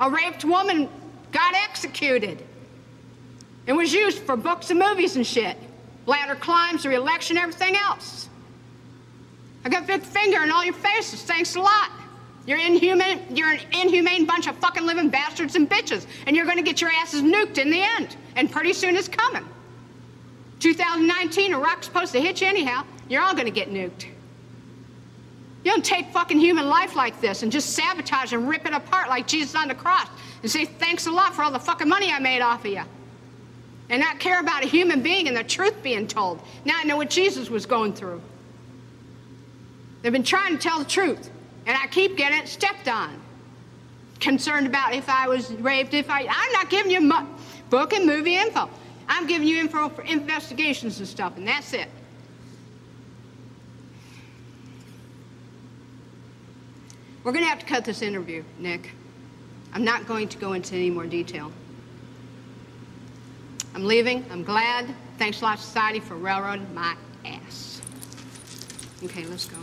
[0.00, 0.88] A raped woman
[1.30, 2.42] got executed.
[3.68, 5.54] It was used for books and movies and shit.
[6.06, 8.30] Ladder climbs, the election, everything else.
[9.62, 11.22] I got a big finger in all your faces.
[11.22, 11.90] Thanks a lot.
[12.46, 13.36] You're inhuman.
[13.36, 16.80] You're an inhumane bunch of fucking living bastards and bitches, and you're going to get
[16.80, 18.16] your asses nuked in the end.
[18.36, 19.44] And pretty soon it's coming.
[20.60, 22.84] 2019, Iraq's supposed to hit you anyhow.
[23.10, 24.06] You're all going to get nuked.
[25.64, 29.10] You don't take fucking human life like this and just sabotage and rip it apart
[29.10, 30.08] like Jesus on the cross
[30.40, 32.84] and say thanks a lot for all the fucking money I made off of you
[33.90, 36.40] and not care about a human being and the truth being told.
[36.64, 38.20] Now I know what Jesus was going through.
[40.02, 41.30] They've been trying to tell the truth,
[41.66, 43.20] and I keep getting it stepped on.
[44.20, 46.26] Concerned about if I was raped, if I.
[46.28, 47.26] I'm not giving you mu-
[47.70, 48.68] book and movie info.
[49.08, 51.88] I'm giving you info for investigations and stuff, and that's it.
[57.24, 58.90] We're going to have to cut this interview, Nick.
[59.72, 61.52] I'm not going to go into any more detail.
[63.78, 64.24] I'm leaving.
[64.32, 64.92] I'm glad.
[65.18, 67.80] Thanks a lot, society, for railroading my ass.
[69.04, 69.58] Okay, let's go.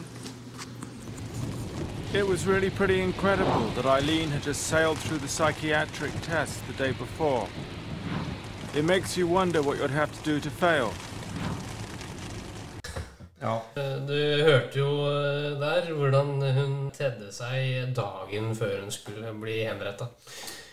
[2.13, 6.71] It was really pretty incredible that Eileen had just sailed through the psychiatric test the
[6.81, 7.49] day before.
[8.73, 10.93] It makes you wonder what you'd have to do to fail.
[13.41, 13.61] Ja.
[13.75, 19.59] Eh, Du hørte jo eh, der hvordan hun tedde seg dagen før hun skulle bli
[19.65, 20.07] henretta.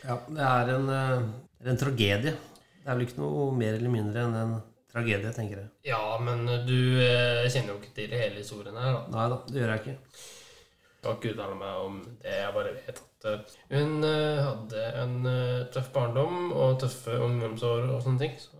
[0.04, 1.22] ja det er en, eh,
[1.58, 2.36] det en tragedie.
[2.82, 4.54] Det er vel ikke noe mer eller mindre enn en
[4.92, 5.70] tragedie, tenker jeg.
[5.88, 9.02] Ja, men du eh, kjenner jo ikke til hele historien her, da.
[9.14, 9.94] Nei da, det gjør jeg ikke.
[10.02, 12.34] Jeg skal ikke uttale meg om det.
[12.36, 17.88] Jeg bare vet at eh, hun eh, hadde en eh, tøff barndom og tøffe ungdomsår
[17.94, 18.36] og sånne ting.
[18.42, 18.58] Så,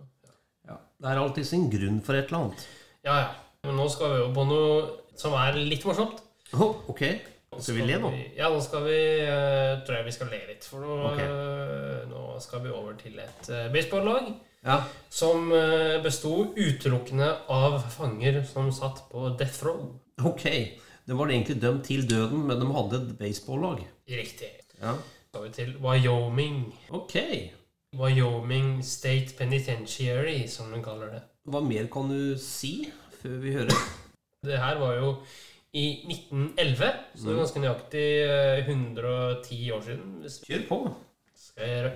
[0.69, 0.79] Ja.
[1.03, 2.67] Det er alltid sin grunn for et eller annet.
[3.05, 3.31] ja, ja.
[3.63, 4.71] Men nå skal vi jo på noe
[5.19, 6.19] som er litt morsomt.
[6.59, 7.03] Oh, ok,
[7.63, 8.09] så vi le nå.
[8.35, 10.67] Ja, nå skal vi eh, Tror jeg vi skal le litt.
[10.67, 11.29] For nå, okay.
[12.11, 14.33] nå skal vi over til et uh, baseballlag
[14.67, 14.77] Ja.
[15.11, 19.89] som uh, besto utelukkende av fanger som satt på death row.
[20.25, 20.45] Ok,
[21.07, 23.81] det var egentlig dømt til døden, men de hadde et baseball-lag.
[24.11, 24.53] Riktig.
[24.83, 24.93] Ja.
[24.95, 26.61] Så skal vi til Wyoming.
[26.91, 27.17] Ok.
[27.99, 31.23] Wyoming State Penitentiary, som de kaller det.
[31.51, 32.87] Hva mer kan du si
[33.23, 33.83] før vi hører?
[34.47, 35.11] Det her var jo
[35.75, 40.15] i 1911, så det er ganske nøyaktig eh, 110 år siden.
[40.47, 40.79] Kjør på.
[41.35, 41.93] skal jeg gjøre.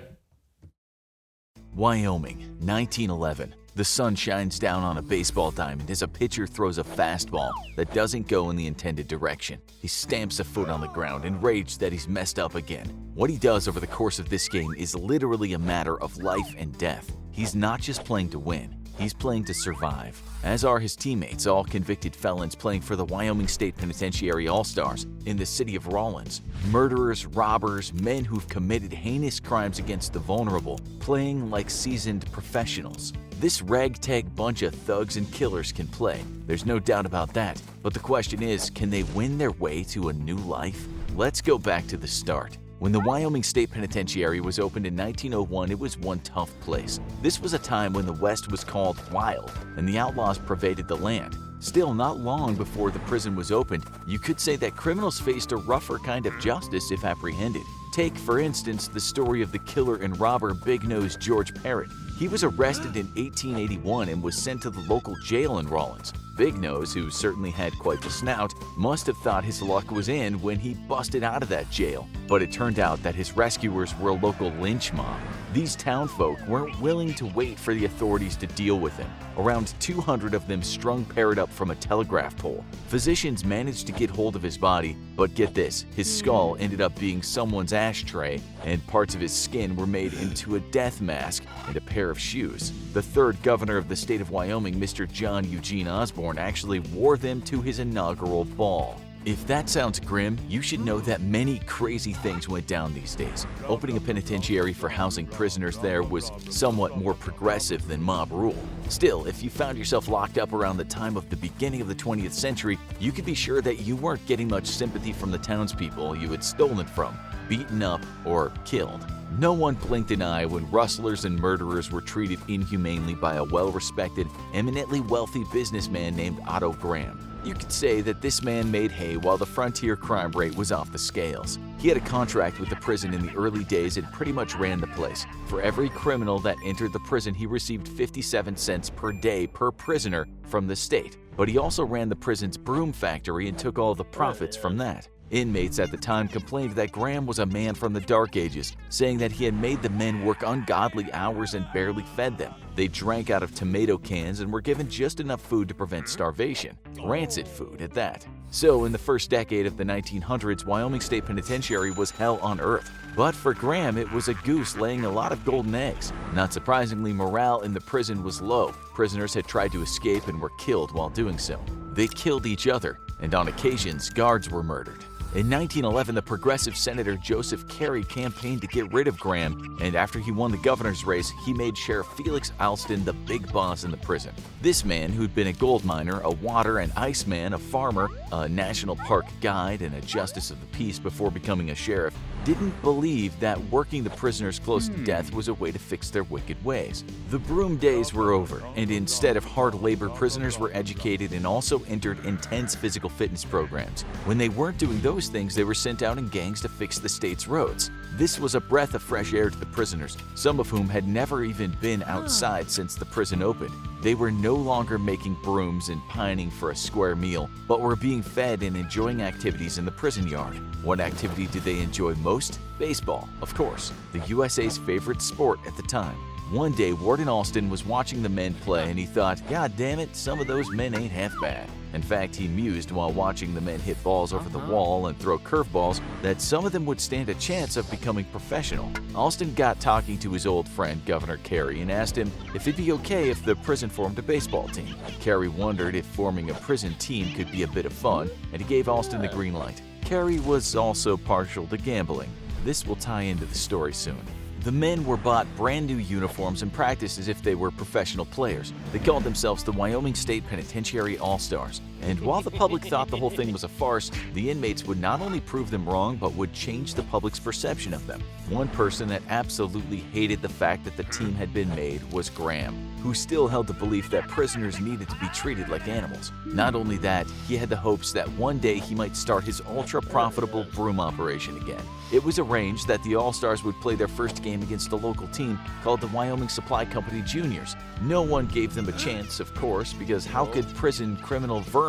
[1.75, 3.55] Wyoming, 1911.
[3.75, 7.93] The sun shines down on a baseball diamond as a pitcher throws a fastball that
[7.93, 9.61] doesn't go in the intended direction.
[9.79, 12.87] He stamps a foot on the ground, enraged that he's messed up again.
[13.13, 16.55] What he does over the course of this game is literally a matter of life
[16.57, 17.15] and death.
[17.31, 20.21] He's not just playing to win, he's playing to survive.
[20.43, 25.05] As are his teammates, all convicted felons playing for the Wyoming State Penitentiary All Stars
[25.25, 26.41] in the city of Rawlins.
[26.69, 33.13] Murderers, robbers, men who've committed heinous crimes against the vulnerable, playing like seasoned professionals.
[33.39, 36.21] This ragtag bunch of thugs and killers can play.
[36.47, 37.61] There's no doubt about that.
[37.83, 40.87] But the question is can they win their way to a new life?
[41.15, 42.57] Let's go back to the start.
[42.79, 46.99] When the Wyoming State Penitentiary was opened in 1901, it was one tough place.
[47.23, 50.95] This was a time when the West was called wild and the outlaws pervaded the
[50.95, 51.39] land.
[51.59, 55.57] Still, not long before the prison was opened, you could say that criminals faced a
[55.57, 57.63] rougher kind of justice if apprehended.
[57.93, 61.89] Take, for instance, the story of the killer and robber Big Nose George Parrott.
[62.19, 66.13] He was arrested in 1881 and was sent to the local jail in Rawlins.
[66.37, 70.39] Big Nose, who certainly had quite the snout, must have thought his luck was in
[70.39, 72.07] when he busted out of that jail.
[72.27, 75.19] But it turned out that his rescuers were a local lynch mob.
[75.53, 79.09] These townfolk weren't willing to wait for the authorities to deal with him.
[79.37, 82.63] Around 200 of them strung Parrott up from a telegraph pole.
[82.87, 86.97] Physicians managed to get hold of his body, but get this his skull ended up
[86.99, 91.77] being someone's ashtray, and parts of his skin were made into a death mask and
[91.77, 92.73] a pair of shoes.
[92.93, 95.09] The third governor of the state of Wyoming, Mr.
[95.09, 98.99] John Eugene Osborne, actually wore them to his inaugural ball.
[99.27, 103.45] If that sounds grim, you should know that many crazy things went down these days.
[103.67, 108.55] Opening a penitentiary for housing prisoners there was somewhat more progressive than mob rule.
[108.87, 111.95] Still, if you found yourself locked up around the time of the beginning of the
[111.95, 116.15] 20th century, you could be sure that you weren't getting much sympathy from the townspeople
[116.15, 117.17] you had stolen from,
[117.47, 119.05] beaten up, or killed.
[119.39, 123.71] No one blinked an eye when rustlers and murderers were treated inhumanely by a well
[123.71, 127.19] respected, eminently wealthy businessman named Otto Graham.
[127.43, 130.91] You could say that this man made hay while the frontier crime rate was off
[130.91, 131.59] the scales.
[131.77, 134.81] He had a contract with the prison in the early days and pretty much ran
[134.81, 135.25] the place.
[135.45, 140.27] For every criminal that entered the prison, he received 57 cents per day per prisoner
[140.43, 141.17] from the state.
[141.37, 145.07] But he also ran the prison's broom factory and took all the profits from that.
[145.29, 149.17] Inmates at the time complained that Graham was a man from the Dark Ages, saying
[149.17, 152.53] that he had made the men work ungodly hours and barely fed them.
[152.75, 156.77] They drank out of tomato cans and were given just enough food to prevent starvation.
[157.03, 158.25] Rancid food at that.
[158.51, 162.89] So, in the first decade of the 1900s, Wyoming State Penitentiary was hell on earth.
[163.15, 166.13] But for Graham, it was a goose laying a lot of golden eggs.
[166.33, 168.71] Not surprisingly, morale in the prison was low.
[168.93, 171.59] Prisoners had tried to escape and were killed while doing so.
[171.91, 175.03] They killed each other, and on occasions, guards were murdered.
[175.37, 180.17] In 1911, the progressive Senator Joseph Carey campaigned to get rid of Graham, and after
[180.17, 183.97] he won the governor's race, he made Sheriff Felix Alston the big boss in the
[183.97, 184.33] prison.
[184.63, 188.49] This man, who'd been a gold miner, a water and ice man, a farmer, a
[188.49, 192.17] national park guide, and a justice of the peace before becoming a sheriff,
[192.47, 195.03] didn't believe that working the prisoners close to hmm.
[195.03, 197.03] death was a way to fix their wicked ways.
[197.29, 201.83] The broom days were over, and instead of hard labor, prisoners were educated and also
[201.89, 204.03] entered intense physical fitness programs.
[204.23, 207.09] When they weren't doing those things, they were sent out in gangs to fix the
[207.09, 207.91] state's roads.
[208.13, 211.43] This was a breath of fresh air to the prisoners, some of whom had never
[211.43, 213.73] even been outside since the prison opened.
[214.01, 218.21] They were no longer making brooms and pining for a square meal, but were being
[218.21, 220.55] fed and enjoying activities in the prison yard.
[220.83, 222.59] What activity did they enjoy most?
[222.77, 226.17] Baseball, of course, the USA's favorite sport at the time.
[226.51, 230.15] One day, Warden Alston was watching the men play and he thought, God damn it,
[230.15, 231.69] some of those men ain't half bad.
[231.93, 234.71] In fact, he mused while watching the men hit balls over the uh-huh.
[234.71, 238.89] wall and throw curveballs that some of them would stand a chance of becoming professional.
[239.13, 242.93] Alston got talking to his old friend, Governor Carey, and asked him if it'd be
[242.93, 244.95] okay if the prison formed a baseball team.
[245.19, 248.67] Carey wondered if forming a prison team could be a bit of fun, and he
[248.69, 249.81] gave Alston the green light.
[250.01, 252.29] Carey was also partial to gambling.
[252.63, 254.21] This will tie into the story soon.
[254.61, 258.73] The men were bought brand new uniforms and practiced as if they were professional players.
[258.91, 261.79] They called themselves the Wyoming State Penitentiary All Stars.
[262.01, 265.21] And while the public thought the whole thing was a farce, the inmates would not
[265.21, 268.21] only prove them wrong, but would change the public's perception of them.
[268.49, 272.75] One person that absolutely hated the fact that the team had been made was Graham,
[273.01, 276.31] who still held the belief that prisoners needed to be treated like animals.
[276.45, 280.01] Not only that, he had the hopes that one day he might start his ultra
[280.01, 281.81] profitable broom operation again.
[282.13, 285.27] It was arranged that the All Stars would play their first game against a local
[285.27, 287.75] team called the Wyoming Supply Company Juniors.
[288.01, 291.86] No one gave them a chance, of course, because how could prison criminal vermin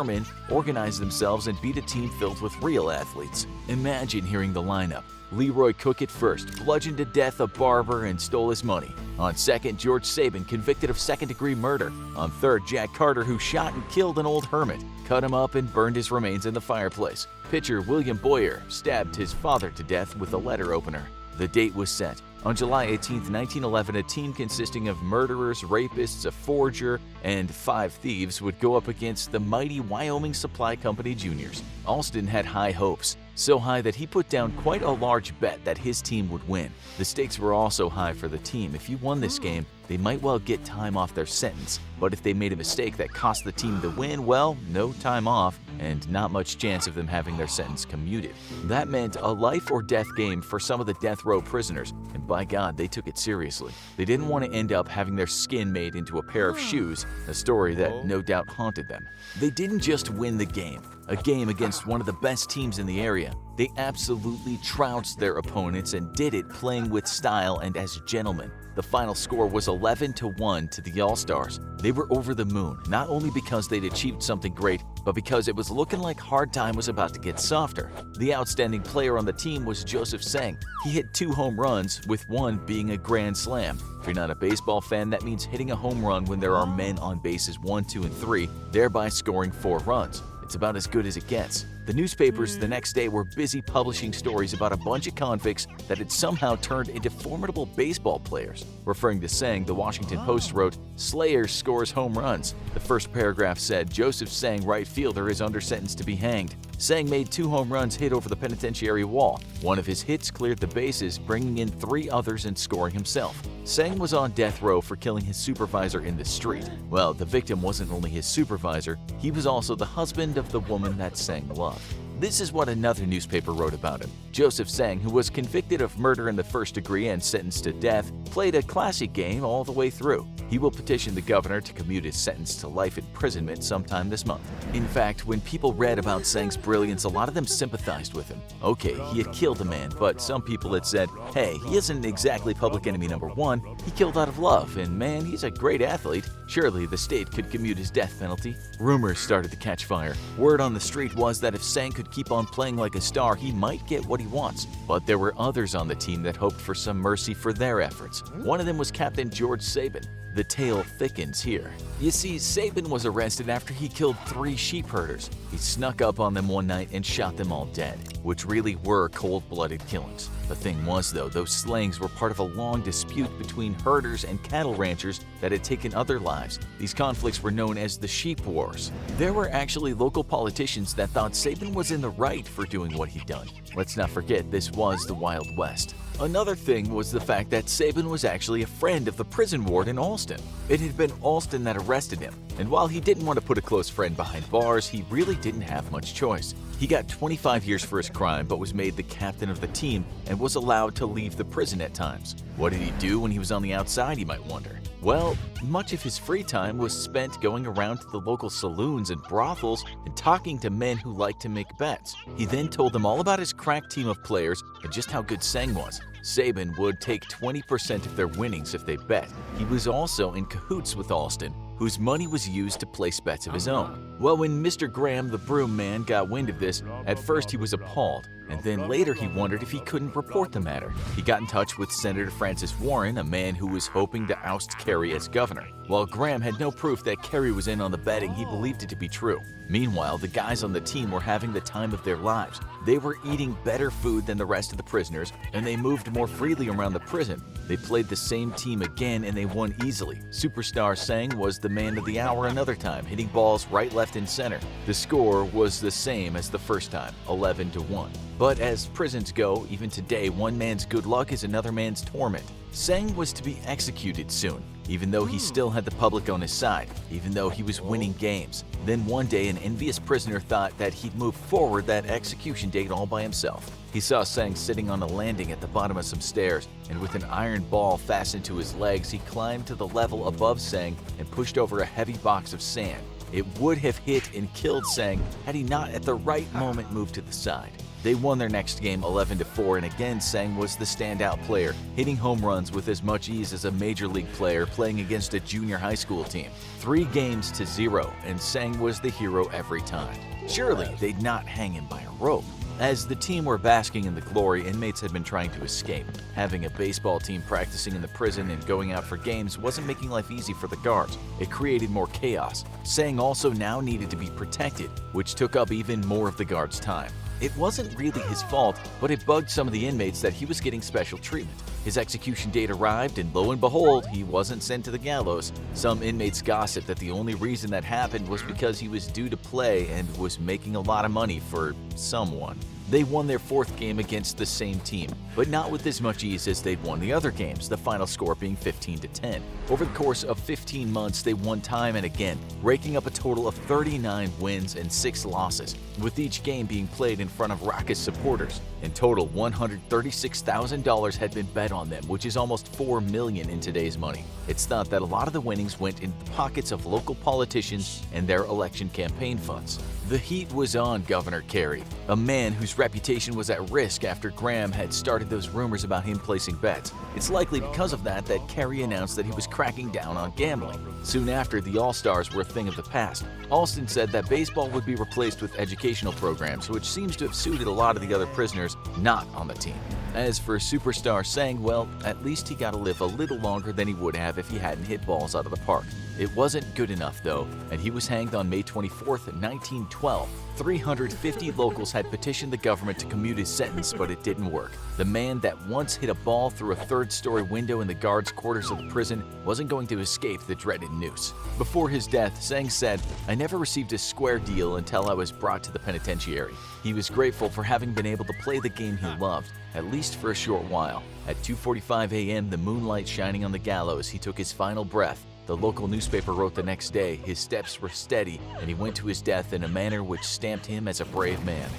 [0.49, 3.47] organize themselves and beat a team filled with real athletes?
[3.67, 5.03] Imagine hearing the lineup.
[5.31, 8.91] Leroy Cook at first, bludgeoned to death a barber and stole his money.
[9.19, 11.91] On second, George Sabin, convicted of second degree murder.
[12.15, 15.71] On third, Jack Carter, who shot and killed an old hermit, cut him up and
[15.73, 17.27] burned his remains in the fireplace.
[17.51, 21.05] Pitcher William Boyer stabbed his father to death with a letter opener.
[21.37, 22.21] The date was set.
[22.45, 28.41] On July 18, 1911, a team consisting of murderers, rapists, a forger, and five thieves
[28.41, 31.61] would go up against the mighty Wyoming Supply Company Juniors.
[31.85, 35.77] Alston had high hopes, so high that he put down quite a large bet that
[35.77, 36.71] his team would win.
[36.97, 38.75] The stakes were also high for the team.
[38.75, 41.79] If you won this game, they might well get time off their sentence.
[41.99, 45.27] But if they made a mistake that cost the team the win, well, no time
[45.27, 48.35] off, and not much chance of them having their sentence commuted.
[48.65, 52.27] That meant a life or death game for some of the death row prisoners, and
[52.27, 53.73] by God, they took it seriously.
[53.97, 57.07] They didn't want to end up having their skin made into a pair of shoes,
[57.27, 59.07] a story that no doubt haunted them.
[59.39, 62.85] They didn't just win the game, a game against one of the best teams in
[62.85, 63.33] the area.
[63.57, 68.51] They absolutely trounced their opponents and did it playing with style and as gentlemen.
[68.75, 71.59] The final score was 11 to 1 to the All Stars.
[71.81, 75.55] They were over the moon, not only because they'd achieved something great, but because it
[75.55, 77.91] was looking like hard time was about to get softer.
[78.19, 80.57] The outstanding player on the team was Joseph Sang.
[80.85, 83.79] He hit two home runs, with one being a grand slam.
[83.99, 86.67] If you're not a baseball fan, that means hitting a home run when there are
[86.67, 90.21] men on bases 1, 2, and 3, thereby scoring four runs.
[90.49, 91.67] It's about as good as it gets.
[91.89, 92.73] The newspapers the hmm.
[92.73, 96.89] next day were busy publishing stories about a bunch of convicts that had somehow turned
[96.89, 98.63] into formidable baseball players.
[98.85, 102.53] Referring to Sang, the Washington Post wrote, Slayer scores home runs.
[102.75, 106.55] The first paragraph said, Joseph Sang, right fielder, is under sentence to be hanged.
[106.77, 109.41] Sang made two home runs hit over the penitentiary wall.
[109.61, 113.41] One of his hits cleared the bases, bringing in three others and scoring himself.
[113.65, 116.69] Sang was on death row for killing his supervisor in the street.
[116.89, 120.97] Well, the victim wasn't only his supervisor, he was also the husband of the woman
[120.99, 122.08] that Sang loved yourself.
[122.19, 124.11] This is what another newspaper wrote about him.
[124.33, 128.11] Joseph Sang, who was convicted of murder in the first degree and sentenced to death,
[128.25, 130.27] played a classic game all the way through.
[130.49, 134.41] He will petition the governor to commute his sentence to life imprisonment sometime this month.
[134.73, 138.41] In fact, when people read about Sang's brilliance, a lot of them sympathized with him.
[138.63, 142.53] Okay, he had killed a man, but some people had said, hey, he isn't exactly
[142.53, 143.61] public enemy number one.
[143.85, 146.29] He killed out of love, and man, he's a great athlete.
[146.47, 148.57] Surely the state could commute his death penalty.
[148.79, 150.15] Rumors started to catch fire.
[150.37, 153.35] Word on the street was that if Sang could keep on playing like a star,
[153.35, 154.65] he might get what he wants.
[154.87, 158.21] But there were others on the team that hoped for some mercy for their efforts.
[158.21, 158.43] Hmm?
[158.43, 160.03] One of them was Captain George Sabin.
[160.35, 161.71] The tale thickens here.
[161.99, 165.29] You see, Sabin was arrested after he killed three sheep herders.
[165.49, 169.09] He snuck up on them one night and shot them all dead, which really were
[169.09, 170.29] cold-blooded killings.
[170.49, 174.41] The thing was, though, those slayings were part of a long dispute between herders and
[174.41, 176.57] cattle ranchers that had taken other lives.
[176.79, 178.91] These conflicts were known as the Sheep Wars.
[179.17, 183.09] There were actually local politicians that thought Sabin was in the right for doing what
[183.09, 183.47] he'd done.
[183.75, 185.93] Let's not forget, this was the Wild West.
[186.19, 189.99] Another thing was the fact that Sabin was actually a friend of the prison warden
[189.99, 190.41] Alston.
[190.67, 193.61] It had been Alston that arrested him, and while he didn't want to put a
[193.61, 196.55] close friend behind bars, he really didn't have much choice.
[196.79, 200.05] He got 25 years for his crime, but was made the captain of the team
[200.27, 202.37] and was allowed to leave the prison at times.
[202.55, 204.79] What did he do when he was on the outside, you might wonder?
[205.01, 209.21] Well, much of his free time was spent going around to the local saloons and
[209.23, 212.15] brothels and talking to men who liked to make bets.
[212.37, 215.43] He then told them all about his crack team of players and just how good
[215.43, 215.99] Sang was.
[216.21, 219.29] Sabin would take 20% of their winnings if they bet.
[219.57, 223.53] He was also in cahoots with Alston, whose money was used to place bets of
[223.53, 224.17] his oh, own.
[224.19, 224.91] Well, when Mr.
[224.91, 228.87] Graham, the broom man, got wind of this, at first he was appalled, and then
[228.87, 230.91] later he wondered if he couldn't report the matter.
[231.15, 234.77] He got in touch with Senator Francis Warren, a man who was hoping to oust
[234.77, 235.67] Kerry as governor.
[235.87, 238.89] While Graham had no proof that Kerry was in on the betting, he believed it
[238.89, 239.41] to be true.
[239.69, 242.59] Meanwhile, the guys on the team were having the time of their lives.
[242.85, 246.27] They were eating better food than the rest of the prisoners, and they moved more
[246.27, 247.43] freely around the prison.
[247.67, 250.17] They played the same team again and they won easily.
[250.29, 254.27] Superstar Sang was the man of the hour another time, hitting balls right, left, and
[254.27, 254.59] center.
[254.85, 258.11] The score was the same as the first time, 11 to 1.
[258.39, 262.45] But as prisons go, even today, one man's good luck is another man's torment.
[262.71, 265.43] Sang was to be executed soon, even though he hmm.
[265.43, 268.63] still had the public on his side, even though he was winning games.
[268.85, 273.05] Then one day, an envious prisoner thought that he'd move forward that execution date all
[273.05, 273.69] by himself.
[273.91, 277.15] He saw Sang sitting on a landing at the bottom of some stairs, and with
[277.15, 281.29] an iron ball fastened to his legs, he climbed to the level above Sang and
[281.29, 283.03] pushed over a heavy box of sand.
[283.33, 287.15] It would have hit and killed Sang had he not at the right moment moved
[287.15, 287.73] to the side.
[288.01, 291.75] They won their next game 11 to 4 and again Sang was the standout player,
[291.95, 295.39] hitting home runs with as much ease as a major league player playing against a
[295.41, 296.49] junior high school team.
[296.79, 300.17] 3 games to 0 and Sang was the hero every time.
[300.47, 302.45] Surely they'd not hang him by a rope.
[302.79, 306.05] As the team were basking in the glory, inmates had been trying to escape.
[306.33, 310.09] Having a baseball team practicing in the prison and going out for games wasn't making
[310.09, 311.17] life easy for the guards.
[311.41, 312.63] It created more chaos.
[312.85, 316.79] Sang also now needed to be protected, which took up even more of the guards'
[316.79, 317.11] time.
[317.41, 320.59] It wasn't really his fault, but it bugged some of the inmates that he was
[320.59, 321.57] getting special treatment.
[321.85, 325.53] His execution date arrived, and lo and behold, he wasn't sent to the gallows.
[325.73, 329.37] Some inmates gossiped that the only reason that happened was because he was due to
[329.37, 332.59] play and was making a lot of money for someone.
[332.89, 336.47] They won their fourth game against the same team, but not with as much ease
[336.47, 339.43] as they'd won the other games, the final score being 15 to 10.
[339.69, 343.47] Over the course of 15 months, they won time and again, raking up a total
[343.47, 347.99] of 39 wins and 6 losses, with each game being played in front of raucous
[347.99, 348.59] supporters.
[348.81, 353.97] In total, $136,000 had been bet on them, which is almost 4 million in today's
[353.97, 354.23] money.
[354.47, 358.01] It's thought that a lot of the winnings went into the pockets of local politicians
[358.13, 359.79] and their election campaign funds.
[360.07, 364.71] The heat was on Governor Kerry, a man whose reputation was at risk after Graham
[364.71, 366.93] had started those rumors about him placing bets.
[367.15, 370.83] It's likely because of that that Kerry announced that he was cracking down on gambling.
[371.03, 373.25] Soon after, the All Stars were a thing of the past.
[373.51, 377.67] Alston said that baseball would be replaced with educational programs, which seems to have suited
[377.67, 379.75] a lot of the other prisoners not on the team.
[380.13, 383.71] As for a Superstar Sang, well, at least he got to live a little longer
[383.71, 385.85] than he would have if he hadn't hit balls out of the park.
[386.19, 390.29] It wasn't good enough, though, and he was hanged on May 24th, 1912.
[390.57, 394.73] 350 locals had petitioned the government to commute his sentence, but it didn't work.
[394.97, 398.33] The man that once hit a ball through a third story window in the guards'
[398.33, 401.33] quarters of the prison wasn't going to escape the dreaded noose.
[401.57, 405.63] Before his death, Sang said, I never received a square deal until I was brought
[405.63, 406.53] to the penitentiary.
[406.83, 410.17] He was grateful for having been able to play the game he loved, at least
[410.17, 411.01] for a short while.
[411.29, 415.25] At 2:45 a.m., the moonlight shining on the gallows, he took his final breath.
[415.49, 419.07] The local newspaper wrote the next day his steps were steady and he went to
[419.07, 421.69] his death in a manner which stamped him as a brave man.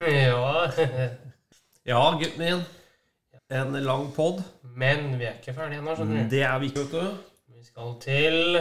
[0.00, 0.72] Ja,
[1.86, 2.62] Ja, gutten min.
[3.50, 4.42] En lang pod.
[4.62, 6.30] men vi er ikke ferdige ennå, skjønner du.
[6.30, 7.16] Det er vi ikke, vet du.
[7.54, 8.58] Vi skal til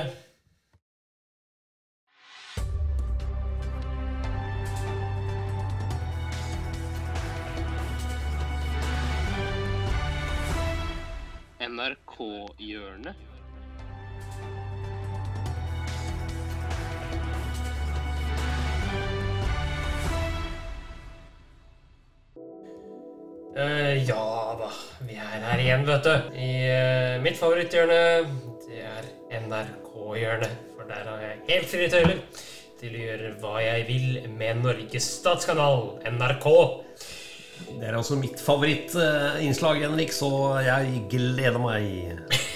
[12.18, 13.16] NRK-hjørnet.
[23.58, 24.68] Uh, ja da,
[25.02, 26.14] vi er her igjen, vet du.
[26.38, 28.02] I uh, mitt favoritthjørne,
[28.68, 29.08] det er
[29.42, 30.60] NRK-hjørnet.
[30.76, 32.22] For der har jeg helt frie tøyler
[32.78, 36.52] til å gjøre hva jeg vil med Norges statskanal, NRK.
[37.68, 40.30] Det er altså mitt favorittinnslag, Henrik, så
[40.66, 41.84] jeg gleder meg.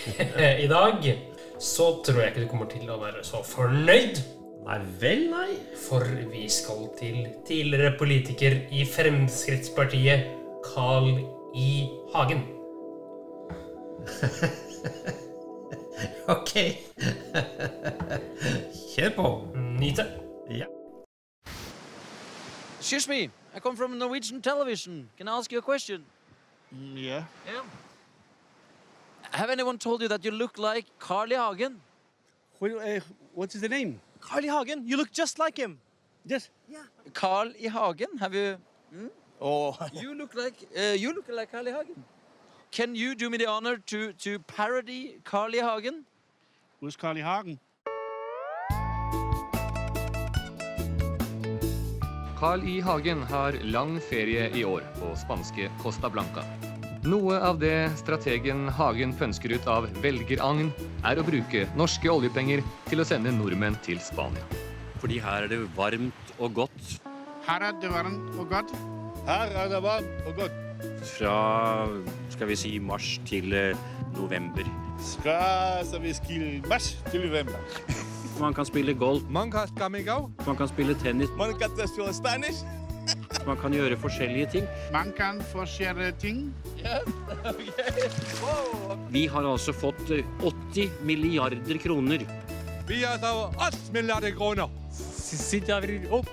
[0.65, 1.10] I dag
[1.61, 4.22] så tror jeg ikke du kommer til å være så fornøyd.
[4.65, 5.49] Nei vel, nei.
[5.88, 10.19] For vi skal til tidligere politiker i Fremskrittspartiet,
[10.72, 11.14] Carl
[11.57, 11.72] I.
[12.14, 12.45] Hagen.
[16.28, 16.53] Ok.
[18.95, 19.48] Kjør på.
[19.80, 20.06] Nyte.
[20.49, 20.65] Ja.
[22.80, 25.10] Excuse me, I come from Norwegian television.
[25.18, 26.03] Can I ask you a question?
[26.95, 27.23] yeah.
[27.45, 27.61] Yeah.
[29.32, 31.80] Have anyone told you that you look like Carly Hagen?
[32.60, 32.99] What, uh,
[33.34, 33.99] what is the name?
[34.19, 35.80] Carly Hagen, you look just like him.
[36.26, 36.49] Yes.
[36.69, 36.84] Yeah.
[37.14, 38.18] Carl I Hagen?
[38.19, 38.57] Have you?
[39.41, 42.03] Oh, You look like uh, you look like Carly Hagen.
[42.72, 46.06] Can you do me the honor to to parody Carly Hagen?
[46.80, 47.22] Who's Carl I.
[47.22, 47.60] Hagen.
[52.41, 52.80] Carl I.
[52.81, 56.41] Hagen har lang ferie i år på spanske Costa Blanca.
[57.05, 60.72] Noe av det strategen Hagen pønsker ut av velgeragn,
[61.05, 64.41] er å bruke norske oljepenger til å sende nordmenn til Spania.
[65.03, 66.97] Fordi her er det varmt og godt.
[67.45, 68.73] Her er det varmt og godt.
[69.30, 70.61] Her er det varmt og godt.
[71.13, 71.39] Fra
[72.34, 73.53] skal vi si mars til
[74.18, 74.65] november.
[74.65, 74.77] november.
[74.97, 78.09] Skal vi si mars til november.
[78.40, 79.24] Man kan spille golf.
[79.30, 79.68] Man kan.
[80.45, 81.30] Man kan spille tennis.
[81.38, 82.08] Man kan spille
[83.45, 84.68] Man kan gjøre forskjellige ting.
[84.94, 86.53] Man kan forskjellige ting.
[89.10, 92.26] Vi har altså fått eh, 80 milliarder kroner.
[92.88, 94.70] Vi har fått 8 milliarder kroner.
[96.12, 96.26] Oh,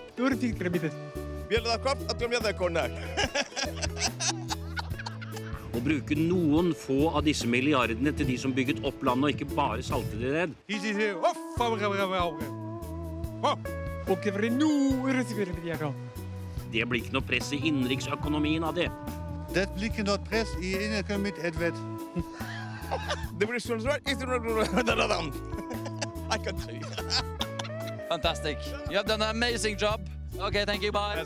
[1.48, 2.90] Vi har kommet 8 milliarder kroner.
[5.78, 9.54] Å bruke noen få av disse milliardene til de som bygget opp landet, og ikke
[9.54, 10.56] bare saltet det ned.
[16.72, 18.88] Det blir ikke noe press i innenriksøkonomien av det.
[19.54, 21.78] Det blir ikke noe press i innenriksøkonomien, Edvard.
[23.38, 23.84] Det blir sånn.
[28.08, 28.58] Fantastic.
[28.90, 30.00] You have done an amazing job.
[30.40, 30.90] Okay, thank you.
[30.90, 31.24] Bye.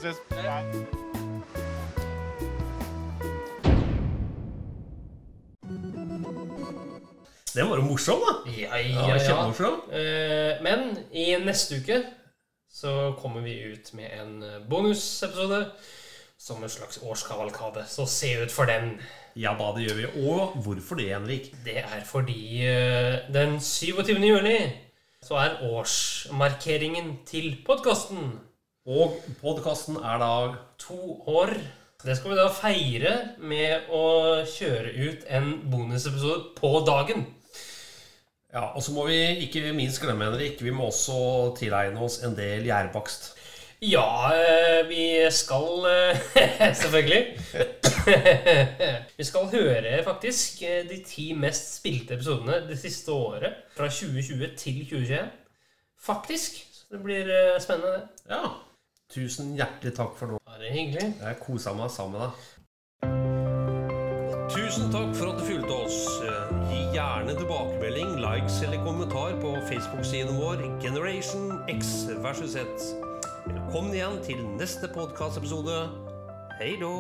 [7.54, 8.34] Den var jo morsom, da.
[8.56, 9.50] Ja, Ja, ja.
[9.92, 12.02] Eh, men i neste uke
[12.72, 15.66] så kommer vi ut med en eh, bonusepisode
[16.38, 17.84] som en slags årskavalkade.
[17.88, 18.96] Så se ut for den.
[19.36, 20.28] Ja da, det gjør vi.
[20.28, 21.52] Og hvorfor det, Henrik?
[21.64, 24.16] Det er fordi eh, den 27.
[24.16, 24.56] juli
[25.22, 28.40] så er årsmarkeringen til podkasten.
[28.88, 30.32] Og podkasten er da
[30.82, 31.54] To år.
[32.02, 37.28] Det skal vi da feire med å kjøre ut en bonusepisode på dagen.
[38.52, 39.16] Ja, og så må vi
[39.46, 43.32] ikke minst glemme, Henrik, vi må også tilegne oss en del gjærbakst.
[43.82, 46.16] Ja, eh, vi skal eh,
[46.82, 47.38] Selvfølgelig.
[49.16, 53.52] Vi skal høre faktisk eh, de ti mest spilte episodene det siste året.
[53.76, 55.18] Fra 2020 til 2021.
[55.98, 56.50] Faktisk.
[56.74, 58.02] Så det blir spennende, det.
[58.30, 58.44] Ja.
[59.10, 60.38] Tusen hjertelig takk for nå.
[60.46, 61.14] Bare hyggelig.
[61.22, 62.32] Jeg kosa meg sammen med deg.
[64.52, 66.61] Tusen takk for at du fulgte oss.
[66.92, 72.66] Gjerne tilbakemelding, likes eller kommentar på Facebook-siden vår Generation X versus Z.
[73.46, 75.88] Velkommen igjen til neste podkastepisode.
[76.60, 76.92] Hei då!